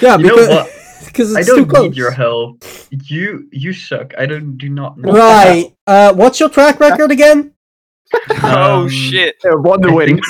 Yeah, 0.00 0.16
You 0.16 0.26
know 0.26 0.34
because 0.36 0.48
what? 0.48 0.70
because 1.06 1.36
I 1.36 1.40
it's 1.40 1.54
too 1.54 1.56
don't 1.56 1.68
close. 1.68 1.84
need 1.90 1.96
your 1.96 2.10
help. 2.10 2.64
You 2.90 3.48
you 3.52 3.72
suck. 3.72 4.12
I 4.18 4.26
don't 4.26 4.56
do 4.58 4.68
not 4.68 4.98
know. 4.98 5.12
Right. 5.12 5.74
Uh, 5.86 6.12
what's 6.14 6.38
your 6.40 6.48
track 6.50 6.80
record 6.80 7.10
again? 7.10 7.54
oh 8.42 8.82
Um, 8.84 8.88
shit! 8.88 9.36
Yeah, 9.44 9.54
one 9.54 9.82
to 9.82 9.88
I 9.88 9.92
win. 9.92 10.20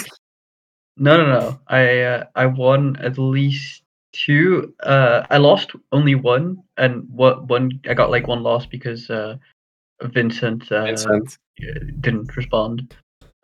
No, 0.96 1.16
no, 1.16 1.26
no. 1.40 1.60
I 1.66 2.00
uh, 2.02 2.24
I 2.34 2.46
won 2.46 2.96
at 2.96 3.18
least 3.18 3.79
two. 4.12 4.74
Uh, 4.82 5.26
I 5.30 5.38
lost 5.38 5.72
only 5.92 6.14
one, 6.14 6.62
and 6.76 7.08
what 7.10 7.48
one 7.48 7.80
I 7.88 7.94
got 7.94 8.10
like 8.10 8.26
one 8.26 8.42
loss 8.42 8.66
because 8.66 9.08
uh, 9.10 9.36
Vincent, 10.02 10.70
uh, 10.72 10.84
Vincent. 10.86 11.38
didn't 12.00 12.36
respond. 12.36 12.94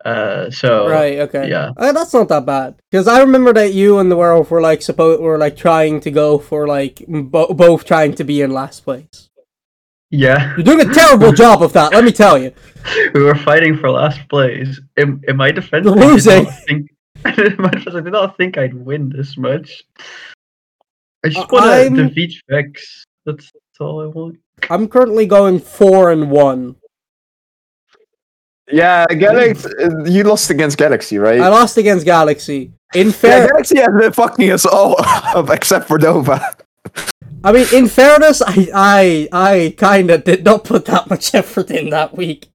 Uh, 0.05 0.49
so 0.51 0.87
Right. 0.87 1.19
Okay. 1.19 1.49
yeah. 1.49 1.71
Uh, 1.75 1.91
that's 1.91 2.13
not 2.13 2.29
that 2.29 2.45
bad 2.45 2.75
because 2.91 3.07
I 3.07 3.19
remember 3.21 3.51
that 3.53 3.73
you 3.73 3.97
and 3.97 4.11
the 4.11 4.15
werewolf 4.15 4.51
were 4.51 4.61
like 4.61 4.81
supposed 4.81 5.21
were 5.21 5.37
like 5.39 5.57
trying 5.57 5.99
to 6.01 6.11
go 6.11 6.37
for 6.37 6.67
like 6.67 7.03
bo- 7.07 7.53
both 7.53 7.83
trying 7.83 8.13
to 8.15 8.23
be 8.23 8.41
in 8.41 8.51
last 8.51 8.81
place. 8.85 9.29
Yeah, 10.09 10.53
You're 10.55 10.63
doing 10.63 10.89
a 10.89 10.93
terrible 10.93 11.31
job 11.43 11.61
of 11.61 11.73
that. 11.73 11.91
Let 11.91 12.05
me 12.05 12.11
tell 12.13 12.37
you. 12.37 12.53
we 13.13 13.21
were 13.23 13.35
fighting 13.35 13.75
for 13.77 13.89
last 13.89 14.21
place. 14.29 14.79
In, 14.95 15.19
in 15.27 15.35
my 15.35 15.51
defense, 15.51 15.83
You're 15.85 15.97
I 15.97 15.99
did 15.99 16.07
losing. 16.07 16.43
not 16.43 16.53
think. 16.65 16.91
in 17.25 17.55
my 17.57 17.69
defense, 17.71 17.95
I 17.95 17.99
did 17.99 18.13
not 18.13 18.37
think 18.37 18.57
I'd 18.57 18.73
win 18.73 19.09
this 19.09 19.35
much. 19.35 19.83
I 21.27 21.29
just 21.41 21.51
want 21.51 21.65
to 21.65 21.71
I'm- 21.71 21.95
defeat 21.95 22.41
Vex. 22.49 23.05
That's, 23.25 23.45
that's 23.51 23.79
all 23.81 24.01
I 24.01 24.05
want. 24.07 24.37
I'm 24.69 24.87
currently 24.87 25.25
going 25.25 25.59
four 25.59 26.11
and 26.11 26.31
one. 26.31 26.75
Yeah, 28.71 29.05
Galaxy. 29.05 29.69
Uh, 29.81 30.03
you 30.05 30.23
lost 30.23 30.49
against 30.49 30.77
Galaxy, 30.77 31.17
right? 31.17 31.39
I 31.39 31.47
lost 31.47 31.77
against 31.77 32.05
Galaxy. 32.05 32.73
In 32.95 33.07
yeah, 33.23 33.47
Galaxy 33.47 33.77
has 33.79 33.87
been 33.97 34.11
fucking 34.11 34.51
us 34.51 34.65
all 34.65 34.95
up 34.99 35.49
except 35.49 35.87
for 35.87 35.97
Dova. 35.97 36.59
I 37.43 37.51
mean, 37.51 37.67
in 37.73 37.87
fairness, 37.87 38.41
I 38.41 38.67
I 38.73 39.29
I 39.31 39.75
kind 39.77 40.09
of 40.09 40.23
did 40.25 40.43
not 40.43 40.63
put 40.65 40.85
that 40.85 41.09
much 41.09 41.33
effort 41.41 41.71
in 41.71 41.89
that 41.91 42.15
week. 42.17 42.49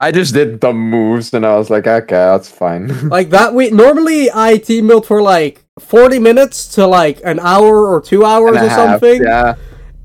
I 0.00 0.12
just 0.12 0.34
did 0.34 0.60
dumb 0.60 0.78
moves, 0.90 1.32
and 1.32 1.46
I 1.46 1.56
was 1.56 1.70
like, 1.70 1.86
okay, 1.86 2.16
that's 2.16 2.50
fine. 2.50 3.08
Like 3.08 3.30
that 3.30 3.54
week, 3.54 3.72
normally 3.72 4.28
I 4.34 4.58
team 4.58 4.88
built 4.88 5.06
for 5.06 5.22
like 5.22 5.63
forty 5.78 6.18
minutes 6.18 6.68
to 6.74 6.86
like 6.86 7.20
an 7.24 7.40
hour 7.40 7.88
or 7.88 8.00
two 8.00 8.24
hours 8.24 8.56
And 8.56 8.58
a 8.58 8.66
or 8.66 8.68
half, 8.68 8.90
something. 8.90 9.22
Yeah. 9.22 9.54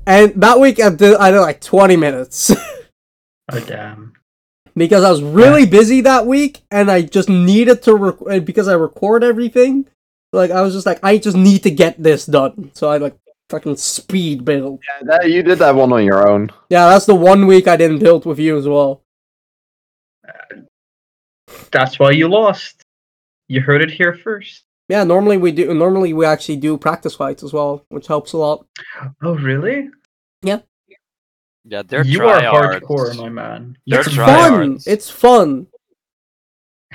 And 0.06 0.32
that 0.42 0.58
week 0.58 0.80
I 0.80 0.90
did 0.90 1.16
I 1.16 1.30
did 1.30 1.40
like 1.40 1.60
twenty 1.60 1.96
minutes 1.96 2.50
Oh 3.52 3.60
damn. 3.60 4.14
because 4.76 5.04
I 5.04 5.10
was 5.10 5.22
really 5.22 5.66
busy 5.66 6.00
that 6.02 6.26
week, 6.26 6.62
and 6.70 6.90
I 6.90 7.02
just 7.02 7.28
needed 7.28 7.82
to 7.82 7.94
rec- 7.94 8.44
because 8.44 8.68
I 8.68 8.74
record 8.74 9.22
everything. 9.24 9.86
Like 10.32 10.50
I 10.52 10.62
was 10.62 10.74
just 10.74 10.86
like 10.86 11.00
I 11.02 11.18
just 11.18 11.36
need 11.36 11.62
to 11.64 11.70
get 11.70 12.00
this 12.02 12.26
done, 12.26 12.70
so 12.74 12.88
I 12.88 12.98
like 12.98 13.16
fucking 13.48 13.76
speed 13.76 14.44
build. 14.44 14.80
yeah 14.86 15.06
that, 15.06 15.28
you 15.28 15.42
did 15.42 15.58
that 15.58 15.74
one 15.74 15.92
on 15.92 16.04
your 16.04 16.28
own. 16.28 16.50
Yeah, 16.68 16.88
that's 16.88 17.06
the 17.06 17.16
one 17.16 17.48
week 17.48 17.66
I 17.66 17.76
didn't 17.76 17.98
build 17.98 18.24
with 18.26 18.38
you 18.38 18.56
as 18.56 18.68
well. 18.68 19.02
That's 21.72 21.98
why 21.98 22.12
you 22.12 22.28
lost. 22.28 22.82
You 23.48 23.60
heard 23.60 23.82
it 23.82 23.90
here 23.90 24.14
first. 24.14 24.62
Yeah, 24.90 25.04
normally 25.04 25.36
we 25.36 25.52
do. 25.52 25.72
Normally 25.72 26.12
we 26.12 26.26
actually 26.26 26.56
do 26.56 26.76
practice 26.76 27.14
fights 27.14 27.44
as 27.44 27.52
well, 27.52 27.84
which 27.90 28.08
helps 28.08 28.32
a 28.32 28.38
lot. 28.38 28.66
Oh 29.22 29.36
really? 29.36 29.88
Yeah, 30.42 30.60
Yeah, 31.64 31.82
they're 31.86 32.04
you 32.04 32.26
are 32.26 32.40
tryhards. 32.40 32.80
hardcore, 32.80 33.16
my 33.16 33.28
man. 33.28 33.78
They're 33.86 34.00
it's 34.00 34.16
You're 34.16 34.26
fun. 34.26 34.52
tryhards. 34.52 34.88
It's 34.88 35.08
fun. 35.08 35.68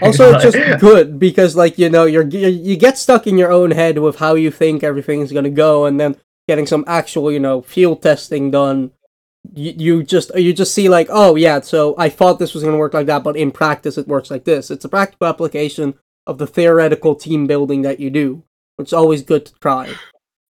Also, 0.02 0.34
it's 0.34 0.44
just 0.44 0.80
good 0.82 1.20
because, 1.20 1.56
like 1.56 1.78
you 1.80 1.90
know, 1.90 2.04
you're 2.04 2.28
you 2.28 2.50
you 2.50 2.76
get 2.76 2.98
stuck 2.98 3.28
in 3.28 3.38
your 3.38 3.50
own 3.52 3.72
head 3.72 3.98
with 4.00 4.18
how 4.18 4.36
you 4.36 4.52
think 4.52 4.84
everything's 4.84 5.32
gonna 5.32 5.50
go, 5.50 5.86
and 5.86 5.98
then 5.98 6.18
getting 6.50 6.68
some 6.68 6.84
actual, 6.88 7.32
you 7.32 7.40
know, 7.40 7.62
field 7.62 8.02
testing 8.04 8.52
done. 8.52 8.92
You, 9.54 9.74
you 9.78 10.04
just 10.04 10.36
you 10.36 10.52
just 10.52 10.74
see 10.74 10.90
like, 10.90 11.08
oh 11.10 11.36
yeah, 11.36 11.62
so 11.62 11.96
I 11.98 12.10
thought 12.10 12.40
this 12.40 12.54
was 12.54 12.62
gonna 12.64 12.76
work 12.78 12.94
like 12.94 13.08
that, 13.08 13.24
but 13.24 13.38
in 13.38 13.52
practice 13.52 13.98
it 13.98 14.08
works 14.08 14.30
like 14.30 14.44
this. 14.44 14.70
It's 14.70 14.84
a 14.84 14.90
practical 14.90 15.28
application 15.28 15.94
of 16.28 16.38
the 16.38 16.48
theoretical 16.48 17.16
team 17.16 17.48
building 17.48 17.82
that 17.84 18.00
you 18.00 18.10
do, 18.10 18.44
It's 18.78 18.94
always 18.94 19.22
good 19.22 19.46
to 19.46 19.54
try. 19.62 19.94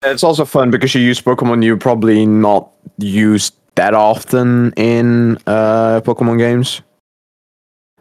It's 0.02 0.24
also 0.24 0.44
fun 0.44 0.70
because 0.70 0.94
you 0.94 1.00
use 1.00 1.20
Pokemon 1.20 1.62
you 1.62 1.76
probably 1.76 2.26
not 2.26 2.70
use 2.98 3.52
that 3.76 3.94
often 3.94 4.72
in 4.76 5.36
uh, 5.46 6.00
Pokemon 6.00 6.38
games. 6.38 6.82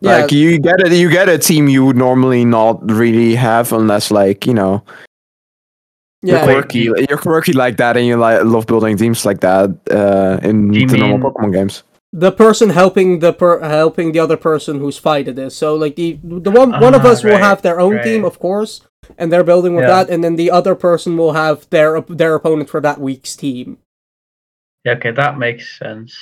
Yeah, 0.02 0.22
Like 0.22 0.32
you 0.32 0.60
get 0.60 0.86
a 0.86 0.96
you 0.96 1.10
get 1.10 1.30
a 1.30 1.38
team 1.38 1.70
you 1.70 1.86
would 1.86 1.96
normally 1.96 2.44
not 2.44 2.80
really 2.92 3.34
have 3.36 3.72
unless 3.72 4.12
like 4.12 4.46
you 4.46 4.54
know 4.54 4.84
yeah. 6.22 6.36
you're 6.36 6.44
quirky 6.44 6.90
you're 7.08 7.18
quirky 7.18 7.54
like 7.54 7.78
that 7.78 7.96
and 7.96 8.06
you 8.06 8.18
like 8.18 8.44
love 8.44 8.68
building 8.68 8.98
teams 8.98 9.26
like 9.26 9.40
that 9.40 9.70
uh, 9.92 10.40
in 10.46 10.72
Do 10.72 10.80
you 10.80 10.88
the 10.88 10.98
normal 10.98 11.32
Pokemon 11.32 11.54
games. 11.54 11.84
The 12.18 12.32
person 12.32 12.70
helping 12.70 13.20
the 13.20 13.34
per- 13.34 13.60
helping 13.60 14.14
the 14.14 14.20
other 14.20 14.38
person 14.38 14.80
who's 14.80 14.98
fighted 14.98 15.36
this. 15.36 15.56
So 15.56 15.76
like 15.76 15.96
the 15.98 16.18
the 16.24 16.52
one 16.52 16.72
one 16.80 16.96
of 16.96 17.06
Ah, 17.06 17.10
us 17.12 17.24
will 17.24 17.38
have 17.38 17.62
their 17.62 17.80
own 17.80 17.96
right. 17.96 18.04
team, 18.04 18.24
of 18.24 18.40
course, 18.40 18.82
and 19.18 19.32
they're 19.32 19.44
building 19.44 19.76
with 19.76 19.84
Yeah. 19.84 20.04
that, 20.06 20.10
and 20.10 20.24
then 20.24 20.36
the 20.38 20.50
other 20.50 20.76
person 20.76 21.18
will 21.18 21.34
have 21.34 21.70
their 21.70 22.00
their 22.02 22.36
opponent 22.36 22.70
for 22.70 22.80
that 22.80 23.00
week's 23.02 23.36
team. 23.36 23.80
Yeah, 24.86 24.94
okay, 24.94 25.12
that 25.12 25.38
makes 25.38 25.78
sense. 25.78 26.16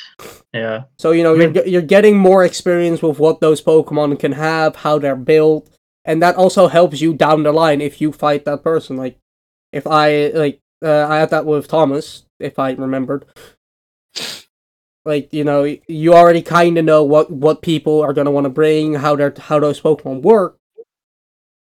Yeah. 0.53 0.83
So 0.97 1.11
you 1.11 1.21
know 1.21 1.35
I 1.35 1.37
you're 1.45 1.67
you're 1.67 1.81
getting 1.95 2.17
more 2.17 2.43
experience 2.43 3.03
with 3.03 3.19
what 3.19 3.39
those 3.39 3.61
Pokemon 3.61 4.17
can 4.19 4.31
have, 4.33 4.77
how 4.77 4.97
they're 4.97 5.15
built, 5.15 5.69
and 6.05 6.23
that 6.23 6.35
also 6.37 6.67
helps 6.69 7.01
you 7.01 7.13
down 7.13 7.43
the 7.43 7.51
line 7.51 7.81
if 7.81 8.01
you 8.01 8.11
fight 8.11 8.45
that 8.45 8.63
person. 8.63 8.97
Like 8.97 9.19
if 9.71 9.85
I 9.85 10.31
like 10.33 10.59
uh, 10.81 11.05
I 11.07 11.17
had 11.19 11.29
that 11.29 11.45
with 11.45 11.67
Thomas, 11.67 12.25
if 12.39 12.57
I 12.57 12.71
remembered. 12.71 13.25
Like 15.05 15.33
you 15.33 15.43
know 15.43 15.63
you 15.87 16.13
already 16.13 16.41
kind 16.41 16.77
of 16.77 16.85
know 16.85 17.03
what 17.03 17.31
what 17.31 17.61
people 17.61 18.01
are 18.01 18.13
going 18.13 18.25
to 18.25 18.31
want 18.31 18.45
to 18.45 18.49
bring 18.49 18.95
how 18.95 19.15
their 19.15 19.33
how 19.37 19.59
those 19.59 19.81
pokemon 19.81 20.21
work 20.21 20.57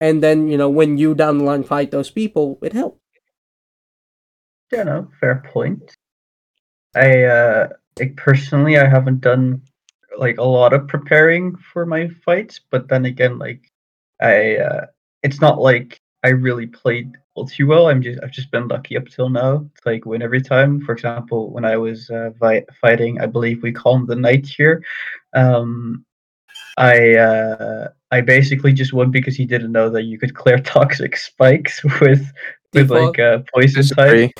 and 0.01 0.23
then 0.23 0.49
you 0.49 0.57
know 0.59 0.69
when 0.69 0.99
you 0.99 1.15
down 1.15 1.39
the 1.39 1.45
line 1.45 1.65
fight 1.65 1.91
those 1.91 2.11
people 2.11 2.59
it 2.63 2.73
helps 2.73 3.01
Yeah, 4.73 4.85
no, 4.85 5.09
fair 5.21 5.43
point. 5.53 5.95
I 6.95 7.25
uh 7.25 7.69
like 7.99 8.17
personally 8.17 8.79
I 8.79 8.89
haven't 8.89 9.21
done 9.21 9.63
like 10.19 10.39
a 10.39 10.45
lot 10.45 10.73
of 10.73 10.89
preparing 10.89 11.57
for 11.57 11.87
my 11.87 12.09
fights, 12.25 12.61
but 12.71 12.89
then 12.89 13.05
again 13.05 13.39
like 13.39 13.63
I 14.21 14.57
uh 14.57 14.87
it's 15.23 15.41
not 15.41 15.61
like 15.61 16.01
I 16.23 16.29
really 16.29 16.67
played 16.67 17.13
all 17.35 17.47
too 17.47 17.67
well. 17.67 17.89
I'm 17.89 18.03
just 18.03 18.21
I've 18.23 18.33
just 18.33 18.51
been 18.51 18.69
lucky 18.69 18.97
up 18.97 19.07
till 19.09 19.29
now 19.29 19.59
to 19.59 19.83
like 19.87 20.05
win 20.05 20.23
every 20.23 20.43
time. 20.43 20.81
For 20.81 20.93
example, 20.93 21.51
when 21.51 21.65
I 21.65 21.77
was 21.77 22.11
uh, 22.11 22.31
vi- 22.39 22.67
fighting, 22.81 23.21
I 23.21 23.27
believe 23.27 23.63
we 23.63 23.73
call 23.73 23.97
him 23.97 24.07
the 24.07 24.17
Knight 24.17 24.47
here. 24.47 24.83
Um, 25.35 26.05
I 26.77 27.15
uh, 27.17 27.89
I 28.11 28.21
basically 28.21 28.73
just 28.73 28.93
won 28.93 29.11
because 29.11 29.37
he 29.37 29.47
didn't 29.47 29.73
know 29.73 29.89
that 29.91 30.05
you 30.05 30.19
could 30.19 30.35
clear 30.35 30.59
toxic 30.65 31.17
spikes 31.17 31.83
with 32.01 32.31
with 32.73 32.89
Defog. 32.89 33.07
like 33.07 33.19
uh, 33.19 33.39
poison 33.55 33.85
type. 33.97 34.33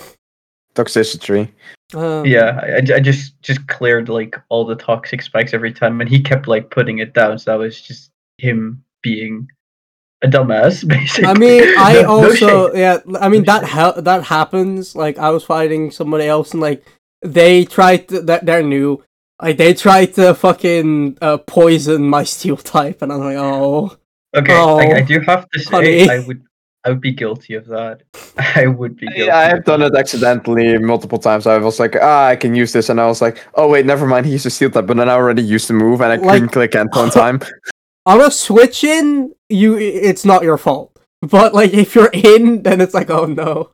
Toxicity. 0.75 1.49
Toxicity. 1.93 1.99
um, 1.99 2.25
Yeah, 2.27 2.61
I, 2.63 2.97
I 2.97 3.01
just 3.01 3.41
just 3.43 3.67
cleared 3.69 4.09
like 4.09 4.37
all 4.49 4.65
the 4.65 4.77
toxic 4.77 5.23
spikes 5.23 5.55
every 5.55 5.73
time, 5.73 6.01
and 6.01 6.11
he 6.11 6.21
kept 6.21 6.47
like 6.47 6.71
putting 6.71 6.99
it 6.99 7.15
down. 7.15 7.39
So 7.39 7.51
that 7.51 7.59
was 7.59 7.81
just 7.81 8.11
him 8.39 8.85
being 9.03 9.49
a 10.23 10.29
dumbass, 10.29 10.87
basically. 10.95 11.25
I 11.27 11.35
mean, 11.35 11.63
I 11.79 11.93
No- 11.95 12.03
no 12.03 12.09
also 12.29 12.71
shade. 12.73 12.79
yeah. 12.79 12.99
I 13.21 13.29
mean 13.29 13.43
No 13.43 13.53
that 13.53 13.65
ha- 13.65 14.01
that 14.01 14.25
happens. 14.25 14.95
Like 14.95 15.19
I 15.19 15.31
was 15.31 15.45
fighting 15.45 15.91
somebody 15.91 16.27
else, 16.27 16.53
and 16.53 16.61
like 16.61 16.85
they 17.23 17.65
tried 17.65 18.09
to 18.09 18.21
that 18.23 18.45
they're 18.47 18.63
new. 18.63 19.03
Like 19.41 19.57
they 19.57 19.73
tried 19.75 20.15
to 20.15 20.35
fucking 20.35 21.17
uh, 21.23 21.39
poison 21.39 22.03
my 22.09 22.25
steel 22.35 22.57
type, 22.57 23.01
and 23.03 23.13
I'm 23.13 23.21
like, 23.21 23.37
oh, 23.37 23.97
Okay, 24.37 24.53
Oh, 24.55 24.79
I, 24.79 24.99
I 24.99 25.01
do 25.03 25.19
have 25.21 25.49
to 25.51 25.59
say 25.59 25.71
honey. 25.71 26.09
I 26.11 26.19
would 26.21 26.43
I 26.85 26.91
would 26.91 27.01
be 27.01 27.13
guilty 27.13 27.55
of 27.55 27.67
that. 27.67 28.03
I 28.57 28.67
would 28.67 28.97
be 28.97 29.07
guilty. 29.07 29.25
Yeah, 29.25 29.37
I 29.39 29.45
have 29.45 29.65
done 29.65 29.83
it 29.83 29.95
accidentally 29.95 30.79
multiple 30.79 31.19
times. 31.19 31.47
I 31.47 31.59
was 31.59 31.79
like, 31.81 31.97
ah, 32.01 32.27
I 32.29 32.37
can 32.37 32.55
use 32.55 32.73
this, 32.73 32.89
and 32.91 33.01
I 33.01 33.07
was 33.07 33.21
like, 33.21 33.45
oh 33.55 33.69
wait, 33.69 33.85
never 33.87 34.07
mind. 34.07 34.25
He 34.27 34.33
used 34.33 34.47
a 34.47 34.51
steel 34.51 34.71
type, 34.71 34.87
but 34.87 34.97
then 34.97 35.09
I 35.09 35.15
already 35.15 35.43
used 35.43 35.69
the 35.69 35.75
move, 35.75 36.01
and 36.01 36.13
I 36.13 36.17
Like- 36.17 36.31
couldn't 36.31 36.49
click 36.51 36.75
enter 36.77 36.99
on 37.01 37.11
time. 37.11 37.41
On 38.07 38.21
a 38.21 38.31
switch 38.31 38.85
in, 38.85 39.35
you 39.49 39.77
it's 39.79 40.25
not 40.25 40.43
your 40.43 40.59
fault. 40.59 40.97
But 41.23 41.55
like 41.55 41.73
if 41.73 41.95
you're 41.95 42.11
in, 42.13 42.63
then 42.63 42.81
it's 42.81 42.95
like, 42.95 43.11
oh 43.11 43.27
no. 43.27 43.71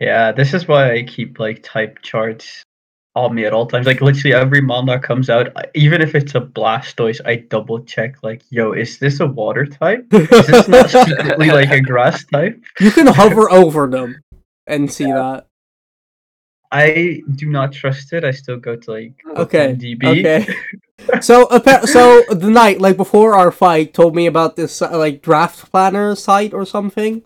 Yeah, 0.00 0.32
this 0.32 0.54
is 0.54 0.66
why 0.66 0.94
I 0.94 1.02
keep 1.02 1.38
like 1.38 1.62
type 1.62 2.00
charts 2.02 2.62
on 3.14 3.34
me 3.34 3.44
at 3.44 3.52
all 3.52 3.66
times. 3.66 3.86
Like 3.86 4.00
literally 4.00 4.34
every 4.34 4.60
mon 4.60 4.86
that 4.86 5.02
comes 5.02 5.28
out, 5.28 5.48
even 5.74 6.00
if 6.00 6.14
it's 6.14 6.34
a 6.34 6.40
Blastoise, 6.40 7.20
I 7.26 7.36
double 7.36 7.82
check. 7.84 8.22
Like, 8.22 8.42
yo, 8.50 8.72
is 8.72 8.98
this 8.98 9.20
a 9.20 9.26
water 9.26 9.66
type? 9.66 10.06
Is 10.12 10.46
this 10.46 10.68
not 10.68 10.90
secretly 11.06 11.50
like 11.50 11.70
a 11.70 11.80
grass 11.80 12.24
type? 12.24 12.62
you 12.80 12.90
can 12.90 13.06
hover 13.06 13.50
over 13.50 13.86
them 13.86 14.20
and 14.66 14.90
see 14.90 15.06
that. 15.06 15.46
I 16.72 17.22
do 17.34 17.50
not 17.50 17.72
trust 17.72 18.12
it. 18.12 18.24
I 18.24 18.30
still 18.30 18.56
go 18.56 18.76
to 18.76 18.90
like 18.90 19.14
Okay. 19.36 19.74
DB. 19.74 20.04
Okay. 20.20 20.54
So, 21.22 21.48
so 21.86 22.22
the 22.28 22.50
night 22.50 22.78
like 22.78 22.98
before 22.98 23.34
our 23.34 23.50
fight 23.50 23.94
told 23.94 24.14
me 24.14 24.26
about 24.26 24.56
this 24.56 24.82
uh, 24.82 24.96
like 24.98 25.22
draft 25.22 25.70
planner 25.70 26.14
site 26.14 26.52
or 26.52 26.66
something. 26.66 27.24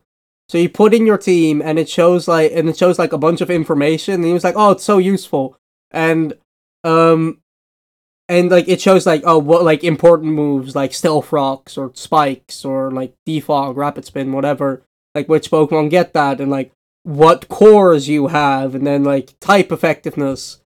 So 0.49 0.59
you 0.59 0.69
put 0.69 0.95
in 0.95 1.07
your 1.07 1.19
team 1.19 1.61
and 1.61 1.77
it 1.77 1.89
shows 1.89 2.29
like 2.29 2.53
and 2.55 2.69
it 2.69 2.77
shows 2.77 3.01
like 3.01 3.13
a 3.13 3.19
bunch 3.19 3.41
of 3.41 3.51
information 3.51 4.15
and 4.15 4.25
he 4.25 4.33
was 4.33 4.45
like, 4.45 4.55
"Oh, 4.57 4.71
it's 4.71 4.85
so 4.85 4.99
useful." 4.99 5.57
And 5.91 6.35
um 6.85 7.41
and 8.29 8.49
like 8.51 8.69
it 8.69 8.81
shows 8.81 9.07
like 9.07 9.23
oh 9.25 9.39
what 9.39 9.65
like 9.65 9.83
important 9.83 10.33
moves 10.33 10.77
like 10.77 10.95
stealth 10.95 11.33
rocks 11.33 11.77
or 11.77 11.91
spikes 11.95 12.65
or 12.65 12.93
like 12.93 13.15
defog, 13.27 13.77
rapid 13.77 14.05
spin, 14.05 14.33
whatever. 14.33 14.83
Like 15.17 15.29
which 15.29 15.51
Pokemon 15.51 15.91
get 15.91 16.13
that 16.15 16.41
and 16.41 16.51
like 16.51 16.73
what 17.05 17.49
cores 17.49 18.09
you 18.09 18.29
have 18.29 18.75
and 18.75 18.87
then 18.87 19.05
like 19.05 19.39
type 19.39 19.71
effectiveness. 19.71 20.61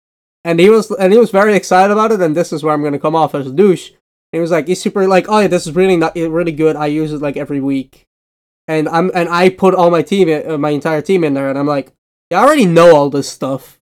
And 0.45 0.59
he 0.59 0.71
was 0.71 0.91
and 0.93 1.13
he 1.13 1.19
was 1.19 1.31
very 1.31 1.55
excited 1.55 1.93
about 1.93 2.13
it 2.13 2.23
and 2.23 2.35
this 2.35 2.53
is 2.53 2.63
where 2.63 2.73
i'm 2.73 2.83
gonna 2.83 2.99
come 2.99 3.17
off 3.17 3.35
as 3.35 3.47
a 3.47 3.53
douche. 3.53 3.91
He 4.33 4.39
was 4.39 4.51
like 4.51 4.67
he's 4.69 4.81
super 4.81 5.07
like 5.07 5.27
oh 5.29 5.41
yeah 5.41 5.49
this 5.49 5.67
is 5.67 5.75
really 5.75 5.97
not 5.97 6.15
really 6.15 6.53
good. 6.53 6.77
I 6.77 6.87
use 6.87 7.13
it 7.13 7.21
like 7.21 7.37
every 7.37 7.61
week. 7.61 8.07
And 8.69 8.89
i'm 8.89 9.11
and 9.15 9.29
i 9.29 9.49
put 9.49 9.75
all 9.75 9.91
my 9.91 10.03
team 10.03 10.29
in, 10.29 10.51
uh, 10.51 10.59
my 10.59 10.71
entire 10.71 11.03
team 11.03 11.25
in 11.25 11.35
there 11.35 11.51
and 11.51 11.59
i'm 11.59 11.67
like 11.67 11.93
yeah 12.31 12.41
i 12.41 12.45
already 12.45 12.67
know 12.67 12.95
all 12.95 13.11
this 13.11 13.29
stuff. 13.29 13.81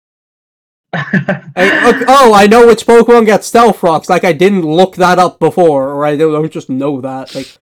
I, 0.92 1.82
look, 1.84 2.06
oh 2.08 2.32
i 2.34 2.46
know 2.46 2.66
which 2.66 2.86
pokemon 2.86 3.26
get 3.26 3.44
stealth 3.44 3.82
rocks. 3.82 4.08
Like 4.08 4.24
i 4.24 4.32
didn't 4.32 4.62
look 4.62 4.96
that 4.96 5.18
up 5.18 5.38
before 5.38 5.90
or 5.90 6.06
i 6.06 6.16
don't, 6.16 6.32
don't 6.32 6.50
just 6.50 6.70
know 6.70 7.02
that. 7.02 7.34
Like 7.34 7.58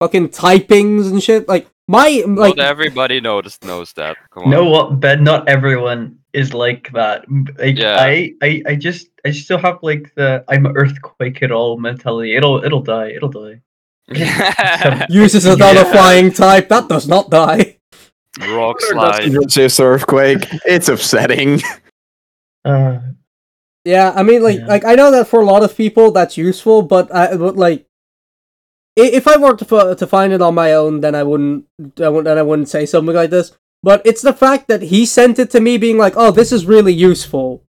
fucking 0.00 0.28
typings 0.28 1.10
and 1.10 1.22
shit. 1.22 1.48
Like 1.48 1.71
my 1.92 2.08
like 2.26 2.56
Not 2.56 2.66
everybody 2.66 3.20
knows 3.20 3.58
knows 3.62 3.92
that. 4.00 4.16
Come 4.32 4.44
on. 4.44 4.50
know 4.50 4.64
what, 4.64 4.98
Ben? 5.00 5.22
Not 5.22 5.46
everyone 5.48 6.16
is 6.32 6.52
like 6.54 6.90
that. 6.92 7.24
Like 7.58 7.76
Yeah. 7.78 7.96
I, 8.00 8.32
I, 8.42 8.50
I 8.66 8.74
just, 8.76 9.08
I 9.26 9.30
still 9.32 9.58
have 9.58 9.78
like 9.82 10.10
the 10.16 10.42
I'm 10.48 10.66
earthquake 10.66 11.42
it 11.42 11.52
all 11.52 11.78
mentality. 11.78 12.34
It'll, 12.36 12.64
it'll 12.64 12.82
die. 12.82 13.10
It'll 13.16 13.28
die. 13.30 13.60
uses 15.08 15.44
another 15.46 15.84
Yeah. 15.86 15.92
flying 15.92 16.32
type 16.32 16.68
that 16.68 16.88
does 16.88 17.06
not 17.06 17.30
die 17.30 17.78
Rock 18.50 18.78
That's 18.80 18.92
slide. 18.92 19.48
just 19.48 19.78
earthquake. 19.80 20.42
It's 20.64 20.88
upsetting. 20.88 21.60
Uh, 22.64 22.98
Yeah, 23.84 24.12
I 24.14 24.22
mean, 24.22 24.42
like, 24.42 24.58
Yeah. 24.60 24.66
like 24.66 24.84
I 24.84 24.94
know 24.94 25.10
that 25.10 25.26
for 25.28 25.40
a 25.40 25.44
lot 25.44 25.62
of 25.62 25.76
people 25.76 26.10
that's 26.12 26.36
useful, 26.38 26.82
but 26.82 27.12
I, 27.14 27.36
but 27.36 27.56
like, 27.56 27.80
i- 27.82 27.84
if 28.96 29.26
I 29.26 29.36
were 29.36 29.56
to 29.56 29.94
to 29.94 30.06
find 30.06 30.32
it 30.32 30.42
on 30.42 30.54
my 30.54 30.72
own, 30.72 31.00
then 31.00 31.14
I 31.14 31.22
wouldn't, 31.22 31.66
I 32.00 32.08
wouldn't, 32.08 32.24
then 32.24 32.38
I 32.38 32.42
wouldn't 32.42 32.68
say 32.68 32.86
something 32.86 33.14
like 33.14 33.30
this. 33.30 33.52
But 33.82 34.02
it's 34.04 34.22
the 34.22 34.32
fact 34.32 34.68
that 34.68 34.82
he 34.82 35.06
sent 35.06 35.38
it 35.38 35.50
to 35.50 35.60
me, 35.60 35.76
being 35.78 35.98
like, 35.98 36.14
"Oh, 36.16 36.30
this 36.30 36.52
is 36.52 36.66
really 36.66 36.92
useful." 36.92 37.64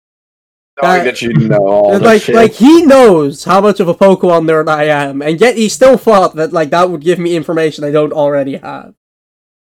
Knowing 0.82 1.04
that 1.06 1.22
you 1.22 1.34
know 1.34 1.68
all 1.68 2.00
like, 2.00 2.24
shit. 2.24 2.36
like 2.36 2.54
he 2.54 2.84
knows 2.84 3.44
how 3.44 3.62
much 3.62 3.80
of 3.80 3.88
a 3.88 3.94
Pokemon 3.94 4.46
nerd 4.48 4.68
I 4.68 4.86
am, 4.86 5.22
and 5.22 5.40
yet 5.40 5.56
he 5.58 5.70
still 5.70 5.98
thought 5.98 6.36
that 6.36 6.52
like 6.54 6.70
that 6.72 6.90
would 6.90 7.02
give 7.02 7.20
me 7.20 7.36
information 7.36 7.84
I 7.84 7.92
don't 7.92 8.14
already 8.14 8.58
have. 8.58 8.96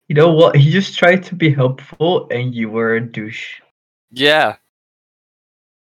you 0.07 0.15
know 0.15 0.31
what? 0.31 0.55
He 0.55 0.71
just 0.71 0.97
tried 0.97 1.23
to 1.25 1.35
be 1.35 1.51
helpful, 1.53 2.27
and 2.31 2.53
you 2.53 2.69
were 2.69 2.95
a 2.95 3.01
douche. 3.01 3.61
Yeah. 4.11 4.57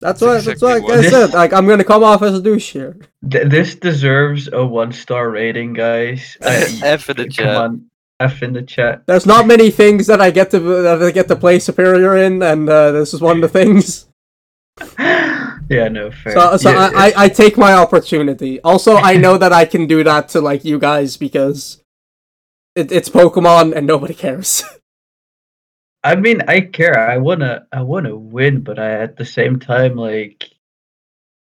That's 0.02 0.20
That's 0.20 0.20
what, 0.20 0.44
that's 0.44 0.62
what 0.62 0.76
exactly 0.78 1.06
I 1.06 1.10
said. 1.10 1.32
Like, 1.32 1.52
I'm 1.52 1.66
gonna 1.66 1.84
come 1.84 2.02
off 2.02 2.22
as 2.22 2.34
a 2.36 2.42
douche 2.42 2.72
here. 2.72 2.96
Th- 3.30 3.46
this 3.48 3.76
deserves 3.76 4.48
a 4.52 4.64
one 4.66 4.90
star 4.92 5.30
rating, 5.30 5.72
guys. 5.72 6.36
Uh, 6.42 6.66
F 6.82 7.08
in 7.08 7.16
the 7.16 7.24
come 7.24 7.30
chat. 7.32 7.56
on, 7.56 7.90
F 8.20 8.42
in 8.42 8.52
the 8.52 8.62
chat. 8.62 9.06
There's 9.06 9.26
not 9.26 9.46
many 9.46 9.70
things 9.70 10.06
that 10.08 10.20
I 10.20 10.30
get 10.32 10.50
to 10.50 10.58
that 10.58 11.02
I 11.02 11.10
get 11.12 11.28
to 11.28 11.36
play 11.36 11.58
superior 11.60 12.16
in, 12.16 12.42
and 12.42 12.68
uh, 12.68 12.90
this 12.92 13.14
is 13.14 13.20
one 13.20 13.36
of 13.36 13.42
the 13.42 13.48
things. 13.60 14.08
yeah, 14.98 15.88
no 15.88 16.10
fair. 16.10 16.34
So, 16.34 16.56
so 16.56 16.70
Yeah, 16.70 16.90
I, 16.94 17.06
I, 17.08 17.12
I 17.24 17.28
take 17.28 17.56
my 17.56 17.72
opportunity. 17.72 18.60
Also, 18.62 18.96
I 18.96 19.16
know 19.16 19.38
that 19.38 19.52
I 19.52 19.64
can 19.64 19.86
do 19.86 20.02
that 20.04 20.28
to 20.30 20.40
like 20.40 20.64
you 20.64 20.78
guys 20.78 21.16
because 21.16 21.82
it, 22.74 22.90
it's 22.90 23.08
Pokemon 23.08 23.74
and 23.74 23.86
nobody 23.86 24.14
cares. 24.14 24.64
I 26.04 26.16
mean, 26.16 26.42
I 26.48 26.62
care. 26.62 26.98
I 26.98 27.16
wanna, 27.18 27.66
I 27.72 27.82
wanna 27.82 28.16
win, 28.16 28.60
but 28.60 28.78
I 28.78 29.02
at 29.02 29.16
the 29.16 29.24
same 29.24 29.58
time, 29.58 29.94
like, 29.96 30.50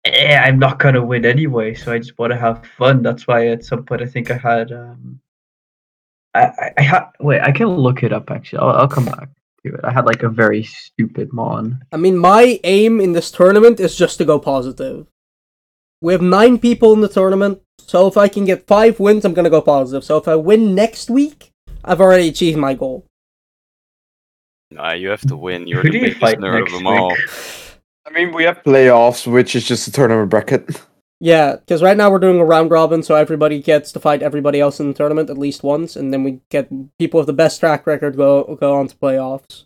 eh, 0.06 0.38
I'm 0.38 0.60
not 0.60 0.80
gonna 0.80 1.04
win 1.04 1.26
anyway. 1.26 1.74
So 1.74 1.94
I 1.94 2.00
just 2.00 2.18
want 2.18 2.32
to 2.34 2.38
have 2.40 2.66
fun. 2.78 3.02
That's 3.02 3.28
why 3.28 3.48
at 3.48 3.64
some 3.64 3.86
point 3.86 4.02
I 4.02 4.08
think 4.08 4.30
I 4.30 4.38
had, 4.38 4.72
um, 4.72 5.20
I, 6.34 6.44
I, 6.44 6.74
I 6.78 6.82
had. 6.82 7.06
Wait, 7.20 7.42
I 7.42 7.52
can 7.52 7.68
look 7.68 8.04
it 8.04 8.14
up. 8.14 8.30
Actually, 8.30 8.60
I'll, 8.60 8.70
I'll 8.70 8.88
come 8.88 9.06
back 9.06 9.30
to 9.66 9.74
it. 9.74 9.80
I 9.84 9.92
had 9.92 10.06
like 10.06 10.24
a 10.24 10.30
very 10.30 10.64
stupid 10.64 11.32
mon. 11.32 11.84
I 11.92 11.98
mean, 11.98 12.18
my 12.18 12.60
aim 12.64 13.00
in 13.00 13.14
this 13.14 13.32
tournament 13.32 13.80
is 13.80 13.96
just 13.96 14.18
to 14.18 14.26
go 14.26 14.40
positive. 14.40 15.08
We 16.02 16.14
have 16.14 16.22
nine 16.22 16.58
people 16.58 16.94
in 16.94 17.02
the 17.02 17.08
tournament, 17.08 17.62
so 17.80 18.08
if 18.08 18.18
I 18.18 18.28
can 18.28 18.44
get 18.44 18.68
five 18.68 19.00
wins, 19.00 19.24
I'm 19.24 19.34
gonna 19.34 19.50
go 19.50 19.62
positive. 19.62 20.04
So 20.04 20.18
if 20.18 20.28
I 20.28 20.36
win 20.36 20.74
next 20.76 21.10
week, 21.10 21.52
I've 21.86 22.02
already 22.02 22.28
achieved 22.28 22.58
my 22.58 22.74
goal. 22.74 23.06
Nah, 24.72 24.94
you 24.94 25.10
have 25.10 25.22
to 25.28 25.36
win. 25.36 25.68
You're 25.68 25.82
Who 25.82 25.90
the 25.90 25.92
do 25.92 25.98
you 25.98 26.04
biggest 26.06 26.22
fight 26.22 26.40
nerd 26.40 26.54
of 26.54 26.60
next 26.62 26.74
them 26.74 26.88
all. 26.88 27.10
week? 27.10 27.20
I 28.08 28.10
mean, 28.12 28.34
we 28.34 28.44
have 28.46 28.64
playoffs, 28.64 29.28
which 29.32 29.56
is 29.56 29.66
just 29.66 29.88
a 29.88 29.92
tournament 29.92 30.30
bracket. 30.30 30.82
Yeah, 31.20 31.58
because 31.58 31.84
right 31.84 31.96
now 31.96 32.10
we're 32.10 32.18
doing 32.18 32.40
a 32.40 32.46
round 32.46 32.72
robin, 32.72 33.04
so 33.04 33.14
everybody 33.14 33.62
gets 33.62 33.92
to 33.92 34.00
fight 34.00 34.24
everybody 34.24 34.60
else 34.60 34.80
in 34.80 34.88
the 34.88 34.94
tournament 34.96 35.30
at 35.30 35.38
least 35.38 35.62
once, 35.62 35.96
and 35.96 36.12
then 36.12 36.24
we 36.24 36.40
get 36.50 36.68
people 36.98 37.20
with 37.20 37.28
the 37.28 37.34
best 37.34 37.60
track 37.60 37.86
record 37.86 38.18
go 38.18 38.58
go 38.60 38.74
on 38.74 38.88
to 38.88 38.96
playoffs. 38.96 39.66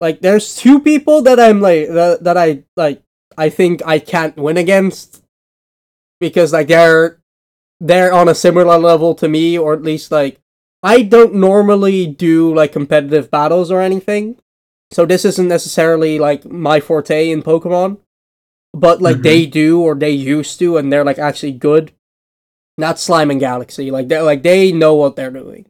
Like, 0.00 0.20
there's 0.20 0.56
two 0.56 0.80
people 0.80 1.22
that 1.22 1.38
I'm 1.38 1.60
like 1.60 1.88
that, 1.88 2.24
that 2.24 2.36
I 2.36 2.64
like. 2.76 3.02
I 3.38 3.50
think 3.50 3.82
I 3.86 3.98
can't 4.00 4.36
win 4.36 4.56
against 4.56 5.22
because 6.18 6.52
like 6.52 6.68
they're 6.68 7.20
they're 7.80 8.12
on 8.12 8.28
a 8.28 8.34
similar 8.34 8.78
level 8.78 9.14
to 9.16 9.28
me, 9.28 9.56
or 9.56 9.74
at 9.74 9.82
least 9.82 10.10
like 10.10 10.40
I 10.84 11.02
don't 11.02 11.34
normally 11.34 12.06
do 12.06 12.54
like 12.54 12.72
competitive 12.72 13.30
battles 13.30 13.70
or 13.72 13.80
anything, 13.80 14.36
so 14.92 15.06
this 15.06 15.24
isn't 15.24 15.48
necessarily 15.48 16.18
like 16.18 16.44
my 16.44 16.78
forte 16.80 17.30
in 17.30 17.42
Pokemon. 17.42 17.98
but 18.76 19.00
like 19.00 19.18
Mhm. 19.18 19.22
they 19.22 19.46
do 19.46 19.80
or 19.80 19.94
they 19.94 20.10
used 20.10 20.58
to, 20.58 20.76
and 20.76 20.92
they're 20.92 21.04
like 21.04 21.18
actually 21.18 21.52
good. 21.52 21.92
Not 22.76 22.98
Slime 22.98 23.30
and 23.30 23.38
Galaxy. 23.38 23.90
Like 23.92 24.08
they 24.08 24.20
like 24.20 24.42
they 24.42 24.72
know 24.72 24.94
what 24.96 25.14
they're 25.14 25.30
doing. 25.30 25.66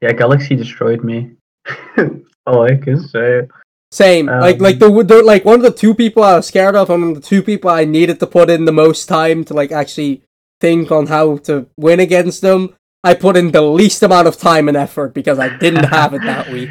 Yeah, 0.00 0.12
Galaxy 0.12 0.54
destroyed 0.56 1.02
me. 1.04 1.32
All 2.46 2.62
I 2.62 2.76
can 2.76 3.00
say. 3.08 3.48
Same. 3.92 4.26
like 4.26 4.60
like 4.60 4.80
Um, 4.80 4.94
the, 4.96 5.02
the 5.02 5.22
like 5.22 5.44
one 5.44 5.56
of 5.56 5.62
the 5.62 5.72
two 5.82 5.94
people 5.94 6.22
I 6.22 6.36
was 6.36 6.46
scared 6.46 6.76
of, 6.76 6.90
and 6.90 7.16
the 7.16 7.20
two 7.20 7.42
people 7.42 7.70
I 7.70 7.84
needed 7.84 8.20
to 8.20 8.26
put 8.26 8.48
in 8.48 8.64
the 8.64 8.72
most 8.72 9.06
time 9.06 9.42
to 9.46 9.54
like 9.54 9.72
actually 9.72 10.22
think 10.60 10.92
on 10.92 11.08
how 11.08 11.38
to 11.48 11.66
win 11.76 11.98
against 12.00 12.40
them. 12.40 12.74
I 13.02 13.14
put 13.14 13.36
in 13.36 13.50
the 13.50 13.62
least 13.62 14.02
amount 14.02 14.28
of 14.28 14.36
time 14.36 14.68
and 14.68 14.76
effort 14.76 15.14
because 15.14 15.38
I 15.38 15.56
didn't 15.56 15.84
have 15.98 16.12
it 16.14 16.22
that 16.22 16.50
week. 16.50 16.70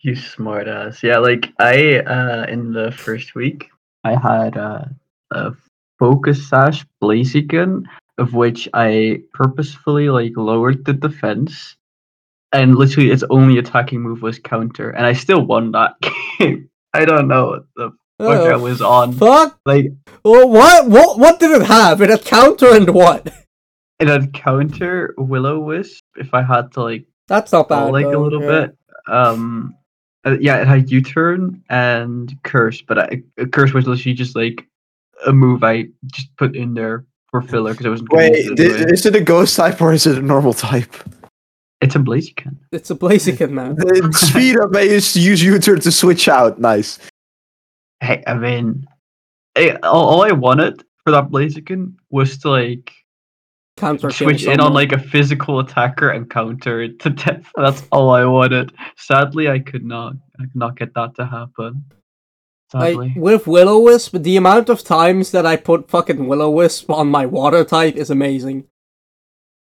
You 0.00 0.14
smart 0.16 0.68
ass. 0.68 1.02
Yeah, 1.02 1.18
like 1.18 1.52
I 1.58 1.98
uh 1.98 2.46
in 2.48 2.72
the 2.72 2.92
first 2.92 3.34
week 3.34 3.68
I 4.04 4.14
had 4.16 4.56
uh, 4.56 4.84
a 5.32 5.52
focus 5.98 6.48
sash 6.48 6.86
Blaziken 7.02 7.84
of 8.16 8.32
which 8.34 8.68
I 8.74 9.22
purposefully 9.34 10.08
like 10.10 10.32
lowered 10.36 10.84
the 10.84 10.92
defense 10.92 11.76
and 12.52 12.76
literally 12.76 13.10
its 13.10 13.24
only 13.28 13.58
attacking 13.58 14.00
move 14.00 14.22
was 14.22 14.38
counter 14.38 14.90
and 14.90 15.04
I 15.04 15.12
still 15.12 15.44
won 15.44 15.72
that 15.72 15.94
game. 16.38 16.70
I 16.94 17.04
don't 17.04 17.28
know 17.28 17.46
what 17.48 17.64
the 17.76 17.90
fuck 18.18 18.40
I 18.40 18.52
Oh, 18.52 18.58
was 18.60 18.80
on. 18.80 19.12
fuck. 19.12 19.58
Like 19.66 19.92
Well, 20.24 20.48
what 20.48 20.88
what 20.88 21.18
what 21.18 21.38
did 21.40 21.50
it 21.60 21.66
have? 21.66 22.00
It 22.00 22.08
had 22.10 22.24
counter 22.24 22.72
and 22.74 22.88
what? 22.94 23.28
it 24.00 24.08
had 24.08 24.32
counter 24.32 25.14
Will-O-Wisp 25.18 26.04
if 26.16 26.34
I 26.34 26.42
had 26.42 26.72
to 26.72 26.82
like 26.82 27.06
That's 27.26 27.52
not 27.52 27.68
bad. 27.68 27.76
fall 27.76 27.92
like 27.92 28.06
a 28.06 28.18
little 28.18 28.42
yeah. 28.42 28.66
bit. 28.66 28.76
Um, 29.08 29.74
uh, 30.24 30.36
yeah, 30.40 30.60
it 30.60 30.66
had 30.66 30.90
U-turn 30.90 31.62
and 31.70 32.36
curse, 32.42 32.82
but 32.82 32.98
I, 32.98 33.22
uh, 33.40 33.46
curse 33.46 33.72
was 33.72 33.86
literally 33.86 34.14
just 34.14 34.36
like 34.36 34.66
a 35.26 35.32
move 35.32 35.64
I 35.64 35.88
just 36.06 36.34
put 36.36 36.56
in 36.56 36.74
there 36.74 37.04
for 37.30 37.42
filler 37.42 37.72
because 37.72 37.86
I 37.86 37.90
wasn't. 37.90 38.10
gonna 38.10 38.22
Wait, 38.22 38.58
it 38.58 38.90
is 38.90 39.06
it 39.06 39.16
a 39.16 39.20
ghost 39.20 39.56
type 39.56 39.80
or 39.80 39.92
is 39.92 40.06
it 40.06 40.18
a 40.18 40.22
normal 40.22 40.54
type? 40.54 40.94
it's 41.80 41.94
a 41.94 41.98
Blaziken. 41.98 42.56
It's 42.72 42.90
a 42.90 42.94
Blaziken 42.94 43.50
man. 43.50 43.76
The 43.76 44.12
speed 44.12 44.58
up 44.58 44.74
I 44.74 44.82
used 44.82 45.14
to 45.14 45.20
use 45.20 45.42
U-turn 45.42 45.80
to 45.80 45.92
switch 45.92 46.28
out. 46.28 46.58
Nice. 46.58 46.98
Hey, 48.00 48.22
I 48.26 48.34
mean, 48.34 48.86
eh, 49.56 49.76
all, 49.82 50.08
all 50.08 50.22
I 50.22 50.32
wanted 50.32 50.84
for 51.04 51.12
that 51.12 51.30
Blaziken 51.30 51.94
was 52.10 52.38
to 52.38 52.50
like 52.50 52.92
Counter 53.78 54.10
switch 54.10 54.44
in 54.44 54.60
on 54.60 54.72
like 54.72 54.92
a 54.92 54.98
physical 54.98 55.60
attacker 55.60 56.10
and 56.10 56.28
counter 56.28 56.82
it 56.82 56.98
to 57.00 57.10
death. 57.10 57.50
That's 57.56 57.82
all 57.92 58.10
I 58.10 58.24
wanted. 58.24 58.72
Sadly, 58.96 59.48
I 59.48 59.58
could 59.58 59.84
not. 59.84 60.14
I 60.38 60.42
could 60.42 60.56
not 60.56 60.78
get 60.78 60.94
that 60.94 61.14
to 61.16 61.26
happen. 61.26 61.84
Sadly. 62.70 62.94
Like 62.94 63.16
with 63.16 63.46
Will-O-Wisp, 63.46 64.16
the 64.18 64.36
amount 64.36 64.68
of 64.68 64.84
times 64.84 65.30
that 65.30 65.46
I 65.46 65.56
put 65.56 65.88
fucking 65.88 66.26
Will-O-Wisp 66.26 66.90
on 66.90 67.08
my 67.08 67.24
water 67.24 67.64
type 67.64 67.96
is 67.96 68.10
amazing. 68.10 68.64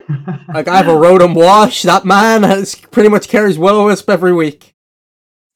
Like 0.54 0.70
I 0.70 0.78
have 0.78 0.88
a 0.88 0.92
Rotom 0.92 1.36
Wash. 1.36 1.84
That 1.84 2.06
man 2.06 2.44
has 2.44 2.76
pretty 2.76 3.10
much 3.10 3.28
carries 3.28 3.60
Will-O-Wisp 3.60 4.10
every 4.10 4.34
week. 4.34 4.74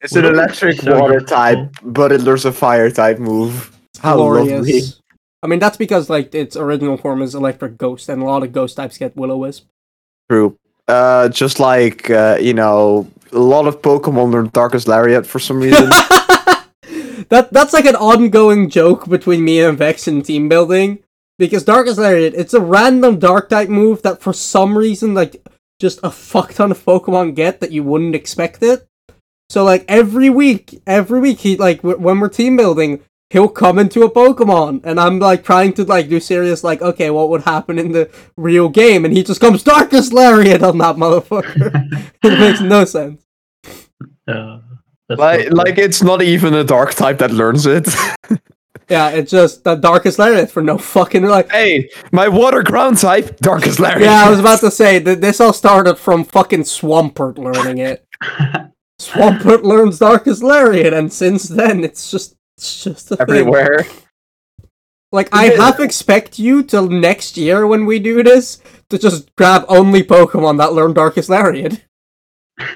It's 0.02 0.14
an 0.14 0.26
electric 0.26 0.82
water 0.82 1.20
type, 1.20 1.74
but 1.82 2.12
it, 2.12 2.20
there's 2.20 2.44
a 2.44 2.52
fire 2.52 2.90
type 2.90 3.18
move. 3.18 3.74
How 4.00 4.18
lovely. 4.18 4.82
I 5.42 5.46
mean 5.48 5.58
that's 5.58 5.76
because 5.76 6.08
like 6.08 6.34
its 6.34 6.56
original 6.56 6.96
form 6.96 7.22
is 7.22 7.34
Electric 7.34 7.78
Ghost, 7.78 8.08
and 8.08 8.22
a 8.22 8.24
lot 8.24 8.42
of 8.42 8.52
Ghost 8.52 8.76
types 8.76 8.98
get 8.98 9.16
Will-O-Wisp. 9.16 9.66
True. 10.30 10.56
Uh, 10.88 11.28
just 11.28 11.60
like, 11.60 12.10
uh, 12.10 12.38
you 12.40 12.54
know, 12.54 13.08
a 13.32 13.38
lot 13.38 13.66
of 13.66 13.82
Pokemon 13.82 14.32
learn 14.32 14.50
Darkest 14.52 14.88
Lariat 14.88 15.26
for 15.26 15.38
some 15.38 15.60
reason. 15.60 15.88
that 17.28 17.48
that's 17.50 17.72
like 17.72 17.86
an 17.86 17.96
ongoing 17.96 18.68
joke 18.68 19.08
between 19.08 19.44
me 19.44 19.60
and 19.60 19.78
Vex 19.78 20.06
in 20.06 20.22
team 20.22 20.48
building 20.48 20.98
because 21.38 21.64
Darkest 21.64 21.98
Lariat 21.98 22.34
it's 22.34 22.54
a 22.54 22.60
random 22.60 23.18
dark 23.18 23.48
type 23.48 23.68
move 23.68 24.02
that 24.02 24.20
for 24.20 24.32
some 24.32 24.76
reason 24.76 25.14
like 25.14 25.44
just 25.80 25.98
a 26.02 26.10
fuck 26.10 26.54
ton 26.54 26.70
of 26.70 26.84
Pokemon 26.84 27.34
get 27.34 27.60
that 27.60 27.72
you 27.72 27.82
wouldn't 27.82 28.14
expect 28.14 28.62
it. 28.62 28.86
So 29.50 29.64
like 29.64 29.84
every 29.88 30.30
week, 30.30 30.80
every 30.86 31.20
week 31.20 31.40
he 31.40 31.56
like 31.56 31.78
w- 31.78 31.98
when 31.98 32.20
we're 32.20 32.28
team 32.28 32.56
building, 32.56 33.00
he'll 33.32 33.48
come 33.48 33.78
into 33.78 34.02
a 34.02 34.10
Pokemon 34.10 34.82
and 34.84 35.00
I'm 35.00 35.18
like 35.18 35.42
trying 35.42 35.72
to 35.74 35.84
like 35.84 36.08
do 36.08 36.20
serious 36.20 36.62
like 36.62 36.82
okay, 36.82 37.10
what 37.10 37.30
would 37.30 37.42
happen 37.42 37.78
in 37.78 37.92
the 37.92 38.10
real 38.36 38.68
game 38.68 39.04
and 39.04 39.16
he 39.16 39.24
just 39.24 39.40
comes 39.40 39.62
Darkest 39.62 40.12
Lariat 40.12 40.62
on 40.62 40.78
that 40.78 40.96
motherfucker. 40.96 42.12
it 42.22 42.38
makes 42.38 42.60
no 42.60 42.84
sense. 42.84 43.24
Uh, 44.28 44.60
like, 45.08 45.48
so 45.48 45.54
like 45.54 45.78
it's 45.78 46.02
not 46.02 46.22
even 46.22 46.54
a 46.54 46.62
dark 46.62 46.94
type 46.94 47.18
that 47.18 47.32
learns 47.32 47.66
it. 47.66 47.88
Yeah, 48.88 49.08
it's 49.08 49.30
just 49.30 49.64
the 49.64 49.76
Darkest 49.76 50.18
Lariat 50.18 50.50
for 50.50 50.62
no 50.62 50.76
fucking 50.76 51.22
like 51.22 51.50
hey, 51.50 51.88
my 52.10 52.28
water 52.28 52.62
ground 52.62 52.98
type, 52.98 53.38
Darkest 53.38 53.80
Lariat. 53.80 54.02
Yeah, 54.02 54.26
I 54.26 54.28
was 54.28 54.40
about 54.44 54.60
to 54.60 54.70
say 54.70 54.98
that 54.98 55.22
this 55.22 55.40
all 55.40 55.54
started 55.54 55.94
from 55.94 56.24
fucking 56.24 56.64
Swampert 56.64 57.38
learning 57.38 57.78
it. 57.78 58.06
Swampert 59.00 59.62
learns 59.62 59.98
Darkest 59.98 60.42
Lariat, 60.42 60.92
and 60.92 61.10
since 61.10 61.48
then 61.48 61.84
it's 61.84 62.10
just 62.10 62.36
it's 62.56 62.84
just 62.84 63.10
a 63.12 63.16
thing. 63.16 63.26
everywhere. 63.28 63.86
Like 65.10 65.28
I 65.32 65.46
half 65.48 65.78
expect 65.78 66.38
you 66.38 66.62
till 66.62 66.88
next 66.88 67.36
year 67.36 67.66
when 67.66 67.84
we 67.84 67.98
do 67.98 68.22
this 68.22 68.62
to 68.88 68.98
just 68.98 69.34
grab 69.36 69.64
only 69.68 70.02
Pokemon 70.02 70.56
that 70.58 70.72
learn 70.72 70.94
Darkest 70.94 71.28
Lariat. 71.28 71.84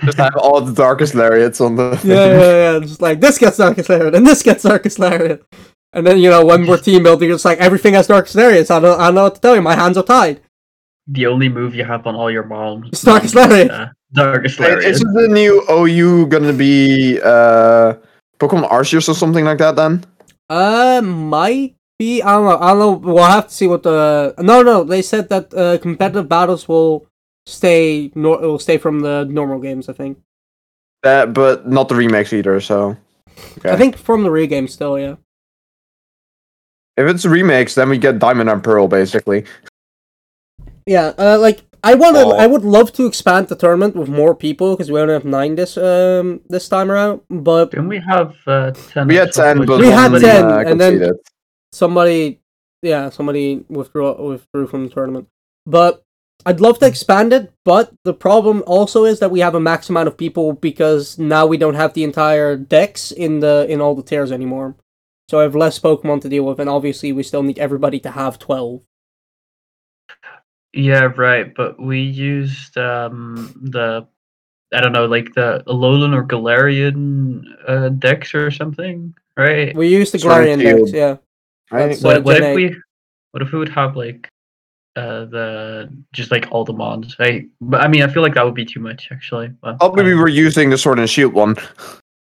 Just 0.05 0.19
have 0.19 0.37
all 0.37 0.61
the 0.61 0.75
Darkest 0.75 1.15
Lariats 1.15 1.61
on 1.61 1.77
the. 1.77 1.99
Yeah, 2.05 2.27
yeah, 2.39 2.73
yeah. 2.75 2.81
Just 2.81 3.01
like 3.01 3.21
this 3.21 3.39
gets 3.39 3.57
Darkest 3.57 3.89
Lariat 3.89 4.15
and 4.15 4.27
this 4.27 4.43
gets 4.43 4.65
Darkest 4.65 4.99
Lariat. 4.99 5.45
And 5.95 6.07
then 6.07 6.19
you 6.19 6.29
know 6.29 6.45
when 6.45 6.67
we're 6.67 6.77
team 6.79 7.05
building, 7.05 7.31
it's 7.31 7.45
like 7.47 7.59
everything 7.59 7.95
has 7.95 8.07
Darkest 8.07 8.35
Lariats. 8.37 8.71
I 8.71 8.81
don't, 8.81 9.01
I 9.01 9.07
don't 9.07 9.15
know 9.15 9.25
what 9.25 9.37
to 9.37 9.41
tell 9.41 9.55
you. 9.55 9.63
My 9.63 9.75
hands 9.75 9.97
are 9.97 10.05
tied. 10.05 10.41
the 11.07 11.25
only 11.27 11.49
move 11.49 11.75
you 11.75 11.85
have 11.85 12.07
on 12.07 12.15
all 12.15 12.31
your 12.31 12.45
moms. 12.45 12.89
It's 12.89 13.03
Darkest 13.03 13.35
Lariat. 13.35 13.71
Uh, 13.71 13.87
Darkest 14.13 14.61
Lariat. 14.61 14.85
Isn't 14.85 15.15
the 15.15 15.29
new 15.29 15.65
OU 15.71 16.27
gonna 16.27 16.53
be 16.53 17.19
uh, 17.25 17.95
Pokemon 18.39 18.71
Arceus 18.71 19.09
or 19.09 19.15
something 19.15 19.45
like 19.45 19.59
that 19.59 19.77
then? 19.77 20.05
Uh, 20.49 21.01
might 21.03 21.75
be. 21.99 22.23
I 22.23 22.33
don't 22.35 22.45
know. 22.45 22.59
I 22.59 22.71
don't 22.71 22.79
know. 22.79 23.13
We'll 23.15 23.25
have 23.25 23.49
to 23.49 23.55
see 23.55 23.67
what 23.67 23.83
the. 23.83 24.35
No, 24.39 24.63
no. 24.63 24.85
They 24.85 25.03
said 25.03 25.29
that 25.31 25.53
uh, 25.55 25.79
competitive 25.79 26.29
battles 26.29 26.69
will 26.69 27.07
stay. 27.47 28.13
Nor- 28.15 28.41
will 28.41 28.59
stay 28.59 28.79
from 28.79 29.01
the 29.01 29.25
normal 29.25 29.59
games. 29.59 29.89
I 29.89 29.93
think. 29.93 30.19
Uh, 31.03 31.27
but 31.27 31.69
not 31.69 31.89
the 31.89 31.95
remakes 31.95 32.33
either, 32.33 32.61
so. 32.61 32.97
Okay. 33.59 33.71
I 33.71 33.77
think 33.77 33.97
from 33.97 34.23
the 34.23 34.31
re 34.31 34.47
game 34.47 34.69
still. 34.69 34.99
Yeah. 34.99 35.17
If 36.97 37.07
it's 37.09 37.27
remakes, 37.27 37.75
then 37.75 37.91
we 37.91 37.99
get 37.99 38.19
Diamond 38.19 38.49
and 38.49 38.63
Pearl, 38.65 38.89
basically. 38.89 39.45
Yeah. 40.87 41.13
Uh, 41.19 41.39
like 41.39 41.63
I 41.91 41.95
want 41.95 42.17
to. 42.17 42.25
I 42.45 42.47
would 42.53 42.65
love 42.65 42.89
to 42.99 43.07
expand 43.07 43.49
the 43.49 43.57
tournament 43.65 43.95
with 44.01 44.09
more 44.09 44.35
people 44.35 44.69
because 44.75 44.91
we 44.91 44.99
only 45.01 45.15
have 45.19 45.25
nine 45.25 45.55
this 45.61 45.77
um 45.77 46.41
this 46.49 46.69
time 46.69 46.89
around. 46.91 47.21
But 47.31 47.71
Didn't 47.71 47.89
we 47.97 48.01
have 48.13 48.31
uh, 48.47 48.73
10? 48.73 49.09
We 49.09 49.15
had 49.23 49.33
10, 49.33 49.67
but 49.67 49.79
We 49.79 49.87
had 49.87 50.11
10, 50.21 50.45
uh, 50.45 50.65
and 50.67 50.81
then- 50.81 51.13
somebody, 51.73 52.41
yeah, 52.83 53.11
somebody 53.11 53.65
withdrew 53.69 54.09
withdrew 54.31 54.67
from 54.67 54.81
the 54.87 54.93
tournament. 54.97 55.29
But 55.67 56.03
I'd 56.45 56.61
love 56.61 56.79
to 56.81 56.87
expand 56.87 57.33
it, 57.33 57.53
but 57.65 57.93
the 58.05 58.15
problem 58.15 58.63
also 58.67 59.05
is 59.05 59.19
that 59.21 59.31
we 59.31 59.41
have 59.41 59.55
a 59.55 59.61
max 59.61 59.89
amount 59.91 60.09
of 60.09 60.17
people 60.17 60.53
because 60.53 61.19
now 61.19 61.47
we 61.47 61.57
don't 61.57 61.75
have 61.83 61.95
the 61.95 62.05
entire 62.05 62.57
decks 62.57 63.11
in 63.11 63.41
the 63.41 63.67
in 63.69 63.81
all 63.81 63.95
the 63.95 64.03
tiers 64.11 64.33
anymore. 64.33 64.77
So 65.29 65.41
I 65.41 65.43
have 65.43 65.57
less 65.57 65.79
Pokemon 65.79 66.21
to 66.23 66.29
deal 66.29 66.45
with, 66.45 66.61
and 66.61 66.71
obviously 66.71 67.13
we 67.13 67.23
still 67.23 67.43
need 67.43 67.59
everybody 67.59 67.99
to 68.01 68.11
have 68.11 68.39
twelve. 68.39 68.83
Yeah, 70.77 71.11
right. 71.17 71.55
But 71.55 71.81
we 71.81 72.01
used 72.01 72.77
um 72.77 73.53
the 73.63 74.07
I 74.75 74.81
don't 74.81 74.93
know, 74.93 75.07
like 75.07 75.33
the 75.35 75.63
Alolan 75.67 76.15
or 76.15 76.25
Galarian 76.25 77.43
uh, 77.67 77.89
decks 77.91 78.35
or 78.35 78.51
something, 78.51 79.15
right? 79.37 79.75
We 79.75 79.89
used 79.89 80.13
the 80.13 80.19
Galarian 80.19 80.63
decks, 80.63 80.93
yeah. 80.93 81.17
Right? 81.71 81.99
What 82.01 82.19
uh, 82.19 82.21
what 82.21 82.43
if 82.43 82.55
we 82.55 82.77
what 83.33 83.43
if 83.43 83.53
we 83.53 83.59
would 83.59 83.71
have 83.71 83.97
like 83.97 84.29
uh 84.97 85.25
the 85.27 85.91
just 86.13 86.31
like 86.31 86.49
all 86.51 86.65
the 86.65 86.75
mons, 86.75 87.19
right? 87.19 87.47
But 87.61 87.81
I 87.81 87.89
mean, 87.89 88.03
I 88.03 88.09
feel 88.09 88.23
like 88.23 88.35
that 88.35 88.45
would 88.45 88.55
be 88.55 88.67
too 88.67 88.81
much 88.81 89.09
actually. 89.11 89.49
But, 89.63 89.79
Probably 89.79 90.15
we're 90.15 90.29
using 90.29 90.69
the 90.69 90.79
Sword 90.79 90.99
and 90.99 91.09
Shield 91.09 91.33
one. 91.33 91.57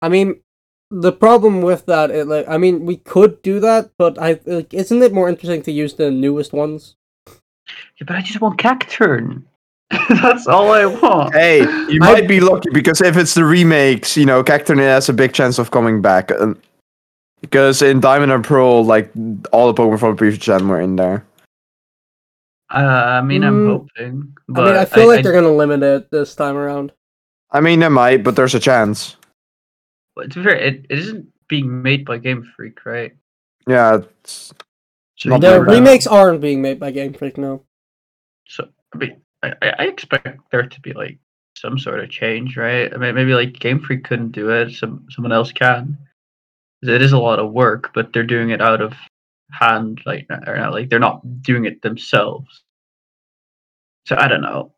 I 0.02 0.08
mean, 0.08 0.40
the 0.92 1.12
problem 1.12 1.62
with 1.62 1.86
that, 1.88 2.10
it, 2.10 2.26
like, 2.26 2.48
I 2.48 2.58
mean, 2.58 2.86
we 2.86 2.96
could 2.96 3.42
do 3.42 3.60
that, 3.60 3.92
but 3.98 4.18
I 4.18 4.40
like, 4.46 4.74
isn't 4.74 5.04
it 5.04 5.14
more 5.14 5.28
interesting 5.28 5.62
to 5.64 5.72
use 5.72 5.96
the 5.96 6.10
newest 6.10 6.54
ones? 6.54 6.96
Yeah, 8.00 8.06
but 8.08 8.16
I 8.16 8.22
just 8.22 8.42
want 8.42 8.60
Cacturne. 8.60 9.44
That's 10.22 10.48
all 10.48 10.72
I 10.72 10.86
want. 10.86 11.34
Hey, 11.34 11.60
you 11.62 12.00
I- 12.02 12.14
might 12.14 12.28
be 12.28 12.40
lucky 12.40 12.70
because 12.72 13.02
if 13.02 13.18
it's 13.18 13.34
the 13.34 13.44
remakes, 13.46 14.16
you 14.16 14.26
know, 14.26 14.44
Cacturne 14.44 14.78
has 14.80 15.10
a 15.10 15.14
big 15.14 15.34
chance 15.34 15.58
of 15.60 15.72
coming 15.72 16.02
back. 16.02 16.32
Because 17.42 17.82
in 17.82 18.00
Diamond 18.00 18.32
and 18.32 18.44
Pearl, 18.44 18.84
like 18.84 19.12
all 19.52 19.72
the 19.72 19.82
Pokemon 19.82 20.00
from 20.00 20.12
the 20.12 20.18
previous 20.18 20.44
gen 20.44 20.68
were 20.68 20.82
in 20.82 20.96
there. 20.98 21.26
Uh, 22.72 22.78
I 22.78 23.22
mean, 23.22 23.44
I'm 23.44 23.66
Mm, 23.66 23.68
hoping. 23.68 24.38
But 24.48 24.62
I 24.62 24.72
mean, 24.72 24.76
I 24.82 24.86
feel 24.86 25.08
like 25.08 25.24
they're 25.24 25.34
gonna 25.34 25.56
limit 25.56 25.82
it 25.82 26.12
this 26.12 26.36
time 26.36 26.56
around. 26.56 26.92
I 27.52 27.62
mean, 27.62 27.80
they 27.80 27.90
might, 27.90 28.24
but 28.24 28.36
there's 28.36 28.54
a 28.54 28.60
chance. 28.60 29.16
But 30.16 30.32
to 30.34 30.40
be 30.40 30.44
fair, 30.44 30.56
it, 30.56 30.86
it 30.90 31.00
isn't 31.00 31.28
being 31.48 31.82
made 31.82 32.06
by 32.06 32.18
Game 32.20 32.44
Freak, 32.56 32.86
right? 32.86 33.16
Yeah, 33.66 34.02
it's 34.22 34.54
So 35.20 35.30
The 35.30 35.38
very 35.38 35.42
they're, 35.54 35.66
bad. 35.66 35.72
uh, 35.72 35.76
remakes 35.76 36.08
aren't 36.08 36.42
being 36.42 36.62
made 36.62 36.80
by 36.80 36.92
Game 36.92 37.14
Freak 37.14 37.38
now. 37.38 37.62
So 38.48 38.70
I 38.94 38.98
mean, 38.98 39.22
I, 39.44 39.54
I 39.62 39.84
expect 39.84 40.28
there 40.52 40.68
to 40.68 40.82
be 40.82 40.94
like 40.94 41.20
some 41.56 41.78
sort 41.78 42.00
of 42.00 42.10
change, 42.10 42.56
right? 42.58 42.92
I 42.94 42.98
mean, 42.98 43.16
maybe 43.16 43.34
like 43.34 43.54
Game 43.60 43.80
Freak 43.80 44.06
couldn't 44.06 44.32
do 44.32 44.50
it. 44.50 44.72
Some 44.72 45.06
someone 45.10 45.34
else 45.34 45.52
can. 45.52 45.98
It 46.82 47.02
is 47.02 47.12
a 47.12 47.20
lot 47.20 47.40
of 47.40 47.52
work, 47.52 47.92
but 47.94 48.14
they're 48.14 48.24
doing 48.24 48.52
it 48.52 48.62
out 48.62 48.82
of 48.82 48.94
hand, 49.52 50.02
like 50.06 50.26
or 50.30 50.56
not, 50.58 50.72
like 50.74 50.90
they're 50.90 51.00
not 51.00 51.42
doing 51.42 51.66
it 51.66 51.82
themselves. 51.82 52.64
So 54.06 54.16
I 54.18 54.28
don't 54.28 54.42
know. 54.42 54.74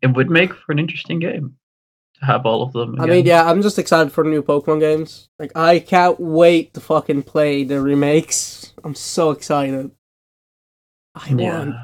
It 0.00 0.08
would 0.08 0.30
make 0.30 0.54
for 0.54 0.72
an 0.72 0.78
interesting 0.78 1.18
game 1.20 1.56
to 2.18 2.24
have 2.24 2.46
all 2.46 2.62
of 2.62 2.72
them. 2.72 3.00
I 3.00 3.06
mean, 3.06 3.26
yeah, 3.26 3.48
I'm 3.48 3.62
just 3.62 3.78
excited 3.78 4.12
for 4.12 4.24
new 4.24 4.42
Pokemon 4.42 4.80
games. 4.80 5.28
Like, 5.38 5.56
I 5.56 5.78
can't 5.78 6.18
wait 6.18 6.74
to 6.74 6.80
fucking 6.80 7.22
play 7.24 7.62
the 7.62 7.80
remakes. 7.80 8.61
I'm 8.84 8.94
so 8.94 9.30
excited. 9.30 9.90
I 11.14 11.34
want. 11.34 11.74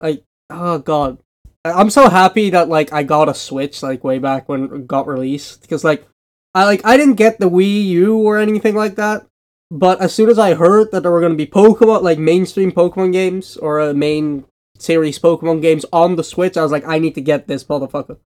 like 0.00 0.24
Oh 0.50 0.78
god, 0.78 1.18
I'm 1.64 1.90
so 1.90 2.10
happy 2.10 2.50
that 2.50 2.68
like 2.68 2.92
I 2.92 3.02
got 3.02 3.28
a 3.28 3.34
Switch 3.34 3.82
like 3.82 4.04
way 4.04 4.18
back 4.18 4.48
when 4.48 4.64
it 4.64 4.86
got 4.86 5.06
released 5.06 5.62
because 5.62 5.84
like 5.84 6.06
I 6.54 6.64
like 6.64 6.84
I 6.84 6.96
didn't 6.96 7.14
get 7.14 7.38
the 7.38 7.48
Wii 7.48 7.86
U 7.86 8.18
or 8.18 8.38
anything 8.38 8.74
like 8.74 8.96
that. 8.96 9.26
But 9.70 10.02
as 10.02 10.12
soon 10.12 10.28
as 10.28 10.38
I 10.38 10.52
heard 10.52 10.90
that 10.90 11.02
there 11.02 11.10
were 11.10 11.20
going 11.20 11.32
to 11.32 11.36
be 11.36 11.50
Pokemon 11.50 12.02
like 12.02 12.18
mainstream 12.18 12.72
Pokemon 12.72 13.12
games 13.12 13.56
or 13.56 13.80
a 13.80 13.94
main 13.94 14.44
series 14.76 15.18
Pokemon 15.18 15.62
games 15.62 15.86
on 15.92 16.16
the 16.16 16.24
Switch, 16.24 16.58
I 16.58 16.62
was 16.62 16.72
like, 16.72 16.86
I 16.86 16.98
need 16.98 17.14
to 17.14 17.22
get 17.22 17.46
this 17.46 17.64
motherfucker. 17.64 18.18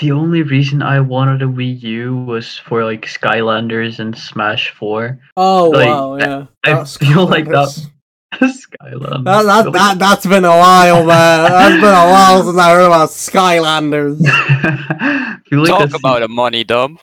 The 0.00 0.10
only 0.12 0.42
reason 0.42 0.82
I 0.82 0.98
wanted 1.00 1.42
a 1.42 1.46
Wii 1.46 1.80
U 1.82 2.16
was 2.16 2.58
for 2.58 2.84
like 2.84 3.06
Skylanders 3.06 4.00
and 4.00 4.16
Smash 4.16 4.70
Four. 4.70 5.20
Oh 5.36 5.70
Like, 5.70 5.86
wow, 5.88 6.16
yeah. 6.16 6.46
I 6.64 6.72
Oh, 6.80 6.84
feel 6.84 7.26
like 7.26 7.46
that- 7.46 7.68
Skylanders. 7.68 7.90
Skylanders. 8.34 9.24
That, 9.24 9.42
that, 9.44 9.64
Like- 9.66 9.72
that, 9.74 9.98
that's 10.00 10.26
been 10.26 10.44
a 10.44 10.48
while, 10.50 11.04
man. 11.06 11.48
That's 11.50 11.74
been 11.76 11.84
a 11.84 12.10
while 12.10 12.42
since 12.42 12.58
I 12.58 12.70
heard 12.72 12.86
about 12.86 13.10
Skylanders. 13.10 14.18
Feel 15.48 15.60
like 15.60 15.68
Talk 15.68 15.78
that's 15.80 15.94
about 15.94 16.22
a 16.22 16.28
money 16.28 16.64
dump. 16.64 17.00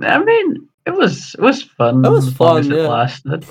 I 0.00 0.18
mean, 0.24 0.68
it 0.86 0.90
was 0.90 1.34
it 1.34 1.40
was 1.40 1.62
fun. 1.62 2.04
It 2.04 2.08
was 2.08 2.26
as 2.26 2.40
long 2.40 2.54
fun, 2.54 2.58
as 2.60 2.68
it 2.68 2.76
yeah. 2.76 2.88
lasted. 2.88 3.46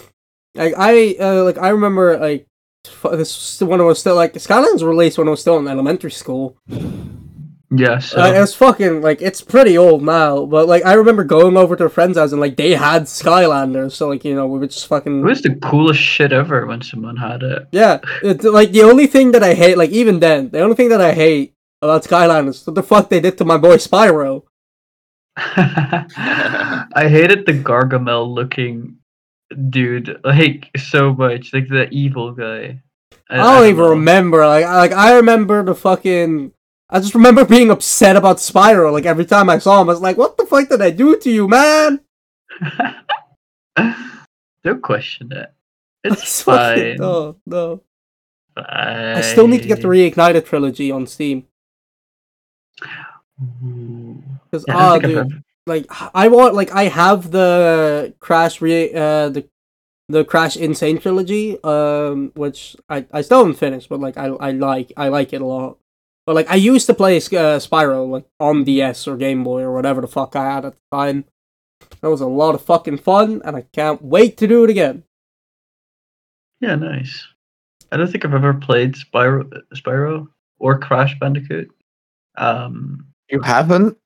Like 0.56 0.74
I, 0.78 1.16
uh, 1.20 1.44
like 1.46 1.58
I 1.60 1.70
remember, 1.70 2.18
like 2.20 2.46
this 2.84 3.60
was 3.62 3.70
when 3.70 3.80
I 3.80 3.84
was 3.86 4.00
still 4.00 4.16
like 4.16 4.34
Skylanders 4.34 4.84
released 4.86 5.18
when 5.18 5.28
I 5.28 5.32
was 5.32 5.40
still 5.40 5.58
in 5.60 5.68
elementary 5.70 6.12
school. 6.12 6.58
Yeah, 7.74 8.00
so 8.00 8.20
Like, 8.20 8.36
it's 8.36 8.54
fucking 8.54 9.02
like 9.02 9.22
it's 9.22 9.42
pretty 9.42 9.78
old 9.78 10.04
now, 10.04 10.46
but 10.46 10.68
like 10.68 10.86
I 10.86 10.94
remember 10.94 11.24
going 11.24 11.56
over 11.56 11.78
to 11.78 11.86
a 11.86 11.90
friend's 11.90 12.18
house 12.18 12.34
and 12.34 12.42
like 12.42 12.58
they 12.58 12.72
had 12.72 13.04
Skylanders, 13.04 13.94
so 13.94 14.10
like 14.10 14.26
you 14.26 14.36
know 14.36 14.46
we 14.46 14.60
were 14.60 14.68
just 14.68 14.86
it 14.86 14.90
fucking 14.90 15.22
was 15.22 15.42
the 15.42 15.56
coolest 15.56 16.02
shit 16.02 16.34
ever 16.34 16.66
when 16.66 16.82
someone 16.82 17.16
had 17.16 17.44
it. 17.44 17.68
yeah. 17.72 18.00
It's 18.24 18.44
like 18.44 18.72
the 18.72 18.84
only 18.84 19.08
thing 19.08 19.32
that 19.32 19.44
I 19.44 19.54
hate, 19.54 19.78
like 19.78 19.92
even 19.92 20.20
then, 20.20 20.50
the 20.50 20.60
only 20.60 20.76
thing 20.76 20.90
that 20.90 21.00
I 21.00 21.14
hate 21.14 21.54
about 21.82 22.04
Skylanders, 22.04 22.68
what 22.68 22.76
the 22.76 22.84
fuck 22.84 23.10
they 23.10 23.22
did 23.22 23.38
to 23.38 23.46
my 23.46 23.58
boy 23.58 23.78
Spyro. 23.78 24.44
I 25.38 27.08
hated 27.10 27.46
the 27.46 27.54
Gargamel 27.54 28.28
looking 28.28 28.98
dude 29.70 30.20
like 30.26 30.70
so 30.78 31.14
much, 31.14 31.54
like 31.54 31.70
the 31.70 31.88
evil 31.90 32.34
guy. 32.34 32.82
I 33.30 33.38
don't 33.38 33.70
even 33.70 33.78
know. 33.78 33.90
remember. 33.92 34.46
Like, 34.46 34.66
like 34.66 34.92
I 34.92 35.16
remember 35.16 35.64
the 35.64 35.74
fucking. 35.74 36.52
I 36.92 37.00
just 37.00 37.16
remember 37.16 37.46
being 37.46 37.72
upset 37.72 38.16
about 38.18 38.38
Spyro. 38.38 38.92
Like 38.92 39.06
every 39.06 39.26
time 39.26 39.50
I 39.50 39.60
saw 39.60 39.82
him, 39.82 39.90
I 39.90 39.94
was 39.94 40.02
like, 40.02 40.18
"What 40.18 40.38
the 40.38 40.46
fuck 40.46 40.68
did 40.70 40.82
I 40.82 40.90
do 40.90 41.18
to 41.18 41.30
you, 41.32 41.48
man?" 41.48 42.02
Don't 44.64 44.82
question 44.82 45.32
it. 45.32 45.52
It's 46.04 46.22
It's 46.24 46.42
fucking- 46.42 46.98
fine. 46.98 46.98
no, 46.98 47.36
no. 47.46 47.82
fine. 48.56 48.66
I 49.18 49.22
still 49.22 49.48
need 49.48 49.62
to 49.62 49.68
get 49.68 49.82
the 49.82 49.88
reignited 49.88 50.46
trilogy 50.46 50.92
on 50.92 51.06
Steam 51.08 51.46
because 54.50 54.66
Yeah, 54.68 54.78
I 54.78 54.82
ah, 54.84 54.98
don't 54.98 55.02
think 55.04 55.18
I've 55.20 55.30
dude, 55.30 55.44
like 55.68 55.86
I 56.16 56.28
want 56.28 56.56
like 56.56 56.72
I 56.72 56.84
have 56.86 57.32
the 57.32 58.14
Crash 58.20 58.62
re 58.62 58.92
uh 58.94 59.30
the 59.30 59.48
the 60.10 60.26
Crash 60.26 60.58
N. 60.58 60.74
Sane 60.76 60.98
trilogy 61.00 61.58
um 61.64 62.32
which 62.36 62.76
I 62.90 63.06
I 63.14 63.22
still 63.22 63.40
haven't 63.40 63.56
finished, 63.60 63.88
but 63.90 64.00
like 64.00 64.18
I 64.18 64.26
I 64.28 64.52
like 64.52 64.92
I 64.98 65.08
like 65.10 65.34
it 65.34 65.42
a 65.42 65.46
lot. 65.46 65.78
But 66.26 66.36
like 66.36 66.50
I 66.50 66.56
used 66.56 66.86
to 66.88 66.94
play 66.94 67.18
uh, 67.18 67.20
Spyro 67.60 68.10
like 68.10 68.26
on 68.40 68.64
DS 68.64 69.08
or 69.08 69.18
Game 69.18 69.44
Boy 69.44 69.62
or 69.62 69.74
whatever 69.74 70.02
the 70.02 70.08
fuck 70.08 70.36
I 70.36 70.46
had 70.54 70.66
at 70.66 70.74
the 70.74 70.98
time. 70.98 71.26
That 72.02 72.10
was 72.10 72.22
a 72.22 72.28
lot 72.28 72.56
of 72.56 72.64
fucking 72.64 73.00
fun, 73.00 73.42
and 73.44 73.56
I 73.56 73.62
can't 73.74 74.02
wait 74.02 74.38
to 74.38 74.48
do 74.48 74.64
it 74.64 74.70
again. 74.70 75.04
Yeah, 76.60 76.76
nice. 76.76 77.28
I 77.92 77.98
don't 77.98 78.10
think 78.10 78.24
I've 78.24 78.34
ever 78.34 78.54
played 78.54 78.94
Spyro, 78.94 79.52
Spyro 79.76 80.28
or 80.60 80.80
Crash 80.80 81.18
Bandicoot. 81.20 81.70
Um, 82.38 83.08
you 83.30 83.42
haven't. 83.42 83.98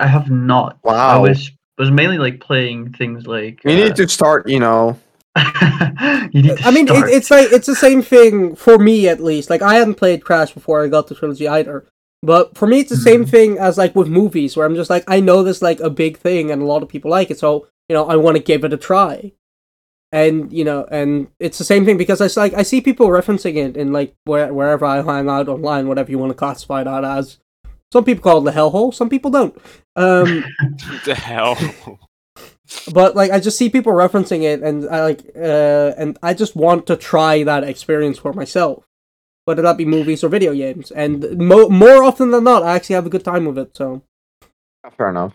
I 0.00 0.06
have 0.06 0.30
not. 0.30 0.78
Wow. 0.82 0.94
I 0.94 1.16
Wow. 1.16 1.22
was 1.22 1.50
was 1.76 1.90
mainly 1.90 2.18
like 2.18 2.40
playing 2.40 2.92
things 2.94 3.26
like. 3.26 3.62
You 3.64 3.72
uh, 3.72 3.74
need 3.74 3.96
to 3.96 4.08
start. 4.08 4.48
You 4.48 4.60
know. 4.60 4.98
you 6.32 6.42
need 6.42 6.56
to 6.58 6.64
I 6.64 6.70
mean, 6.70 6.88
it, 6.88 7.08
it's 7.08 7.30
like 7.30 7.52
it's 7.52 7.66
the 7.66 7.74
same 7.76 8.02
thing 8.02 8.54
for 8.56 8.78
me 8.78 9.08
at 9.08 9.20
least. 9.22 9.50
Like 9.50 9.62
I 9.62 9.74
hadn't 9.74 9.94
played 9.94 10.24
Crash 10.24 10.52
before 10.52 10.84
I 10.84 10.88
got 10.88 11.06
the 11.08 11.14
trilogy 11.14 11.46
either. 11.48 11.84
But 12.22 12.56
for 12.56 12.66
me, 12.66 12.80
it's 12.80 12.90
the 12.90 12.96
same 12.96 13.24
Mhm. 13.24 13.30
thing 13.30 13.58
as 13.58 13.78
like 13.78 13.94
with 13.94 14.08
movies, 14.08 14.56
where 14.56 14.66
I'm 14.66 14.74
just 14.74 14.90
like, 14.90 15.04
I 15.06 15.20
know 15.20 15.42
this 15.44 15.62
like 15.62 15.78
a 15.80 15.88
big 15.90 16.18
thing, 16.18 16.50
and 16.50 16.60
a 16.60 16.64
lot 16.66 16.82
of 16.82 16.88
people 16.88 17.10
like 17.12 17.30
it, 17.30 17.38
so 17.38 17.68
you 17.88 17.94
know, 17.94 18.06
I 18.08 18.16
want 18.16 18.36
to 18.36 18.42
give 18.42 18.64
it 18.64 18.72
a 18.72 18.76
try. 18.76 19.32
And 20.10 20.52
you 20.52 20.64
know, 20.64 20.84
and 20.90 21.28
it's 21.38 21.58
the 21.58 21.64
same 21.64 21.84
thing 21.84 21.96
because 21.98 22.20
it's 22.20 22.36
like 22.36 22.54
I 22.54 22.62
see 22.62 22.80
people 22.80 23.06
referencing 23.08 23.56
it 23.56 23.76
in 23.76 23.92
like 23.92 24.14
where 24.24 24.52
wherever 24.52 24.84
I 24.86 25.02
hang 25.02 25.28
out 25.28 25.48
online, 25.48 25.86
whatever 25.86 26.10
you 26.10 26.18
want 26.18 26.30
to 26.30 26.34
classify 26.36 26.82
that 26.82 27.04
as. 27.04 27.38
Some 27.92 28.04
people 28.04 28.22
call 28.22 28.38
it 28.40 28.44
the 28.50 28.58
hellhole, 28.58 28.92
some 28.92 29.08
people 29.08 29.30
don't. 29.30 29.56
Um, 29.96 30.44
the 31.06 31.14
hell? 31.14 31.56
But 32.92 33.16
like 33.16 33.30
I 33.30 33.40
just 33.40 33.58
see 33.58 33.68
people 33.70 33.92
referencing 33.92 34.42
it, 34.42 34.62
and 34.62 34.88
I 34.88 35.02
like, 35.02 35.22
uh, 35.36 35.94
and 35.96 36.18
I 36.22 36.34
just 36.34 36.56
want 36.56 36.86
to 36.86 36.96
try 36.96 37.42
that 37.44 37.64
experience 37.64 38.18
for 38.18 38.32
myself, 38.32 38.84
whether 39.44 39.62
that 39.62 39.76
be 39.76 39.84
movies 39.84 40.22
or 40.22 40.28
video 40.28 40.54
games. 40.54 40.90
And 40.90 41.38
mo- 41.38 41.68
more 41.68 42.02
often 42.04 42.30
than 42.30 42.44
not, 42.44 42.62
I 42.62 42.74
actually 42.76 42.94
have 42.96 43.06
a 43.06 43.10
good 43.10 43.24
time 43.24 43.44
with 43.46 43.58
it. 43.58 43.76
So 43.76 44.02
Fair 44.96 45.10
enough. 45.10 45.34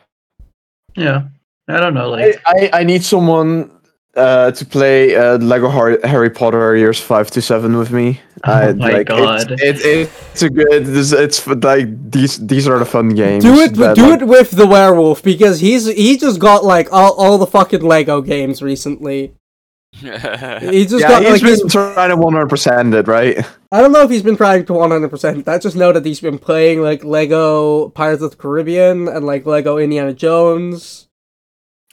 yeah. 0.96 1.24
I 1.68 1.80
don't 1.80 1.94
know. 1.94 2.14
I, 2.14 2.26
Like 2.26 2.42
I, 2.46 2.70
I 2.74 2.84
need 2.84 3.04
someone 3.04 3.72
uh, 4.16 4.52
to 4.52 4.66
play 4.66 5.16
uh, 5.16 5.38
Lego 5.38 5.70
Harry 6.04 6.30
Potter 6.30 6.76
years 6.76 7.00
five 7.00 7.32
to 7.32 7.42
seven 7.42 7.78
with 7.78 7.92
me. 7.92 8.20
Oh 8.46 8.52
I, 8.52 8.74
my 8.74 8.92
like, 8.92 9.08
God. 9.08 9.52
It's, 9.52 9.86
it, 9.86 10.12
it's 10.34 10.42
a 10.42 10.50
good. 10.50 10.68
It's, 10.86 11.14
it's 11.14 11.48
like 11.48 12.12
these 12.12 12.46
these 12.46 12.68
are 12.68 12.78
the 12.78 12.84
fun 12.84 13.16
games. 13.16 13.42
do 13.46 13.54
it, 13.62 13.74
that, 13.76 13.96
do 13.96 14.10
like- 14.10 14.22
it 14.22 14.26
with 14.28 14.52
the 14.52 14.68
werewolf 14.68 15.24
because 15.24 15.62
he's 15.62 15.86
he 15.86 16.18
just 16.18 16.42
got 16.42 16.66
like 16.66 16.92
all, 16.92 17.14
all 17.14 17.38
the 17.38 17.48
fucking 17.48 17.80
Lego 17.84 18.20
games 18.20 18.62
recently. 18.62 19.34
He 19.94 20.10
just 20.86 21.00
Yeah, 21.00 21.08
got 21.08 21.22
he's 21.22 21.32
like 21.32 21.42
been 21.42 21.50
he's, 21.52 21.72
trying 21.72 22.10
to 22.10 22.18
one 22.18 22.34
hundred 22.34 22.50
percent 22.50 22.94
it, 22.94 23.08
right? 23.08 23.38
I 23.72 23.80
don't 23.80 23.94
know 23.94 24.02
if 24.02 24.10
he's 24.10 24.24
been 24.24 24.36
trying 24.36 24.66
to 24.66 24.74
one 24.74 24.92
hundred 24.92 25.10
percent. 25.12 25.48
I 25.48 25.58
just 25.58 25.78
know 25.78 25.94
that 25.94 26.06
he's 26.06 26.20
been 26.20 26.38
playing 26.38 26.82
like 26.82 27.06
Lego 27.06 27.90
Pirates 27.92 28.22
of 28.24 28.32
the 28.32 28.36
Caribbean 28.38 29.08
and 29.08 29.26
like 29.26 29.46
Lego 29.46 29.78
Indiana 29.78 30.12
Jones. 30.14 31.08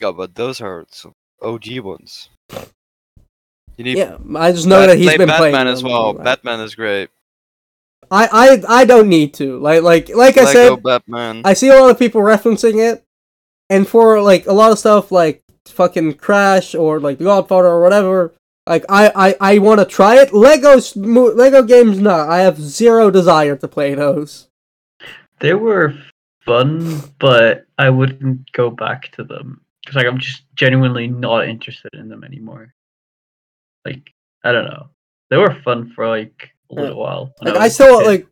yeah, 0.00 0.10
but 0.10 0.34
those 0.34 0.60
are 0.60 0.84
some 0.90 1.12
OG 1.42 1.80
ones. 1.80 2.28
You 3.76 3.84
need 3.84 3.98
Yeah, 3.98 4.16
I 4.36 4.52
just 4.52 4.66
know 4.66 4.80
Bat- 4.80 4.88
that 4.90 4.98
he's 4.98 5.06
play 5.06 5.16
been 5.18 5.28
Batman 5.28 5.52
playing 5.52 5.68
as 5.68 5.82
them. 5.82 5.90
well. 5.90 6.12
Batman 6.14 6.60
is 6.60 6.74
great. 6.74 7.10
I, 8.10 8.60
I 8.68 8.80
I 8.80 8.84
don't 8.84 9.08
need 9.08 9.34
to. 9.34 9.58
Like 9.58 9.82
like 9.82 10.08
like 10.14 10.36
I 10.36 10.52
said, 10.52 10.82
Batman. 10.82 11.42
I 11.44 11.52
see 11.54 11.68
a 11.68 11.78
lot 11.80 11.90
of 11.90 11.98
people 11.98 12.20
referencing 12.20 12.76
it, 12.92 13.04
and 13.68 13.86
for 13.86 14.20
like 14.20 14.46
a 14.46 14.52
lot 14.52 14.72
of 14.72 14.78
stuff 14.78 15.12
like 15.12 15.42
fucking 15.66 16.14
Crash 16.14 16.74
or 16.74 16.98
like 16.98 17.18
The 17.18 17.24
Godfather 17.24 17.68
or 17.68 17.80
whatever. 17.82 18.34
Like 18.66 18.84
I 18.88 19.12
I, 19.40 19.54
I 19.54 19.58
want 19.58 19.78
to 19.80 19.86
try 19.86 20.16
it. 20.20 20.30
Legos 20.30 20.92
Lego 20.96 21.62
games, 21.62 21.98
no, 22.00 22.10
I 22.14 22.38
have 22.38 22.58
zero 22.60 23.10
desire 23.10 23.56
to 23.56 23.68
play 23.68 23.94
those. 23.94 24.48
they 25.38 25.54
were 25.54 25.94
fun, 26.44 27.00
but 27.20 27.66
I 27.78 27.90
wouldn't 27.90 28.50
go 28.52 28.70
back 28.70 29.12
to 29.12 29.24
them 29.24 29.60
because 29.90 30.04
like 30.04 30.12
I'm 30.12 30.18
just 30.20 30.44
genuinely 30.54 31.08
not 31.08 31.48
interested 31.48 31.90
in 31.94 32.08
them 32.08 32.22
anymore. 32.22 32.72
Like 33.84 34.12
I 34.44 34.52
don't 34.52 34.66
know. 34.66 34.88
They 35.30 35.36
were 35.36 35.54
fun 35.64 35.92
for 35.94 36.08
like 36.08 36.50
a 36.70 36.74
little 36.74 36.98
while. 37.00 37.32
Like 37.42 37.54
I 37.56 37.64
was 37.64 37.72
a 37.72 37.74
still 37.74 37.98
kid. 38.00 38.06
like. 38.06 38.26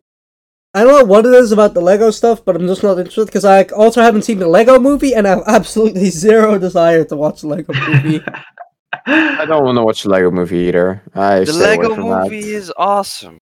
I 0.75 0.83
don't 0.83 0.99
know 0.99 1.03
what 1.05 1.25
it 1.25 1.33
is 1.33 1.51
about 1.51 1.73
the 1.73 1.81
Lego 1.81 2.11
stuff, 2.11 2.45
but 2.45 2.55
I'm 2.55 2.67
just 2.67 2.83
not 2.83 2.99
interested 2.99 3.25
because 3.25 3.43
I 3.43 3.63
also 3.63 4.01
haven't 4.03 4.21
seen 4.21 4.37
the 4.37 4.47
Lego 4.47 4.79
movie, 4.79 5.15
and 5.15 5.25
I 5.27 5.31
have 5.31 5.43
absolutely 5.47 6.09
zero 6.11 6.59
desire 6.59 7.03
to 7.05 7.15
watch 7.15 7.41
the 7.41 7.47
Lego 7.47 7.73
movie. 7.73 8.21
I 9.07 9.45
don't 9.45 9.63
want 9.65 9.77
to 9.79 9.83
watch 9.83 10.03
the 10.03 10.09
Lego 10.09 10.29
movie 10.29 10.57
either. 10.67 11.01
I 11.15 11.39
the 11.39 11.47
stay 11.53 11.73
away 11.75 11.87
Lego 11.87 11.95
movie 11.95 12.41
that 12.41 12.47
is 12.47 12.71
awesome. 12.77 13.39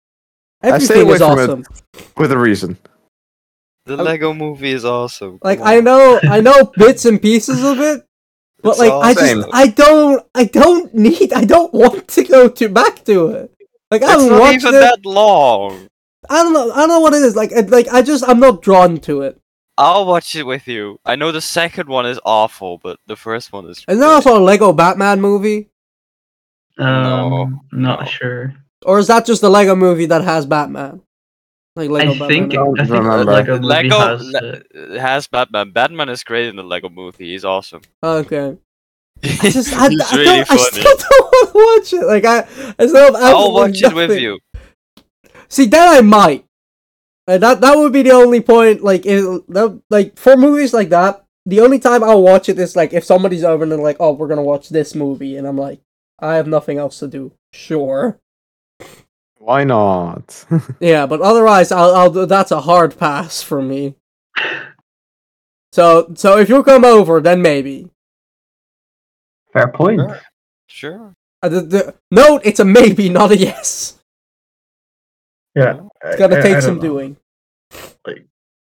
I 0.62 0.78
stay 0.78 1.00
Everything 1.00 1.02
away 1.02 1.12
is 1.14 1.18
from 1.18 1.38
it. 1.38 1.42
awesome. 1.42 1.64
with 2.16 2.30
a 2.32 2.38
reason. 2.38 2.78
The 3.86 3.96
I'm- 3.96 4.04
Lego 4.04 4.32
movie 4.32 4.70
is 4.70 4.84
awesome. 4.84 5.40
Like 5.42 5.58
Come 5.58 5.66
I 5.66 5.80
know, 5.80 6.20
I 6.22 6.40
know 6.40 6.70
bits 6.76 7.06
and 7.06 7.20
pieces 7.20 7.64
of 7.64 7.80
it, 7.80 8.05
But 8.62 8.70
It's 8.70 8.78
like 8.78 8.92
I 8.92 9.14
same. 9.14 9.42
just 9.42 9.48
I 9.52 9.66
don't 9.68 10.26
I 10.34 10.44
don't 10.44 10.94
need 10.94 11.32
I 11.32 11.44
don't 11.44 11.72
want 11.74 12.08
to 12.08 12.24
go 12.24 12.48
to 12.48 12.68
back 12.68 13.04
to 13.04 13.28
it. 13.28 13.52
Like 13.90 14.02
I 14.02 14.06
It's 14.06 14.12
haven't 14.22 14.28
not 14.30 14.40
watched 14.40 14.54
even 14.64 14.74
it. 14.74 14.80
that 14.80 15.06
long. 15.06 15.88
I 16.28 16.42
don't 16.42 16.52
know 16.52 16.72
I 16.72 16.76
don't 16.78 16.88
know 16.88 17.00
what 17.00 17.12
it 17.14 17.22
is. 17.22 17.36
Like 17.36 17.52
like 17.68 17.88
I 17.88 18.02
just 18.02 18.26
I'm 18.28 18.40
not 18.40 18.62
drawn 18.62 18.98
to 19.00 19.22
it. 19.22 19.40
I'll 19.78 20.06
watch 20.06 20.34
it 20.34 20.44
with 20.44 20.66
you. 20.66 20.98
I 21.04 21.16
know 21.16 21.32
the 21.32 21.42
second 21.42 21.88
one 21.88 22.06
is 22.06 22.18
awful, 22.24 22.78
but 22.82 22.98
the 23.06 23.14
first 23.16 23.52
one 23.52 23.66
is. 23.66 23.84
Is 23.86 23.98
there 23.98 24.08
also 24.08 24.38
a 24.38 24.40
Lego 24.40 24.72
Batman 24.72 25.20
movie? 25.20 25.68
Um, 26.78 27.60
not 27.72 28.00
no. 28.00 28.06
sure. 28.06 28.54
Or 28.84 28.98
is 28.98 29.06
that 29.08 29.26
just 29.26 29.40
the 29.42 29.50
Lego 29.50 29.74
movie 29.76 30.06
that 30.06 30.24
has 30.24 30.46
Batman? 30.46 31.02
Like 31.76 31.90
Lego 31.90 32.12
I 32.12 32.28
think 32.28 32.50
Batman. 32.50 32.50
don't 32.50 32.80
I 32.80 32.84
think 32.84 32.94
remember. 32.96 33.32
Lego 33.32 33.58
Lego 33.58 33.98
has 33.98 34.22
Le- 34.22 34.98
has 34.98 35.26
Batman. 35.28 35.70
Batman 35.72 36.08
is 36.08 36.24
great 36.24 36.48
in 36.48 36.56
the 36.56 36.62
Lego 36.62 36.88
movie. 36.88 37.32
He's 37.32 37.44
awesome. 37.44 37.82
Okay. 38.02 38.56
I 39.22 39.50
just 39.50 39.74
I, 39.74 39.88
He's 39.90 40.00
I, 40.12 40.16
really 40.16 40.44
don't, 40.44 40.50
I 40.50 40.56
still 40.56 40.96
don't 40.96 41.32
want 41.32 41.52
to 41.52 41.58
watch 41.58 42.02
it. 42.02 42.06
Like 42.06 42.24
I, 42.24 42.38
I 42.78 42.86
still 42.86 43.04
have 43.04 43.14
I'll 43.14 43.36
absolutely 43.36 43.52
watch 43.52 43.82
it 43.82 43.94
with 43.94 44.18
you. 44.20 44.38
See, 45.48 45.66
that 45.66 45.98
I 45.98 46.00
might. 46.00 46.44
Uh, 47.28 47.38
that 47.38 47.60
that 47.60 47.76
would 47.76 47.92
be 47.92 48.02
the 48.02 48.12
only 48.12 48.40
point. 48.40 48.82
Like, 48.82 49.04
it, 49.04 49.22
that, 49.48 49.82
like 49.90 50.18
for 50.18 50.36
movies 50.36 50.72
like 50.72 50.90
that, 50.90 51.24
the 51.44 51.60
only 51.60 51.78
time 51.78 52.02
I'll 52.04 52.22
watch 52.22 52.48
it 52.48 52.58
is 52.58 52.76
like 52.76 52.92
if 52.92 53.04
somebody's 53.04 53.44
over 53.44 53.64
and 53.64 53.72
they're 53.72 53.78
like, 53.78 53.96
"Oh, 54.00 54.12
we're 54.12 54.28
gonna 54.28 54.42
watch 54.42 54.68
this 54.68 54.94
movie," 54.94 55.36
and 55.36 55.46
I'm 55.46 55.58
like, 55.58 55.80
"I 56.20 56.36
have 56.36 56.46
nothing 56.46 56.78
else 56.78 56.98
to 57.00 57.08
do." 57.08 57.32
Sure. 57.52 58.18
Why 59.46 59.62
not? 59.62 60.44
Yeah, 60.80 61.06
but 61.06 61.20
otherwise, 61.20 61.70
I'll, 61.70 61.94
I'll 61.94 62.10
that's 62.26 62.50
a 62.50 62.60
hard 62.60 62.98
pass 62.98 63.42
for 63.42 63.62
me. 63.62 63.94
So, 65.70 66.10
so 66.16 66.38
if 66.38 66.48
you 66.48 66.64
come 66.64 66.84
over, 66.84 67.20
then 67.20 67.42
maybe. 67.42 67.88
Fair 69.52 69.68
point. 69.68 70.00
Sure. 70.00 70.20
Sure. 70.66 71.14
Uh, 71.44 71.48
the, 71.48 71.60
the, 71.60 71.94
note, 72.10 72.40
it's 72.44 72.58
a 72.58 72.64
maybe, 72.64 73.08
not 73.08 73.30
a 73.30 73.36
yes. 73.36 74.00
Yeah, 75.54 75.78
It's 76.04 76.16
gonna 76.16 76.36
I- 76.36 76.38
I- 76.40 76.42
take 76.42 76.56
I 76.56 76.60
some 76.60 76.80
don't 76.80 76.82
know. 76.82 76.88
doing. 78.04 78.24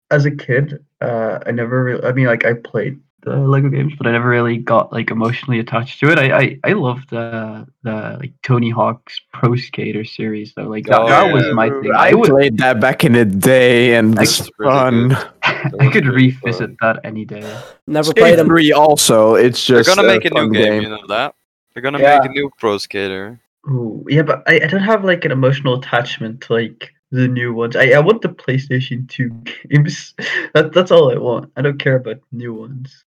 As 0.10 0.26
a 0.26 0.32
kid, 0.32 0.84
uh, 1.02 1.38
I 1.46 1.52
never 1.52 1.84
really. 1.84 2.04
I 2.04 2.12
mean, 2.14 2.26
like 2.26 2.46
I 2.46 2.54
played 2.54 3.00
the 3.24 3.36
Lego 3.38 3.70
games, 3.70 3.94
but 3.98 4.08
I 4.08 4.12
never 4.12 4.28
really 4.30 4.58
got 4.58 4.92
like 4.92 5.12
emotionally 5.12 5.60
attached 5.60 6.00
to 6.02 6.12
it. 6.12 6.20
I 6.20 6.38
I, 6.38 6.60
I 6.64 6.74
loved 6.74 7.10
the 7.10 7.66
the 7.84 8.18
like 8.20 8.34
Tony 8.44 8.70
Hawk's 8.70 9.20
Pro 9.34 9.56
Skater 9.56 10.04
series 10.06 10.54
though. 10.56 10.64
Like 10.68 10.86
that, 10.88 11.00
Oh, 11.02 11.08
that 11.08 11.28
yeah. 11.28 11.34
was 11.34 11.54
my 11.54 11.70
thing. 11.70 11.92
I 11.96 12.10
I 12.10 12.14
would 12.14 12.30
played 12.30 12.58
that 12.58 12.80
back 12.80 13.04
in 13.04 13.14
the 13.14 13.26
day, 13.26 13.96
and 13.96 14.14
That's 14.16 14.42
it's 14.42 14.50
fun. 14.62 15.16
I 15.44 15.90
could 15.92 16.06
revisit 16.08 16.70
fun. 16.70 16.78
that 16.82 17.00
any 17.04 17.26
day. 17.26 17.44
Never 17.88 18.14
played 18.14 18.38
them. 18.40 18.48
Three 18.48 18.72
also. 18.72 19.36
It's 19.36 19.64
just 19.66 19.88
They're 19.88 19.96
gonna 19.96 20.08
make 20.08 20.26
a 20.26 20.30
new 20.30 20.36
fun 20.42 20.52
game, 20.52 20.82
you 20.84 20.90
know 20.90 21.06
that? 21.08 21.36
They're 21.74 21.82
gonna 21.84 22.00
Yeah. 22.00 22.20
make 22.20 22.30
a 22.30 22.34
new 22.34 22.52
Pro 22.60 22.78
Skater. 22.78 23.40
Ooh, 23.70 24.06
yeah, 24.10 24.24
but 24.24 24.44
I, 24.46 24.56
I 24.56 24.68
don't 24.68 24.82
have 24.82 25.06
like 25.06 25.24
an 25.24 25.32
emotional 25.32 25.76
attachment 25.80 26.42
to 26.42 26.54
like 26.54 26.92
the 27.12 27.28
new 27.28 27.54
ones. 27.54 27.76
I, 27.76 27.92
I 27.92 28.00
want 28.00 28.22
the 28.22 28.30
PlayStation 28.30 29.08
2 29.08 29.30
games. 29.70 30.14
That 30.54 30.74
that's 30.74 30.92
all 30.92 31.12
I 31.12 31.18
want. 31.18 31.52
I 31.56 31.62
don't 31.62 31.78
care 31.80 31.96
about 31.96 32.18
new 32.32 32.54
ones. 32.54 33.06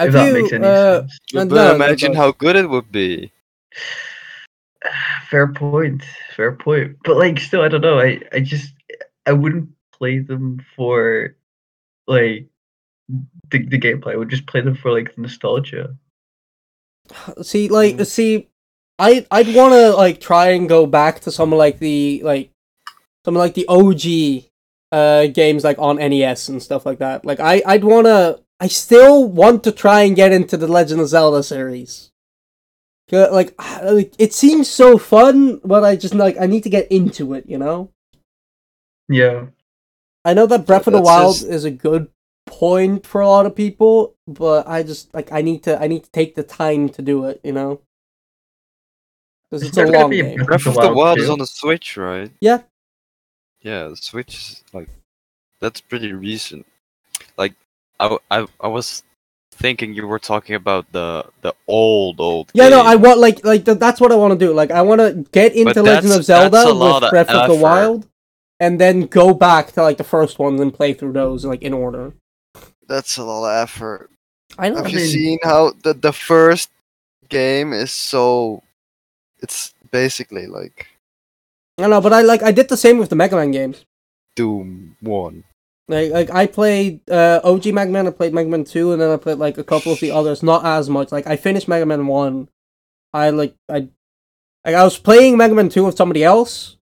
Have 0.00 0.08
if 0.08 0.14
that 0.14 0.26
you, 0.28 0.32
makes 0.42 0.52
any 0.52 0.66
uh, 0.66 1.00
sense. 1.00 1.18
Uh, 1.34 1.44
But 1.46 1.48
no, 1.48 1.54
no, 1.54 1.74
imagine 1.74 2.14
how 2.14 2.32
good 2.32 2.56
it 2.56 2.68
would 2.68 2.90
be. 2.92 3.32
Fair 5.30 5.48
point. 5.52 6.02
Fair 6.36 6.52
point. 6.52 6.96
But 7.04 7.16
like 7.16 7.38
still 7.38 7.62
I 7.62 7.68
don't 7.68 7.82
know. 7.82 8.00
I, 8.00 8.20
I 8.32 8.40
just 8.40 8.72
I 9.26 9.32
wouldn't 9.32 9.68
play 9.92 10.18
them 10.18 10.64
for 10.76 11.36
like 12.06 12.46
the, 13.50 13.66
the 13.66 13.78
gameplay. 13.78 14.12
I 14.14 14.16
would 14.16 14.30
just 14.30 14.46
play 14.46 14.60
them 14.60 14.74
for 14.76 14.90
like 14.92 15.14
the 15.14 15.22
nostalgia. 15.22 15.96
See, 17.42 17.68
like, 17.68 17.96
Mm. 17.96 18.06
see, 18.06 18.48
I 18.98 19.26
I'd 19.30 19.54
want 19.54 19.72
to 19.74 19.90
like 19.96 20.20
try 20.20 20.50
and 20.50 20.68
go 20.68 20.86
back 20.86 21.20
to 21.20 21.32
some 21.32 21.52
of 21.52 21.58
like 21.58 21.78
the 21.78 22.20
like 22.24 22.50
some 23.24 23.36
of 23.36 23.40
like 23.40 23.54
the 23.54 23.66
OG 23.68 24.50
uh 24.92 25.26
games 25.28 25.64
like 25.64 25.78
on 25.78 25.96
NES 25.96 26.48
and 26.48 26.62
stuff 26.62 26.86
like 26.86 26.98
that. 27.00 27.24
Like, 27.24 27.40
I 27.40 27.62
I'd 27.66 27.84
want 27.84 28.06
to. 28.06 28.40
I 28.60 28.68
still 28.68 29.26
want 29.26 29.64
to 29.64 29.72
try 29.72 30.02
and 30.02 30.14
get 30.14 30.32
into 30.32 30.56
the 30.56 30.68
Legend 30.68 31.00
of 31.00 31.08
Zelda 31.08 31.42
series. 31.42 32.10
Like, 33.10 33.54
like 33.82 34.14
it 34.18 34.32
seems 34.32 34.68
so 34.68 34.98
fun, 34.98 35.60
but 35.64 35.82
I 35.82 35.96
just 35.96 36.14
like 36.14 36.36
I 36.38 36.46
need 36.46 36.62
to 36.64 36.70
get 36.70 36.90
into 36.92 37.34
it. 37.34 37.46
You 37.48 37.58
know. 37.58 37.90
Yeah. 39.08 39.46
I 40.24 40.34
know 40.34 40.46
that 40.46 40.66
Breath 40.66 40.86
of 40.86 40.92
the 40.92 41.00
Wild 41.00 41.36
just- 41.36 41.48
is 41.48 41.64
a 41.64 41.70
good 41.70 42.08
point 42.46 43.06
for 43.06 43.20
a 43.20 43.28
lot 43.28 43.46
of 43.46 43.56
people, 43.56 44.14
but 44.26 44.68
I 44.68 44.82
just 44.82 45.12
like 45.14 45.32
I 45.32 45.40
need 45.40 45.62
to 45.64 45.80
I 45.80 45.86
need 45.88 46.04
to 46.04 46.10
take 46.10 46.34
the 46.34 46.42
time 46.42 46.88
to 46.90 47.02
do 47.02 47.24
it, 47.24 47.40
you 47.42 47.52
know. 47.52 47.80
Because 49.50 49.66
it's 49.66 49.76
a 49.76 49.86
long 49.86 50.10
game. 50.10 50.36
Breath 50.36 50.46
Breath 50.46 50.66
of 50.66 50.66
of 50.68 50.74
the 50.74 50.80
the 50.82 50.86
Wild 50.88 50.96
Wild 50.96 51.18
is 51.18 51.30
on 51.30 51.38
the 51.38 51.46
Switch, 51.46 51.96
right? 51.96 52.30
Yeah. 52.40 52.62
Yeah, 53.62 53.88
the 53.88 53.96
Switch 53.96 54.36
is 54.36 54.64
like 54.72 54.88
that's 55.60 55.80
pretty 55.80 56.12
recent. 56.12 56.66
Like 58.00 58.20
I, 58.30 58.36
w- 58.38 58.48
I, 58.60 58.66
I 58.66 58.68
was 58.68 59.02
thinking 59.52 59.94
you 59.94 60.06
were 60.06 60.18
talking 60.18 60.54
about 60.54 60.90
the 60.92 61.26
the 61.42 61.54
old 61.68 62.20
old. 62.20 62.50
Yeah, 62.54 62.68
no. 62.68 62.80
I 62.80 62.96
want 62.96 63.18
like 63.18 63.44
like 63.44 63.64
th- 63.64 63.78
that's 63.78 64.00
what 64.00 64.12
I 64.12 64.16
want 64.16 64.38
to 64.38 64.46
do. 64.46 64.52
Like 64.52 64.70
I 64.70 64.82
want 64.82 65.00
to 65.00 65.24
get 65.32 65.54
into 65.54 65.82
Legend 65.82 66.14
of 66.14 66.24
Zelda 66.24 66.50
that's 66.50 66.70
a 66.70 66.72
lot 66.72 67.02
with 67.02 67.04
of 67.04 67.10
Breath 67.10 67.28
of 67.28 67.48
the. 67.48 67.54
Wild, 67.54 68.08
and 68.58 68.80
then 68.80 69.02
go 69.02 69.34
back 69.34 69.72
to 69.72 69.82
like 69.82 69.98
the 69.98 70.04
first 70.04 70.38
ones 70.38 70.60
and 70.60 70.72
play 70.72 70.94
through 70.94 71.12
those 71.12 71.44
like 71.44 71.62
in 71.62 71.74
order. 71.74 72.14
That's 72.88 73.16
a 73.18 73.24
lot 73.24 73.48
of 73.50 73.62
effort. 73.62 74.10
I 74.58 74.70
know. 74.70 74.76
Have 74.76 74.86
I 74.86 74.88
you 74.88 74.98
seen 75.00 75.38
how 75.42 75.72
the 75.82 75.94
the 75.94 76.12
first 76.12 76.70
game 77.28 77.72
is 77.72 77.92
so? 77.92 78.62
It's 79.42 79.74
basically 79.90 80.46
like 80.46 80.86
I 81.78 81.86
know, 81.88 82.00
but 82.00 82.12
I 82.12 82.22
like 82.22 82.42
I 82.42 82.52
did 82.52 82.68
the 82.68 82.76
same 82.76 82.98
with 82.98 83.10
the 83.10 83.16
Mega 83.16 83.36
Man 83.36 83.50
games. 83.50 83.84
Doom 84.36 84.96
One. 85.00 85.44
Like, 85.90 86.12
like 86.12 86.30
I 86.30 86.46
played 86.46 87.00
uh, 87.10 87.40
OG 87.42 87.66
Mega 87.66 87.90
Man, 87.90 88.06
I 88.06 88.10
played 88.10 88.32
Mega 88.32 88.48
Man 88.48 88.62
Two, 88.62 88.92
and 88.92 89.02
then 89.02 89.10
I 89.10 89.16
played 89.16 89.38
like 89.38 89.58
a 89.58 89.64
couple 89.64 89.92
of 89.92 89.98
the 89.98 90.12
others. 90.12 90.40
Not 90.40 90.64
as 90.64 90.88
much. 90.88 91.10
Like 91.10 91.26
I 91.26 91.34
finished 91.34 91.66
Mega 91.66 91.84
Man 91.84 92.06
One. 92.06 92.48
I 93.12 93.30
like 93.30 93.56
I, 93.68 93.88
like 94.64 94.76
I 94.76 94.84
was 94.84 94.98
playing 94.98 95.36
Mega 95.36 95.52
Man 95.52 95.68
Two 95.68 95.84
with 95.84 95.96
somebody 95.96 96.22
else, 96.22 96.76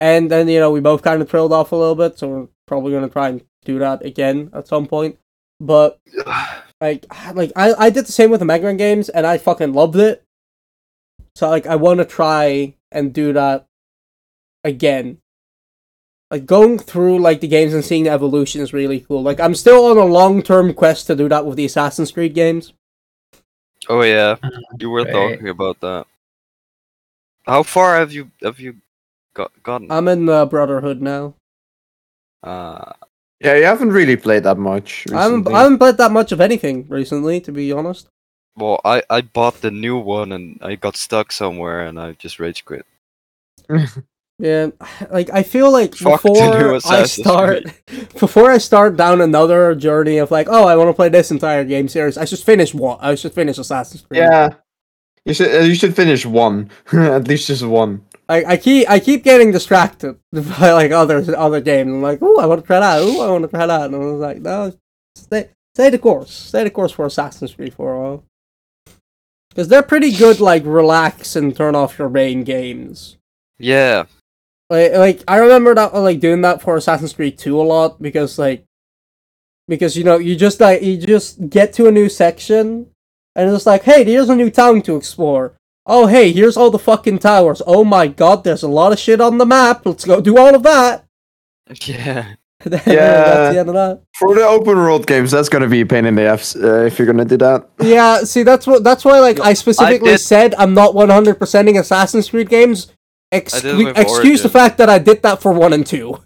and 0.00 0.30
then 0.30 0.46
you 0.46 0.60
know 0.60 0.70
we 0.70 0.78
both 0.78 1.02
kind 1.02 1.20
of 1.20 1.28
trailed 1.28 1.52
off 1.52 1.72
a 1.72 1.76
little 1.76 1.96
bit. 1.96 2.16
So 2.16 2.28
we're 2.28 2.48
probably 2.68 2.92
gonna 2.92 3.08
try 3.08 3.28
and 3.28 3.44
do 3.64 3.80
that 3.80 4.04
again 4.04 4.50
at 4.52 4.68
some 4.68 4.86
point. 4.86 5.18
But 5.58 5.98
like 6.80 7.04
like 7.34 7.50
I 7.56 7.74
I 7.74 7.90
did 7.90 8.06
the 8.06 8.12
same 8.12 8.30
with 8.30 8.38
the 8.38 8.46
Mega 8.46 8.66
Man 8.66 8.76
games, 8.76 9.08
and 9.08 9.26
I 9.26 9.36
fucking 9.36 9.72
loved 9.72 9.96
it. 9.96 10.22
So 11.34 11.50
like 11.50 11.66
I 11.66 11.74
want 11.74 11.98
to 11.98 12.04
try 12.04 12.76
and 12.92 13.12
do 13.12 13.32
that 13.32 13.66
again 14.62 15.18
like 16.32 16.46
going 16.46 16.78
through 16.78 17.18
like 17.18 17.42
the 17.42 17.46
games 17.46 17.74
and 17.74 17.84
seeing 17.84 18.04
the 18.04 18.10
evolution 18.10 18.62
is 18.62 18.72
really 18.72 19.00
cool. 19.00 19.22
Like 19.22 19.38
I'm 19.38 19.54
still 19.54 19.84
on 19.84 19.98
a 19.98 20.04
long 20.04 20.42
term 20.42 20.72
quest 20.72 21.06
to 21.08 21.14
do 21.14 21.28
that 21.28 21.44
with 21.44 21.56
the 21.56 21.66
Assassin's 21.66 22.10
Creed 22.10 22.34
games. 22.34 22.72
Oh 23.88 24.02
yeah, 24.02 24.36
you 24.80 24.88
were 24.88 25.04
right. 25.04 25.12
talking 25.12 25.48
about 25.50 25.78
that. 25.80 26.06
How 27.44 27.62
far 27.62 27.98
have 27.98 28.12
you 28.12 28.30
have 28.42 28.58
you 28.58 28.76
got 29.34 29.52
gotten? 29.62 29.92
I'm 29.92 30.08
in 30.08 30.26
uh, 30.26 30.46
Brotherhood 30.46 31.02
now. 31.02 31.34
uh, 32.42 32.92
Yeah, 33.40 33.56
you 33.56 33.64
haven't 33.64 33.92
really 33.92 34.16
played 34.16 34.44
that 34.44 34.56
much. 34.56 35.04
I 35.12 35.24
haven't, 35.24 35.40
recently. 35.40 35.54
I 35.54 35.62
haven't 35.62 35.78
played 35.78 35.96
that 35.98 36.12
much 36.12 36.32
of 36.32 36.40
anything 36.40 36.86
recently, 36.88 37.40
to 37.42 37.52
be 37.52 37.72
honest. 37.72 38.08
well, 38.56 38.80
I 38.86 39.02
I 39.10 39.20
bought 39.20 39.60
the 39.60 39.70
new 39.70 39.98
one 39.98 40.32
and 40.32 40.58
I 40.62 40.76
got 40.76 40.96
stuck 40.96 41.30
somewhere 41.30 41.84
and 41.84 42.00
I 42.00 42.12
just 42.12 42.40
rage 42.40 42.64
quit. 42.64 42.86
Yeah, 44.42 44.70
like 45.08 45.30
I 45.30 45.44
feel 45.44 45.70
like 45.70 45.94
Fuck 45.94 46.22
the 46.22 46.30
new 46.30 46.34
before 46.34 46.72
I 46.72 46.76
Assassin's 46.78 47.12
start, 47.12 47.64
before 48.18 48.50
I 48.50 48.58
start 48.58 48.96
down 48.96 49.20
another 49.20 49.72
journey 49.76 50.18
of 50.18 50.32
like, 50.32 50.48
oh, 50.50 50.66
I 50.66 50.74
want 50.74 50.88
to 50.88 50.94
play 50.94 51.08
this 51.08 51.30
entire 51.30 51.62
game 51.64 51.86
series, 51.86 52.18
I 52.18 52.24
should 52.24 52.40
finish 52.40 52.74
one. 52.74 52.98
I 53.00 53.14
should 53.14 53.34
finish 53.34 53.56
Assassin's 53.56 54.02
Creed. 54.02 54.18
Yeah. 54.18 54.54
You 55.24 55.32
should 55.32 55.54
uh, 55.54 55.64
you 55.64 55.76
should 55.76 55.94
finish 55.94 56.26
one. 56.26 56.70
At 56.92 57.28
least 57.28 57.46
just 57.46 57.64
one. 57.64 58.04
I, 58.28 58.44
I 58.44 58.56
keep 58.56 58.90
I 58.90 58.98
keep 58.98 59.22
getting 59.22 59.52
distracted 59.52 60.18
by 60.32 60.72
like 60.72 60.90
other 60.90 61.24
other 61.36 61.60
games. 61.60 61.90
I'm 61.92 62.02
like, 62.02 62.18
oh, 62.20 62.40
I 62.40 62.46
want 62.46 62.62
to 62.62 62.66
try 62.66 62.80
that. 62.80 62.98
Oh, 63.00 63.20
I 63.20 63.30
want 63.30 63.44
to 63.44 63.48
try 63.48 63.66
that. 63.66 63.82
And 63.82 63.94
I 63.94 63.98
was 63.98 64.20
like, 64.20 64.40
no, 64.40 64.72
stay 65.14 65.50
stay 65.76 65.88
the 65.88 66.00
course. 66.00 66.32
Stay 66.32 66.64
the 66.64 66.70
course 66.70 66.90
for 66.90 67.06
Assassin's 67.06 67.54
Creed 67.54 67.74
for 67.74 67.94
a 67.94 68.00
while. 68.00 68.24
Because 69.50 69.68
they're 69.68 69.82
pretty 69.82 70.10
good, 70.10 70.40
like 70.40 70.64
relax 70.66 71.36
and 71.36 71.54
turn 71.54 71.76
off 71.76 71.96
your 71.96 72.08
brain 72.08 72.42
games. 72.42 73.18
Yeah, 73.60 74.06
Like 74.72 74.92
like 75.04 75.18
I 75.28 75.36
remember 75.44 75.74
that 75.74 75.92
like 75.94 76.20
doing 76.20 76.40
that 76.42 76.62
for 76.62 76.76
Assassin's 76.76 77.12
Creed 77.12 77.36
2 77.38 77.60
a 77.60 77.66
lot 77.74 78.00
because 78.00 78.38
like 78.38 78.64
because 79.68 79.96
you 79.98 80.04
know 80.04 80.16
you 80.18 80.34
just 80.36 80.60
like 80.60 80.80
you 80.82 80.96
just 80.96 81.48
get 81.50 81.72
to 81.74 81.86
a 81.88 81.92
new 81.92 82.08
section 82.08 82.86
and 83.36 83.50
it's 83.54 83.66
like 83.66 83.82
hey 83.84 84.02
here's 84.04 84.28
a 84.30 84.36
new 84.36 84.50
town 84.50 84.80
to 84.82 84.96
explore. 84.96 85.54
Oh 85.84 86.06
hey 86.06 86.32
here's 86.32 86.56
all 86.56 86.70
the 86.70 86.78
fucking 86.78 87.18
towers. 87.18 87.60
Oh 87.66 87.84
my 87.84 88.06
god 88.06 88.44
there's 88.44 88.62
a 88.62 88.68
lot 88.80 88.92
of 88.92 88.98
shit 88.98 89.20
on 89.20 89.38
the 89.38 89.46
map. 89.46 89.82
Let's 89.84 90.04
go 90.06 90.20
do 90.22 90.38
all 90.38 90.54
of 90.54 90.62
that. 90.62 91.04
yeah. 91.86 92.34
that's 92.64 92.86
Yeah. 92.86 93.52
the 93.52 93.58
end 93.58 93.68
of 93.68 93.74
that. 93.74 94.02
For 94.16 94.34
the 94.36 94.46
open 94.46 94.76
world 94.76 95.06
games, 95.06 95.32
that's 95.32 95.48
gonna 95.50 95.68
be 95.68 95.80
a 95.82 95.86
pain 95.86 96.06
in 96.06 96.14
the 96.14 96.22
ass 96.22 96.56
uh, 96.56 96.84
if 96.86 96.98
you're 96.98 97.06
gonna 97.12 97.24
do 97.26 97.36
that. 97.38 97.68
Yeah, 97.82 98.20
see, 98.24 98.42
that's 98.44 98.66
what 98.66 98.84
that's 98.84 99.04
why 99.04 99.18
like 99.18 99.38
I 99.40 99.52
specifically 99.52 100.12
did- 100.12 100.18
said 100.32 100.54
I'm 100.56 100.72
not 100.72 100.94
100 100.94 101.38
percenting 101.38 101.78
Assassin's 101.78 102.30
Creed 102.30 102.48
games. 102.48 102.92
Ex- 103.32 103.54
I 103.54 103.60
did 103.60 103.96
excuse 103.96 104.42
the 104.42 104.48
fact 104.50 104.78
that 104.78 104.88
I 104.90 104.98
did 104.98 105.22
that 105.22 105.40
for 105.42 105.52
one 105.52 105.72
and 105.72 105.86
two. 105.86 106.22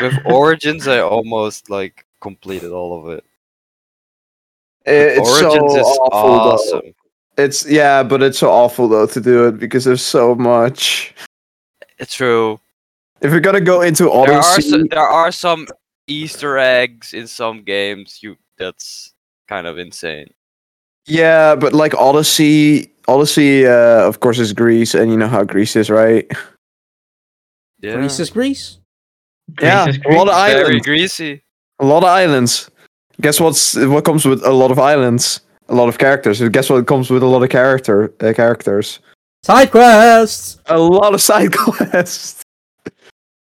With 0.00 0.14
Origins, 0.26 0.88
I 0.88 0.98
almost 1.00 1.70
like 1.70 2.04
completed 2.20 2.72
all 2.72 2.98
of 3.00 3.16
it. 3.16 3.24
It- 4.84 5.18
It's 5.18 5.30
Origins 5.30 5.72
so 5.72 5.80
is 5.80 5.86
awful. 5.86 6.30
though. 6.30 6.38
awesome. 6.52 6.94
It's 7.38 7.64
yeah, 7.70 8.02
but 8.02 8.22
it's 8.22 8.38
so 8.38 8.50
awful 8.50 8.88
though 8.88 9.06
to 9.06 9.20
do 9.20 9.46
it 9.46 9.58
because 9.58 9.84
there's 9.84 10.02
so 10.02 10.34
much. 10.34 11.14
It's 11.98 12.14
true. 12.14 12.60
If 13.22 13.30
you're 13.30 13.40
gonna 13.40 13.60
go 13.60 13.80
into 13.82 14.04
There 14.04 14.12
are 14.12 14.32
Odyssey, 14.32 14.70
so, 14.70 14.84
there 14.90 14.98
are 15.00 15.32
some 15.32 15.66
Easter 16.08 16.58
eggs 16.58 17.14
in 17.14 17.26
some 17.28 17.62
games. 17.62 18.18
You 18.22 18.36
that's 18.58 19.14
kind 19.48 19.66
of 19.66 19.78
insane. 19.78 20.26
yeah, 21.06 21.54
but 21.54 21.72
like 21.72 21.94
Odyssey, 21.94 22.91
Odyssey, 23.08 23.66
uh, 23.66 24.06
of 24.08 24.20
course, 24.20 24.38
is 24.38 24.52
Greece, 24.52 24.94
and 24.94 25.10
you 25.10 25.16
know 25.16 25.28
how 25.28 25.44
Greece 25.44 25.76
is, 25.76 25.90
right? 25.90 26.30
Yeah, 27.80 27.96
Greece 27.96 28.20
is 28.20 28.30
Greece. 28.30 28.78
Yeah, 29.60 29.84
Greece 29.84 29.96
is 29.96 30.02
a 30.06 30.08
lot 30.14 30.28
of 30.28 30.34
Greece. 30.34 30.52
very 30.52 30.64
islands. 30.66 30.86
greasy. 30.86 31.42
A 31.80 31.84
lot 31.84 31.98
of 32.04 32.08
islands. 32.08 32.70
Guess 33.20 33.40
what's 33.40 33.74
what 33.76 34.04
comes 34.04 34.24
with 34.24 34.44
a 34.44 34.52
lot 34.52 34.70
of 34.70 34.78
islands? 34.78 35.40
A 35.68 35.74
lot 35.74 35.88
of 35.88 35.98
characters. 35.98 36.40
Guess 36.48 36.70
what 36.70 36.86
comes 36.86 37.10
with 37.10 37.22
a 37.22 37.26
lot 37.26 37.42
of 37.42 37.50
character 37.50 38.12
uh, 38.20 38.32
characters? 38.34 39.00
Side 39.42 39.70
quests. 39.70 40.58
A 40.66 40.78
lot 40.78 41.14
of 41.14 41.20
side 41.30 41.52
quests. 41.52 42.42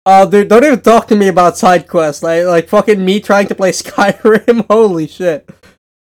Oh, 0.06 0.30
dude, 0.30 0.48
don't 0.48 0.64
even 0.64 0.80
talk 0.82 1.08
to 1.08 1.16
me 1.16 1.28
about 1.28 1.58
side 1.58 1.88
quests. 1.88 2.24
Like, 2.24 2.46
like 2.46 2.70
fucking 2.70 3.04
me 3.04 3.20
trying 3.20 3.48
to 3.48 3.56
play 3.56 3.72
Skyrim. 3.74 4.66
Holy 4.70 5.08
shit! 5.08 5.50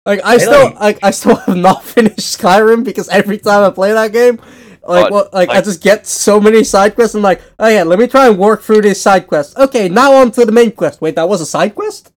Like, 0.05 0.21
I 0.23 0.37
still, 0.37 0.63
like- 0.65 0.79
like, 0.79 0.99
I 1.03 1.11
still 1.11 1.35
have 1.35 1.55
not 1.57 1.83
finished 1.83 2.19
Skyrim 2.39 2.83
because 2.83 3.07
every 3.09 3.37
time 3.37 3.63
I 3.63 3.69
play 3.69 3.93
that 3.93 4.11
game, 4.11 4.39
like, 4.87 5.05
But, 5.05 5.11
what, 5.11 5.33
like, 5.33 5.49
I 5.49 5.61
just 5.61 5.81
get 5.81 6.07
so 6.07 6.39
many 6.41 6.63
side 6.63 6.95
quests. 6.95 7.13
I'm 7.13 7.21
like, 7.21 7.41
oh 7.59 7.67
yeah, 7.67 7.83
let 7.83 7.99
me 7.99 8.07
try 8.07 8.27
and 8.27 8.37
work 8.37 8.63
through 8.63 8.81
this 8.81 8.99
side 9.01 9.27
quest. 9.27 9.55
Okay, 9.57 9.89
now 9.89 10.13
on 10.13 10.31
to 10.31 10.43
the 10.45 10.51
main 10.51 10.71
quest. 10.71 11.01
Wait, 11.01 11.15
that 11.15 11.29
was 11.29 11.39
a 11.39 11.45
side 11.45 11.75
quest? 11.75 12.11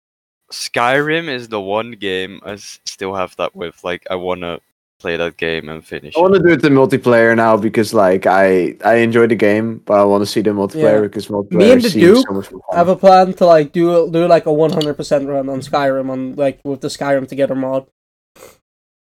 Skyrim 0.52 1.28
is 1.28 1.50
the 1.50 1.60
one 1.60 1.92
game 1.92 2.40
I 2.46 2.56
still 2.56 3.16
have 3.16 3.36
that 3.38 3.54
with. 3.56 3.84
Like, 3.84 4.08
I 4.10 4.16
wanna 4.16 4.60
play 5.04 5.16
that 5.18 5.36
game 5.38 5.68
and 5.70 5.86
finish. 5.86 6.16
I 6.18 6.22
want 6.24 6.34
to 6.36 6.42
do 6.46 6.50
it 6.56 6.62
the 6.62 6.70
multiplayer 6.70 7.36
now 7.36 7.54
because 7.68 7.94
like 7.94 8.26
I 8.26 8.76
I 8.92 8.96
enjoy 9.08 9.28
the 9.28 9.36
game, 9.48 9.68
but 9.86 10.00
I 10.00 10.06
want 10.12 10.22
to 10.26 10.30
see 10.34 10.42
the 10.48 10.52
multiplayer 10.62 11.00
Yeah. 11.02 11.08
because 11.08 11.28
multiplayer 11.28 11.62
Me 11.62 11.72
and 11.74 11.82
the 11.82 11.90
seems 11.90 12.06
Duke 12.06 12.28
so 12.28 12.34
much 12.40 12.52
more 12.52 12.62
I 12.72 12.78
have 12.82 12.88
a 12.88 12.96
plan 13.06 13.34
to 13.40 13.46
like 13.46 13.72
do 13.78 14.10
do 14.16 14.26
like 14.36 14.46
a 14.46 14.56
100% 14.66 15.28
run 15.34 15.50
on 15.50 15.60
Skyrim 15.70 16.10
on 16.10 16.22
like 16.44 16.60
with 16.64 16.82
the 16.82 16.88
Skyrim 16.98 17.28
Together 17.28 17.56
mod. 17.56 17.86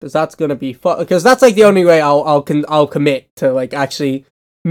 Cuz 0.02 0.12
that's 0.12 0.34
going 0.34 0.50
to 0.50 0.60
be 0.66 0.72
fun 0.74 1.04
cuz 1.06 1.22
that's 1.22 1.40
like 1.42 1.54
the 1.54 1.64
only 1.64 1.84
way 1.90 2.00
I'll 2.08 2.22
I'll 2.30 2.42
con- 2.42 2.66
I'll 2.68 2.86
commit 2.96 3.28
to 3.36 3.52
like 3.60 3.72
actually 3.84 4.26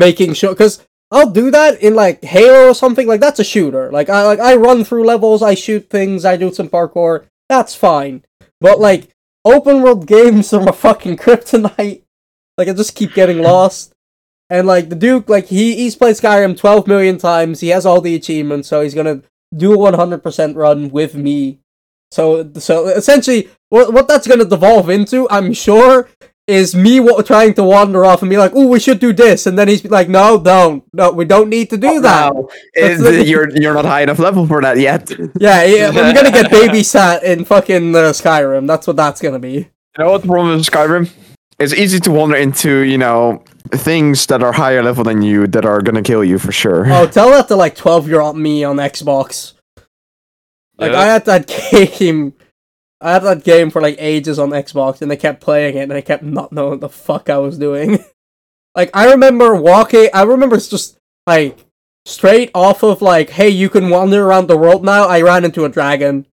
making 0.05 0.33
sure 0.41 0.53
cuz 0.53 0.77
I'll 1.11 1.31
do 1.31 1.49
that 1.57 1.81
in 1.81 1.95
like 1.95 2.23
Halo 2.35 2.69
or 2.69 2.75
something 2.75 3.07
like 3.07 3.21
that's 3.21 3.39
a 3.39 3.43
shooter. 3.53 3.91
Like 3.91 4.09
I 4.09 4.21
like 4.31 4.39
I 4.51 4.55
run 4.67 4.83
through 4.83 5.05
levels, 5.13 5.41
I 5.41 5.55
shoot 5.55 5.89
things, 5.89 6.25
I 6.25 6.37
do 6.37 6.53
some 6.53 6.69
parkour. 6.69 7.25
That's 7.49 7.73
fine. 7.73 8.23
But 8.61 8.79
like 8.79 9.09
open 9.45 9.81
world 9.81 10.07
games 10.07 10.51
are 10.51 10.61
my 10.61 10.71
fucking 10.71 11.17
kryptonite. 11.17 12.01
Like 12.57 12.67
I 12.67 12.73
just 12.73 12.95
keep 12.95 13.13
getting 13.13 13.41
lost. 13.41 13.93
And 14.49 14.67
like 14.67 14.89
the 14.89 14.95
Duke, 14.95 15.29
like 15.29 15.45
he 15.45 15.75
he's 15.75 15.95
played 15.95 16.15
Skyrim 16.15 16.57
twelve 16.57 16.87
million 16.87 17.17
times. 17.17 17.61
He 17.61 17.69
has 17.69 17.85
all 17.85 18.01
the 18.01 18.15
achievements, 18.15 18.67
so 18.67 18.81
he's 18.81 18.93
gonna 18.93 19.21
do 19.55 19.73
a 19.73 19.77
one 19.77 19.93
hundred 19.95 20.21
percent 20.21 20.55
run 20.55 20.89
with 20.89 21.15
me. 21.15 21.59
So 22.11 22.51
so 22.55 22.87
essentially, 22.87 23.49
what 23.69 23.91
what 23.91 24.07
that's 24.07 24.27
gonna 24.27 24.45
devolve 24.45 24.89
into, 24.89 25.27
I'm 25.29 25.53
sure, 25.53 26.09
is 26.47 26.75
me 26.75 26.99
wa- 26.99 27.21
trying 27.23 27.53
to 27.55 27.63
wander 27.63 28.05
off 28.05 28.21
and 28.21 28.29
be 28.29 28.37
like, 28.37 28.51
"Oh, 28.53 28.67
we 28.67 28.79
should 28.79 28.99
do 28.99 29.13
this," 29.13 29.47
and 29.47 29.57
then 29.57 29.67
he's 29.67 29.83
like, 29.85 30.07
"No, 30.09 30.39
don't, 30.39 30.83
no, 30.93 31.11
we 31.11 31.25
don't 31.25 31.49
need 31.49 31.69
to 31.71 31.77
do 31.77 31.99
that." 32.01 32.33
Now, 32.33 32.47
That's 32.75 32.99
it- 32.99 33.03
the- 33.03 33.25
you're 33.31 33.49
you're 33.57 33.73
not 33.73 33.85
high 33.85 34.01
enough 34.01 34.19
level 34.19 34.45
for 34.47 34.61
that 34.61 34.77
yet. 34.77 35.09
Yeah, 35.39 35.63
yeah, 35.63 35.87
I'm 35.89 36.13
gonna 36.13 36.31
get 36.31 36.51
babysat 36.51 37.23
in 37.23 37.45
fucking 37.45 37.95
uh, 37.95 38.13
Skyrim. 38.13 38.67
That's 38.67 38.85
what 38.87 38.95
that's 38.95 39.21
gonna 39.21 39.39
be. 39.39 39.53
You 39.97 40.03
know 40.03 40.11
what 40.11 40.21
the 40.21 40.27
problem 40.27 40.55
with 40.57 40.65
Skyrim? 40.67 41.09
It's 41.57 41.73
easy 41.73 41.99
to 42.01 42.11
wander 42.11 42.35
into 42.35 42.79
you 42.79 42.97
know 42.97 43.43
things 43.71 44.25
that 44.27 44.43
are 44.43 44.51
higher 44.51 44.83
level 44.83 45.03
than 45.03 45.21
you 45.23 45.47
that 45.47 45.65
are 45.65 45.81
gonna 45.81 46.03
kill 46.03 46.23
you 46.23 46.37
for 46.37 46.51
sure. 46.51 46.85
Oh, 46.91 47.07
tell 47.07 47.29
that 47.31 47.47
to 47.47 47.55
like 47.55 47.75
twelve 47.75 48.07
year 48.07 48.21
old 48.21 48.37
me 48.37 48.63
on 48.63 48.75
Xbox. 48.77 49.53
Like 50.77 50.91
Yeah. 50.91 50.99
I 50.99 51.05
had 51.05 51.25
that 51.25 51.47
game, 51.97 52.33
I 53.01 53.13
had 53.13 53.23
that 53.23 53.43
game 53.43 53.69
for 53.69 53.81
like 53.81 53.95
ages 53.99 54.39
on 54.39 54.49
Xbox, 54.49 55.01
and 55.01 55.11
I 55.11 55.15
kept 55.15 55.41
playing 55.41 55.77
it, 55.77 55.83
and 55.83 55.93
I 55.93 56.01
kept 56.01 56.23
not 56.23 56.51
knowing 56.51 56.71
what 56.71 56.81
the 56.81 56.89
fuck 56.89 57.29
I 57.29 57.37
was 57.37 57.57
doing. 57.57 57.99
like 58.75 58.89
I 58.93 59.11
remember 59.11 59.55
walking, 59.55 60.09
I 60.13 60.23
remember 60.23 60.57
just 60.57 60.97
like 61.27 61.57
straight 62.05 62.51
off 62.53 62.83
of 62.83 63.01
like, 63.01 63.31
hey, 63.31 63.49
you 63.49 63.69
can 63.69 63.89
wander 63.89 64.25
around 64.25 64.47
the 64.47 64.57
world 64.57 64.83
now. 64.85 65.07
I 65.07 65.21
ran 65.21 65.45
into 65.45 65.65
a 65.65 65.69
dragon. 65.69 66.25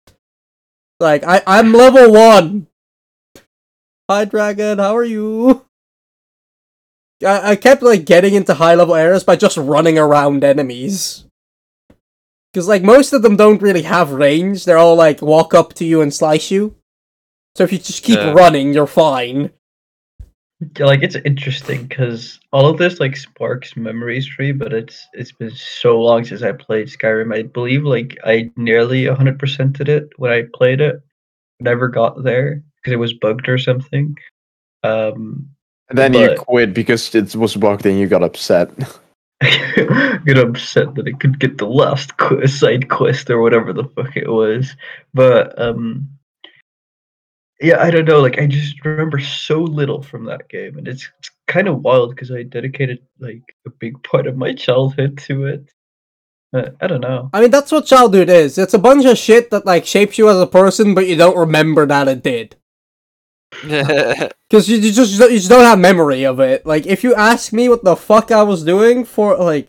Like 0.98 1.24
I, 1.24 1.42
I'm 1.46 1.72
level 1.72 2.12
one. 2.12 2.66
Hi, 4.08 4.24
dragon. 4.24 4.78
How 4.78 4.96
are 4.96 5.04
you? 5.04 5.64
I, 7.24 7.52
I 7.52 7.56
kept 7.56 7.82
like 7.82 8.04
getting 8.04 8.34
into 8.34 8.54
high 8.54 8.74
level 8.74 8.94
areas 8.94 9.24
by 9.24 9.36
just 9.36 9.56
running 9.56 9.98
around 9.98 10.44
enemies. 10.44 11.24
Because, 12.52 12.66
like, 12.68 12.82
most 12.82 13.12
of 13.12 13.22
them 13.22 13.36
don't 13.36 13.62
really 13.62 13.82
have 13.82 14.12
range. 14.12 14.64
They're 14.64 14.78
all, 14.78 14.96
like, 14.96 15.22
walk 15.22 15.54
up 15.54 15.74
to 15.74 15.84
you 15.84 16.00
and 16.00 16.12
slice 16.12 16.50
you. 16.50 16.74
So 17.56 17.64
if 17.64 17.72
you 17.72 17.78
just 17.78 18.02
keep 18.02 18.18
Yeah. 18.18 18.32
running, 18.32 18.72
you're 18.72 18.86
fine. 18.86 19.50
Yeah, 20.76 20.84
like 20.86 21.02
it's 21.02 21.16
interesting 21.24 21.86
because 21.86 22.38
all 22.52 22.66
of 22.66 22.76
this 22.76 23.00
like 23.00 23.16
sparks 23.16 23.76
memories 23.76 24.28
for 24.28 24.42
me, 24.42 24.52
but 24.52 24.74
it's 24.74 25.08
it's 25.14 25.32
been 25.32 25.50
so 25.52 25.98
long 26.00 26.22
since 26.22 26.42
I 26.42 26.52
played 26.52 26.88
Skyrim. 26.88 27.34
I 27.34 27.42
believe 27.42 27.84
like 27.84 28.18
I 28.24 28.50
nearly 28.56 29.04
100%ed 29.04 29.88
it 29.88 30.10
when 30.18 30.30
I 30.30 30.44
played 30.52 30.82
it. 30.82 31.00
Never 31.60 31.88
got 31.88 32.22
there 32.22 32.62
because 32.76 32.92
it 32.92 32.98
was 32.98 33.14
bugged 33.14 33.48
or 33.48 33.56
something. 33.56 34.14
Um, 34.82 35.48
and 35.88 35.96
then 35.96 36.12
you 36.12 36.34
quit 36.36 36.74
because 36.74 37.14
it 37.14 37.34
was 37.34 37.56
bugged 37.56 37.86
and 37.86 37.98
you 37.98 38.06
got 38.06 38.22
upset. 38.22 38.70
get 40.26 40.38
upset 40.38 40.94
that 40.94 41.06
I 41.06 41.16
could 41.18 41.38
get 41.40 41.56
the 41.56 41.66
last 41.66 42.12
side 42.46 42.88
quest 42.88 43.30
or 43.30 43.40
whatever 43.40 43.72
the 43.72 43.84
fuck 43.84 44.16
it 44.16 44.28
was. 44.28 44.76
But 45.14 45.58
um, 45.58 46.08
yeah, 47.60 47.80
I 47.80 47.90
don't 47.90 48.06
know. 48.06 48.20
Like 48.20 48.38
I 48.38 48.46
just 48.46 48.84
remember 48.84 49.18
so 49.18 49.60
little 49.60 50.02
from 50.02 50.24
that 50.26 50.48
game, 50.48 50.78
and 50.78 50.86
it's, 50.86 51.08
it's 51.18 51.30
kind 51.46 51.68
of 51.68 51.80
wild 51.80 52.10
because 52.10 52.30
I 52.30 52.42
dedicated 52.42 53.00
like 53.18 53.42
a 53.66 53.70
big 53.70 54.02
part 54.02 54.26
of 54.26 54.36
my 54.36 54.54
childhood 54.54 55.18
to 55.26 55.46
it. 55.46 55.70
Uh, 56.52 56.70
I 56.80 56.86
don't 56.86 57.00
know. 57.00 57.30
I 57.32 57.40
mean, 57.40 57.50
that's 57.50 57.70
what 57.70 57.86
childhood 57.86 58.28
is. 58.28 58.58
It's 58.58 58.74
a 58.74 58.78
bunch 58.78 59.04
of 59.04 59.16
shit 59.16 59.50
that, 59.50 59.66
like, 59.66 59.86
shapes 59.86 60.18
you 60.18 60.28
as 60.28 60.38
a 60.40 60.48
person, 60.48 60.94
but 60.94 61.06
you 61.06 61.14
don't 61.14 61.36
remember 61.36 61.86
that 61.86 62.08
it 62.08 62.24
did. 62.24 62.56
Because 63.50 64.68
you, 64.68 64.78
you, 64.78 64.92
just, 64.92 65.18
you 65.20 65.28
just 65.28 65.48
don't 65.48 65.64
have 65.64 65.78
memory 65.78 66.24
of 66.24 66.40
it. 66.40 66.64
Like, 66.64 66.86
if 66.86 67.02
you 67.02 67.14
ask 67.14 67.52
me 67.52 67.68
what 67.68 67.84
the 67.84 67.96
fuck 67.96 68.30
I 68.30 68.42
was 68.42 68.64
doing 68.64 69.04
for, 69.04 69.36
like, 69.36 69.68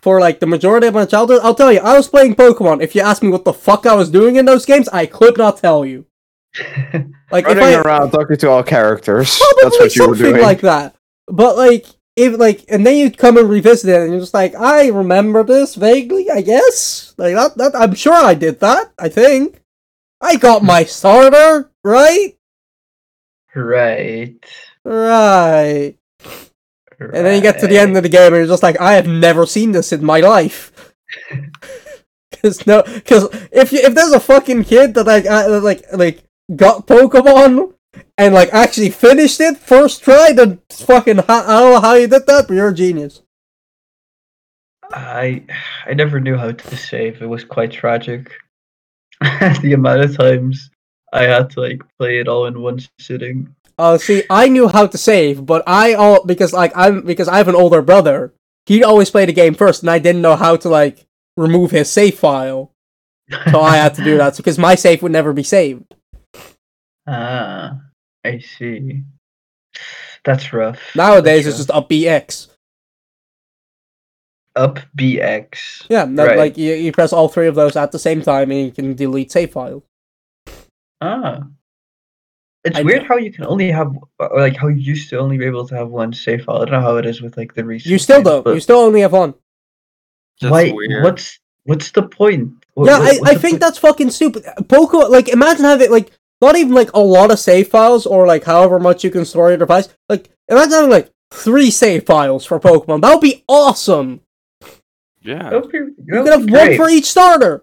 for, 0.00 0.20
like, 0.20 0.40
the 0.40 0.46
majority 0.46 0.88
of 0.88 0.94
my 0.94 1.04
childhood, 1.06 1.40
I'll 1.42 1.54
tell 1.54 1.72
you, 1.72 1.80
I 1.80 1.96
was 1.96 2.08
playing 2.08 2.34
Pokemon. 2.34 2.82
If 2.82 2.94
you 2.94 3.00
ask 3.02 3.22
me 3.22 3.28
what 3.28 3.44
the 3.44 3.52
fuck 3.52 3.86
I 3.86 3.94
was 3.94 4.10
doing 4.10 4.36
in 4.36 4.44
those 4.44 4.66
games, 4.66 4.88
I 4.88 5.06
could 5.06 5.36
not 5.38 5.58
tell 5.58 5.84
you. 5.84 6.06
Like, 7.32 7.46
if 7.46 7.56
Running 7.56 7.76
I, 7.76 7.80
around 7.80 8.10
talking 8.10 8.36
to 8.36 8.50
all 8.50 8.62
characters. 8.62 9.38
Probably 9.38 9.62
That's 9.62 9.78
what 9.80 9.96
you 9.96 10.06
were 10.06 10.14
something 10.16 10.32
doing. 10.34 10.42
like 10.42 10.60
that. 10.60 10.94
But 11.26 11.56
like, 11.56 11.86
if 12.14 12.38
like, 12.38 12.66
and 12.68 12.86
then 12.86 12.98
you 12.98 13.10
come 13.10 13.38
and 13.38 13.48
revisit 13.48 13.88
it, 13.88 14.02
and 14.02 14.10
you're 14.10 14.20
just 14.20 14.34
like, 14.34 14.54
I 14.54 14.88
remember 14.88 15.42
this 15.44 15.74
vaguely, 15.76 16.28
I 16.28 16.42
guess. 16.42 17.14
Like 17.16 17.34
that, 17.34 17.56
that 17.56 17.74
I'm 17.74 17.94
sure 17.94 18.12
I 18.12 18.34
did 18.34 18.60
that. 18.60 18.92
I 18.98 19.08
think 19.08 19.62
I 20.20 20.36
got 20.36 20.62
my 20.62 20.84
starter 20.84 21.70
right, 21.84 22.36
right. 23.54 24.34
right. 24.84 25.96
And 27.00 27.26
then 27.26 27.36
you 27.36 27.42
get 27.42 27.58
to 27.60 27.66
the 27.66 27.78
end 27.78 27.96
of 27.96 28.02
the 28.02 28.08
game, 28.08 28.32
and 28.32 28.36
you're 28.36 28.46
just 28.46 28.62
like, 28.62 28.80
I 28.80 28.94
have 28.94 29.06
never 29.06 29.46
seen 29.46 29.72
this 29.72 29.92
in 29.92 30.04
my 30.04 30.20
life. 30.20 30.94
Cause 32.40 32.66
no, 32.66 32.82
cause 33.04 33.28
if 33.52 33.72
you, 33.72 33.78
if 33.80 33.94
there's 33.94 34.12
a 34.12 34.18
fucking 34.18 34.64
kid 34.64 34.94
that 34.94 35.06
like 35.06 35.26
uh, 35.26 35.60
like 35.62 35.84
like 35.92 36.24
got 36.56 36.88
Pokemon 36.88 37.74
and 38.18 38.34
like 38.34 38.52
actually 38.52 38.90
finished 38.90 39.40
it 39.40 39.58
first 39.58 40.02
try, 40.02 40.32
then 40.32 40.60
fucking 40.70 41.20
I 41.20 41.24
don't 41.26 41.46
know 41.46 41.80
how 41.80 41.94
you 41.94 42.08
did 42.08 42.26
that, 42.26 42.48
but 42.48 42.54
you're 42.54 42.70
a 42.70 42.74
genius. 42.74 43.22
I 44.90 45.44
I 45.86 45.94
never 45.94 46.18
knew 46.18 46.36
how 46.36 46.50
to 46.50 46.76
save. 46.76 47.22
It 47.22 47.28
was 47.28 47.44
quite 47.44 47.70
tragic. 47.70 48.32
the 49.20 49.74
amount 49.74 50.00
of 50.00 50.16
times 50.16 50.68
I 51.12 51.22
had 51.24 51.50
to 51.50 51.60
like 51.60 51.82
play 51.98 52.18
it 52.20 52.28
all 52.28 52.46
in 52.46 52.60
one 52.60 52.80
sitting. 52.98 53.54
Uh, 53.78 53.98
see, 53.98 54.22
I 54.30 54.48
knew 54.48 54.68
how 54.68 54.86
to 54.86 54.98
save, 54.98 55.44
but 55.46 55.62
I 55.66 55.94
all 55.94 56.24
because 56.24 56.52
like 56.52 56.72
I'm 56.74 57.02
because 57.02 57.28
I 57.28 57.36
have 57.38 57.48
an 57.48 57.54
older 57.54 57.82
brother. 57.82 58.32
He'd 58.66 58.84
always 58.84 59.10
play 59.10 59.26
the 59.26 59.32
game 59.32 59.54
first, 59.54 59.82
and 59.82 59.90
I 59.90 59.98
didn't 59.98 60.22
know 60.22 60.36
how 60.36 60.56
to 60.56 60.68
like 60.68 61.06
remove 61.36 61.70
his 61.72 61.90
save 61.90 62.18
file. 62.18 62.72
so 63.50 63.60
I 63.60 63.76
had 63.76 63.94
to 63.94 64.04
do 64.04 64.16
that 64.18 64.36
because 64.36 64.58
my 64.58 64.74
save 64.74 65.02
would 65.02 65.12
never 65.12 65.32
be 65.32 65.42
saved. 65.42 65.94
ah, 67.06 67.78
I 68.24 68.38
see. 68.38 69.02
That's 70.24 70.52
rough. 70.52 70.78
Nowadays, 70.94 71.44
That's 71.44 71.58
it's 71.58 71.66
just 71.66 71.70
up 71.76 71.88
BX. 71.88 72.48
up 74.54 74.78
BX. 74.96 75.86
Yeah, 75.88 76.04
no, 76.04 76.26
Right. 76.26 76.38
like 76.38 76.58
you, 76.58 76.74
you 76.74 76.92
press 76.92 77.12
all 77.12 77.28
three 77.28 77.46
of 77.48 77.54
those 77.54 77.74
at 77.74 77.90
the 77.90 77.98
same 77.98 78.22
time 78.22 78.50
and 78.50 78.60
you 78.66 78.70
can 78.70 78.94
delete 78.94 79.32
save 79.32 79.52
files. 79.52 79.82
Ah. 81.02 81.40
It's 82.64 82.78
I 82.78 82.82
weird 82.82 83.02
know. 83.02 83.08
how 83.08 83.16
you 83.16 83.32
can 83.32 83.44
only 83.44 83.70
have, 83.72 83.92
or 84.20 84.38
like 84.40 84.56
how 84.56 84.68
you 84.68 84.76
used 84.80 85.10
to 85.10 85.18
only 85.18 85.36
be 85.36 85.44
able 85.46 85.66
to 85.66 85.74
have 85.74 85.88
one 85.88 86.12
save 86.12 86.44
file. 86.44 86.58
I 86.62 86.66
don't 86.66 86.70
know 86.74 86.80
how 86.80 86.96
it 86.96 87.06
is 87.06 87.20
with 87.20 87.36
like 87.36 87.54
the 87.54 87.64
recent. 87.64 87.90
You 87.90 87.98
still 87.98 88.22
don't. 88.22 88.46
You 88.46 88.60
still 88.60 88.78
only 88.78 89.00
have 89.00 89.12
one. 89.12 89.34
That's 90.40 90.52
why? 90.52 90.70
weird. 90.70 91.02
What's 91.02 91.40
what's 91.64 91.90
the 91.90 92.02
point? 92.04 92.52
What- 92.74 92.86
yeah, 92.86 92.98
what- 93.00 93.28
I, 93.28 93.32
I 93.32 93.34
think 93.34 93.54
point? 93.54 93.60
that's 93.60 93.78
fucking 93.78 94.10
stupid. 94.10 94.44
Pokemon, 94.62 95.10
like, 95.10 95.28
imagine 95.28 95.64
having, 95.64 95.90
like, 95.90 96.10
not 96.40 96.56
even, 96.56 96.72
like, 96.72 96.92
a 96.94 97.00
lot 97.00 97.30
of 97.30 97.38
save 97.38 97.68
files 97.68 98.06
or, 98.06 98.26
like, 98.26 98.44
however 98.44 98.78
much 98.80 99.04
you 99.04 99.10
can 99.10 99.24
store 99.24 99.48
your 99.50 99.58
device. 99.58 99.88
Like, 100.08 100.30
imagine 100.48 100.72
having, 100.72 100.90
like, 100.90 101.10
three 101.32 101.70
save 101.70 102.04
files 102.06 102.44
for 102.46 102.58
Pokemon. 102.58 103.02
That 103.02 103.12
would 103.12 103.20
be 103.20 103.44
awesome. 103.46 104.20
Yeah. 105.20 105.50
That 105.50 105.62
would 105.62 105.70
be- 105.70 105.78
You 105.78 106.22
could 106.22 106.32
have 106.32 106.46
be 106.46 106.52
one 106.52 106.76
for 106.76 106.88
each 106.88 107.06
starter. 107.10 107.62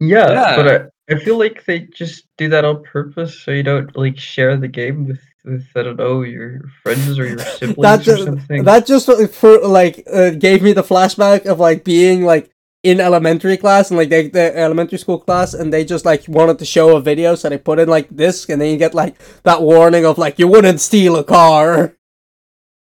Yeah, 0.00 0.30
Yeah. 0.30 0.56
but 0.56 0.90
I, 1.10 1.14
I 1.14 1.18
feel 1.18 1.38
like 1.38 1.64
they 1.64 1.80
just 1.80 2.26
do 2.38 2.48
that 2.50 2.64
on 2.64 2.82
purpose 2.84 3.40
so 3.40 3.50
you 3.50 3.62
don't 3.62 3.94
like 3.96 4.18
share 4.18 4.56
the 4.56 4.68
game 4.68 5.06
with 5.06 5.20
with 5.44 5.66
I 5.76 5.82
don't 5.82 5.96
know 5.98 6.22
your 6.22 6.62
friends 6.82 7.18
or 7.18 7.26
your 7.26 7.38
siblings 7.58 7.76
That 7.80 8.00
or 8.08 8.16
just, 8.16 8.24
something. 8.24 8.64
that 8.64 8.86
just 8.86 9.08
uh, 9.08 9.26
for 9.28 9.58
like 9.60 10.04
uh, 10.12 10.30
gave 10.30 10.62
me 10.62 10.72
the 10.72 10.82
flashback 10.82 11.46
of 11.46 11.60
like 11.60 11.84
being 11.84 12.24
like 12.24 12.50
in 12.82 13.00
elementary 13.00 13.56
class 13.56 13.90
and 13.90 13.98
like 13.98 14.10
they, 14.10 14.28
the 14.28 14.56
elementary 14.58 14.98
school 14.98 15.18
class 15.18 15.54
and 15.54 15.72
they 15.72 15.84
just 15.84 16.04
like 16.04 16.26
wanted 16.28 16.58
to 16.58 16.64
show 16.66 16.96
a 16.96 17.00
video 17.00 17.34
so 17.34 17.48
they 17.48 17.58
put 17.58 17.78
in 17.78 17.88
like 17.88 18.08
this 18.10 18.48
and 18.48 18.60
then 18.60 18.70
you 18.70 18.76
get 18.78 18.94
like 18.94 19.16
that 19.44 19.62
warning 19.62 20.04
of 20.06 20.18
like 20.18 20.38
you 20.38 20.48
wouldn't 20.48 20.80
steal 20.80 21.16
a 21.16 21.24
car. 21.24 21.96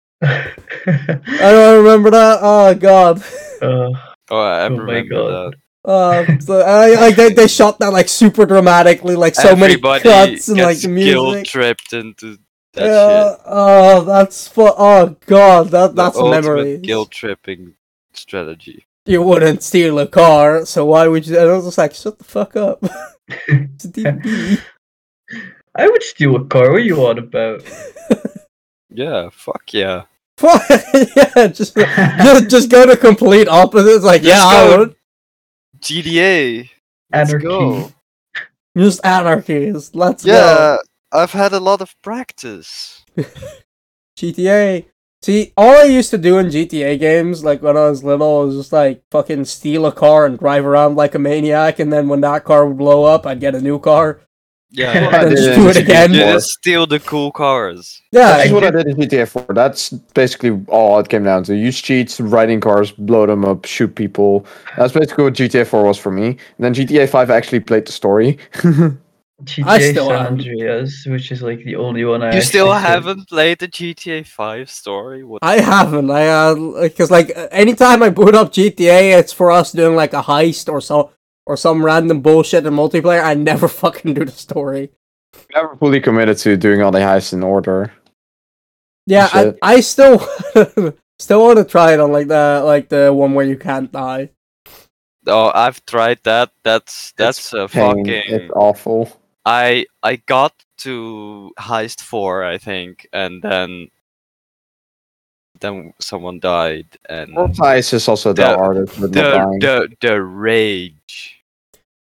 I 0.22 0.52
don't 1.38 1.78
remember 1.84 2.10
that. 2.10 2.38
Oh 2.42 2.74
god. 2.74 3.22
uh, 3.62 3.90
Oh, 4.30 4.38
I 4.40 4.68
Oh 4.68 4.76
my 4.78 5.02
remember 5.02 5.04
God. 5.04 5.36
that. 5.52 5.54
Uh, 5.84 6.38
so 6.40 6.60
I, 6.60 6.94
like 6.94 7.16
they, 7.16 7.32
they 7.32 7.48
shot 7.48 7.78
that 7.78 7.92
like 7.92 8.08
super 8.08 8.44
dramatically, 8.46 9.16
like 9.16 9.34
so 9.34 9.48
Everybody 9.50 10.04
many 10.04 10.36
cuts 10.36 10.48
and 10.48 10.58
like 10.58 10.68
gets 10.76 10.82
the 10.82 10.94
guilt 11.04 11.26
music. 11.34 11.46
tripped 11.46 11.92
into 11.94 12.38
that 12.74 12.84
Yeah, 12.86 13.30
shit. 13.32 13.40
oh, 13.46 14.00
that's 14.04 14.46
fu- 14.48 14.62
Oh 14.76 15.16
god, 15.26 15.68
that 15.70 15.94
that's 15.94 16.16
ultimate 16.18 16.42
memories. 16.42 16.80
guilt 16.82 17.10
tripping 17.10 17.74
strategy. 18.12 18.84
you 19.06 19.22
wouldn't 19.22 19.62
steal 19.62 19.98
a 19.98 20.06
car, 20.06 20.66
so 20.66 20.84
why 20.84 21.08
would 21.08 21.26
you? 21.26 21.38
And 21.38 21.50
I 21.50 21.54
was 21.56 21.64
just 21.64 21.78
like, 21.78 21.94
shut 21.94 22.18
the 22.18 22.24
fuck 22.24 22.56
up. 22.56 22.84
it's 23.48 23.84
a 23.86 23.88
DVD. 23.88 24.60
I 25.74 25.86
would 25.88 26.02
steal 26.02 26.36
a 26.36 26.44
car. 26.44 26.70
What 26.72 26.76
are 26.76 26.78
you 26.80 27.06
on 27.06 27.18
about? 27.18 27.62
Yeah, 28.90 29.30
fuck 29.32 29.72
yeah. 29.72 30.02
Fuck, 30.36 30.62
yeah, 31.16 31.46
just, 31.48 31.76
just 31.76 32.50
just 32.50 32.70
go 32.70 32.86
to 32.86 32.96
complete 32.96 33.46
opposites. 33.48 34.04
Like, 34.04 34.22
yeah, 34.22 34.36
Just 34.36 34.46
I 34.46 34.76
would. 34.78 34.96
GTA. 35.80 36.68
Let's 37.12 37.30
Anarchy. 37.30 37.46
go. 37.46 37.92
Just 38.76 39.04
anarchies. 39.04 39.90
Let's 39.94 40.24
go. 40.24 40.32
Yeah, 40.32 40.76
I've 41.12 41.32
had 41.32 41.52
a 41.52 41.60
lot 41.60 41.80
of 41.80 41.94
practice. 42.02 43.04
GTA. 44.18 44.86
See, 45.22 45.52
all 45.56 45.76
I 45.76 45.84
used 45.84 46.10
to 46.10 46.18
do 46.18 46.38
in 46.38 46.46
GTA 46.46 46.98
games, 46.98 47.44
like 47.44 47.60
when 47.62 47.76
I 47.76 47.90
was 47.90 48.02
little, 48.02 48.46
was 48.46 48.56
just 48.56 48.72
like 48.72 49.02
fucking 49.10 49.44
steal 49.44 49.84
a 49.84 49.92
car 49.92 50.24
and 50.24 50.38
drive 50.38 50.64
around 50.64 50.96
like 50.96 51.14
a 51.14 51.18
maniac, 51.18 51.78
and 51.78 51.92
then 51.92 52.08
when 52.08 52.22
that 52.22 52.44
car 52.44 52.66
would 52.66 52.78
blow 52.78 53.04
up, 53.04 53.26
I'd 53.26 53.40
get 53.40 53.54
a 53.54 53.60
new 53.60 53.78
car. 53.78 54.20
Yeah. 54.72 55.04
What 55.06 55.14
I 55.14 55.20
And 55.22 55.30
did 55.30 55.36
just 55.44 55.58
do 55.58 55.68
it 55.68 55.76
again. 55.76 56.12
You 56.12 56.20
just 56.20 56.50
steal 56.50 56.86
the 56.86 57.00
cool 57.00 57.32
cars. 57.32 58.00
Yeah, 58.12 58.36
That's 58.38 58.52
what 58.52 58.62
I 58.64 58.70
did- 58.70 58.84
did 58.86 58.98
in 58.98 59.08
GTA 59.08 59.26
4. 59.26 59.46
That's 59.50 59.90
basically 59.90 60.60
all 60.68 60.98
it 61.00 61.08
came 61.08 61.24
down 61.24 61.42
to. 61.44 61.56
Use 61.56 61.80
cheats, 61.80 62.20
riding 62.20 62.60
cars, 62.60 62.92
blow 62.92 63.26
them 63.26 63.44
up, 63.44 63.64
shoot 63.64 63.94
people. 63.94 64.46
That's 64.76 64.92
basically 64.92 65.24
what 65.24 65.34
GTA 65.34 65.66
4 65.66 65.82
was 65.84 65.98
for 65.98 66.12
me. 66.12 66.26
And 66.28 66.60
then 66.60 66.72
GTA 66.74 67.08
5 67.08 67.30
actually 67.30 67.60
played 67.60 67.86
the 67.86 67.92
story. 67.92 68.38
GTA 69.44 69.90
still 69.92 70.08
San 70.08 70.18
haven't. 70.18 70.40
Andreas, 70.40 71.06
which 71.06 71.32
is 71.32 71.40
like 71.40 71.64
the 71.64 71.74
only 71.76 72.04
one 72.04 72.22
I. 72.22 72.34
You 72.34 72.42
still 72.42 72.70
haven't 72.72 73.26
played 73.28 73.58
the 73.58 73.68
GTA 73.68 74.26
5 74.26 74.68
story? 74.68 75.24
What? 75.24 75.38
I 75.42 75.60
haven't. 75.60 76.10
I 76.10 76.28
uh, 76.28 76.54
because 76.82 77.10
like 77.10 77.32
anytime 77.50 78.02
I 78.02 78.10
boot 78.10 78.34
up 78.34 78.52
GTA, 78.52 79.18
it's 79.18 79.32
for 79.32 79.50
us 79.50 79.72
doing 79.72 79.96
like 79.96 80.12
a 80.12 80.22
heist 80.22 80.70
or 80.70 80.82
so 80.82 81.10
or 81.50 81.56
some 81.56 81.84
random 81.84 82.20
bullshit 82.20 82.64
in 82.64 82.72
multiplayer. 82.74 83.24
I 83.24 83.34
never 83.34 83.66
fucking 83.82 84.14
do 84.14 84.24
the 84.24 84.30
story. 84.30 84.90
Never 85.52 85.74
fully 85.74 86.00
committed 86.00 86.38
to 86.38 86.56
doing 86.56 86.80
all 86.80 86.92
the 86.92 87.00
heists 87.00 87.32
in 87.32 87.42
order. 87.42 87.92
Yeah, 89.06 89.28
I, 89.32 89.54
I 89.62 89.80
still 89.80 90.20
still 91.18 91.42
want 91.42 91.58
to 91.58 91.64
try 91.64 91.92
it 91.94 91.98
on 92.00 92.12
like 92.12 92.28
the 92.28 92.62
like 92.64 92.88
the 92.88 93.12
one 93.12 93.34
where 93.34 93.46
you 93.46 93.56
can't 93.56 93.90
die. 93.90 94.30
Oh, 95.26 95.50
I've 95.52 95.84
tried 95.86 96.20
that. 96.22 96.52
That's 96.62 97.12
that's 97.16 97.52
a 97.52 97.66
Pain. 97.66 98.04
fucking. 98.04 98.22
It's 98.34 98.52
awful. 98.54 99.10
I 99.44 99.86
I 100.04 100.16
got 100.16 100.54
to 100.78 101.50
heist 101.58 102.00
four, 102.00 102.44
I 102.44 102.58
think, 102.58 103.08
and 103.12 103.42
then 103.42 103.88
then 105.60 105.92
someone 106.00 106.38
died, 106.38 106.86
and 107.08 107.34
Four 107.34 107.48
Heist 107.48 107.92
is 107.92 108.08
also 108.08 108.32
the, 108.32 108.42
The- 108.42 108.56
hardest 108.56 108.98
with 109.00 109.12
the 109.12 109.22
not 109.22 109.60
the 109.60 109.88
the 110.00 110.22
rage. 110.22 111.39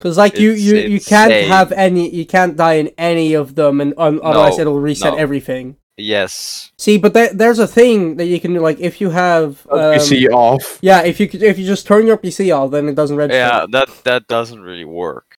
Because 0.03 0.19
like 0.19 0.37
you 0.37 0.51
It's 0.51 0.63
you 0.63 0.77
you 0.79 1.01
can't 1.01 1.33
have 1.47 1.71
any 1.71 2.11
you 2.11 2.27
can't 2.27 2.57
die 2.57 2.75
in 2.75 2.89
any 2.99 3.35
of 3.35 3.55
them, 3.55 3.81
and 3.81 3.95
um, 3.97 4.19
otherwise 4.25 4.57
No, 4.57 4.63
it'll 4.63 4.81
reset 4.81 5.13
no. 5.13 5.19
everything. 5.19 5.77
Yes. 5.97 6.73
See, 6.77 6.99
but 6.99 7.15
there, 7.15 7.33
there's 7.33 7.61
a 7.61 7.69
thing 7.69 8.17
that 8.17 8.25
you 8.27 8.41
can 8.41 8.53
do. 8.53 8.59
Like 8.59 8.81
if 8.81 9.01
you 9.01 9.11
have 9.11 9.65
um, 9.71 9.79
PC 9.79 10.29
off. 10.31 10.81
yeah, 10.83 11.03
if 11.05 11.21
you 11.21 11.29
if 11.33 11.57
you 11.57 11.65
just 11.65 11.87
turn 11.87 12.05
your 12.05 12.17
PC 12.17 12.53
off, 12.53 12.73
then 12.73 12.89
it 12.89 12.97
doesn't 12.97 13.17
register. 13.17 13.39
Yeah, 13.39 13.67
that 13.71 13.89
that 14.03 14.27
doesn't 14.27 14.61
really 14.61 14.85
work 14.85 15.37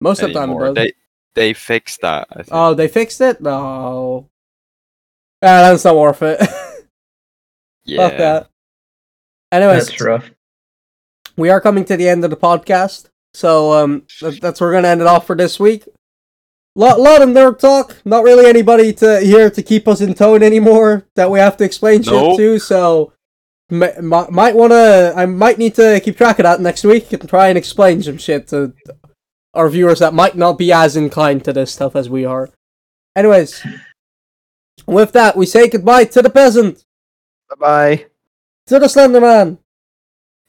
most 0.00 0.22
of 0.22 0.28
the 0.28 0.34
time 0.34 0.50
it 0.50 0.54
anymore. 0.54 0.74
does. 0.74 0.74
They 0.74 0.92
they 1.34 1.52
fixed 1.52 2.00
that. 2.00 2.26
I 2.32 2.34
think. 2.42 2.48
Oh, 2.50 2.74
they 2.74 2.88
fixed 2.88 3.20
it? 3.20 3.40
No. 3.40 4.28
Ah, 5.42 5.70
that's 5.70 5.84
not 5.84 5.94
worth 5.94 6.22
it. 6.22 6.40
yeah. 7.84 8.08
Fuck 8.08 8.18
that. 8.18 8.48
Anyways, 9.52 9.86
That's 9.86 10.00
rough. 10.00 10.30
we 11.36 11.48
are 11.48 11.60
coming 11.60 11.84
to 11.84 11.96
the 11.96 12.08
end 12.08 12.24
of 12.24 12.30
the 12.30 12.36
podcast. 12.36 13.09
So 13.34 13.72
um 13.72 14.02
that, 14.20 14.40
that's 14.40 14.60
where 14.60 14.70
we're 14.70 14.74
gonna 14.76 14.88
end 14.88 15.00
it 15.00 15.06
off 15.06 15.26
for 15.26 15.36
this 15.36 15.58
week. 15.60 15.84
Lot 16.76 17.00
lot 17.00 17.22
of 17.22 17.28
nerd 17.28 17.58
talk. 17.58 17.96
Not 18.04 18.24
really 18.24 18.46
anybody 18.46 18.92
to 18.94 19.20
here 19.20 19.50
to 19.50 19.62
keep 19.62 19.86
us 19.88 20.00
in 20.00 20.14
tone 20.14 20.42
anymore 20.42 21.06
that 21.16 21.30
we 21.30 21.38
have 21.38 21.56
to 21.58 21.64
explain 21.64 22.02
Nope. 22.02 22.32
shit 22.32 22.38
to, 22.38 22.58
so 22.58 23.12
m- 23.70 23.82
m- 23.82 24.08
might 24.34 24.54
wanna 24.54 25.12
I 25.16 25.26
might 25.26 25.58
need 25.58 25.74
to 25.76 26.00
keep 26.00 26.16
track 26.16 26.38
of 26.38 26.44
that 26.44 26.60
next 26.60 26.84
week 26.84 27.12
and 27.12 27.28
try 27.28 27.48
and 27.48 27.58
explain 27.58 28.02
some 28.02 28.18
shit 28.18 28.48
to 28.48 28.72
our 29.54 29.68
viewers 29.68 29.98
that 29.98 30.14
might 30.14 30.36
not 30.36 30.58
be 30.58 30.72
as 30.72 30.96
inclined 30.96 31.44
to 31.44 31.52
this 31.52 31.72
stuff 31.72 31.96
as 31.96 32.08
we 32.08 32.24
are. 32.24 32.50
Anyways, 33.16 33.64
with 34.86 35.10
that, 35.12 35.36
we 35.36 35.44
say 35.46 35.68
goodbye 35.68 36.04
to 36.04 36.22
the 36.22 36.30
peasant, 36.30 36.84
Bye 37.48 37.56
bye. 37.58 38.06
to 38.66 38.78
the 38.78 38.86
Slenderman, 38.86 39.58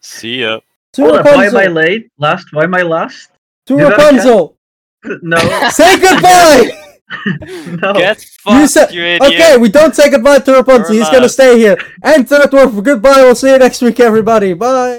See 0.01 0.41
ya. 0.41 0.59
To 0.93 1.01
Hold 1.03 1.17
on, 1.17 1.23
why 1.23 1.31
am 1.31 1.37
I 1.39 1.43
Rapunzel, 1.45 1.73
late? 1.73 2.11
Last? 2.17 2.47
Why 2.53 2.63
am 2.63 2.75
I 2.75 2.81
last? 2.81 3.29
to 3.67 3.77
Did 3.77 3.83
Rapunzel. 3.89 4.57
No, 5.23 5.37
Say 5.71 5.99
goodbye. 5.99 6.69
no. 7.81 7.93
Get. 7.93 8.23
You 8.45 8.67
fucked, 8.67 8.71
said 8.71 8.93
you 8.93 9.03
idiot. 9.03 9.21
okay. 9.23 9.57
We 9.57 9.69
don't 9.69 9.95
say 9.95 10.11
goodbye 10.11 10.39
to 10.39 10.51
Rapunzel. 10.53 10.93
You're 10.95 11.03
He's 11.05 11.11
gonna 11.11 11.27
stay 11.27 11.57
here. 11.57 11.75
And 12.03 12.27
to 12.27 12.35
the 12.35 12.47
dwarf. 12.47 12.83
Goodbye. 12.83 13.23
We'll 13.25 13.33
see 13.35 13.51
you 13.51 13.57
next 13.57 13.81
week, 13.81 13.99
everybody. 13.99 14.53
Bye. 14.53 14.89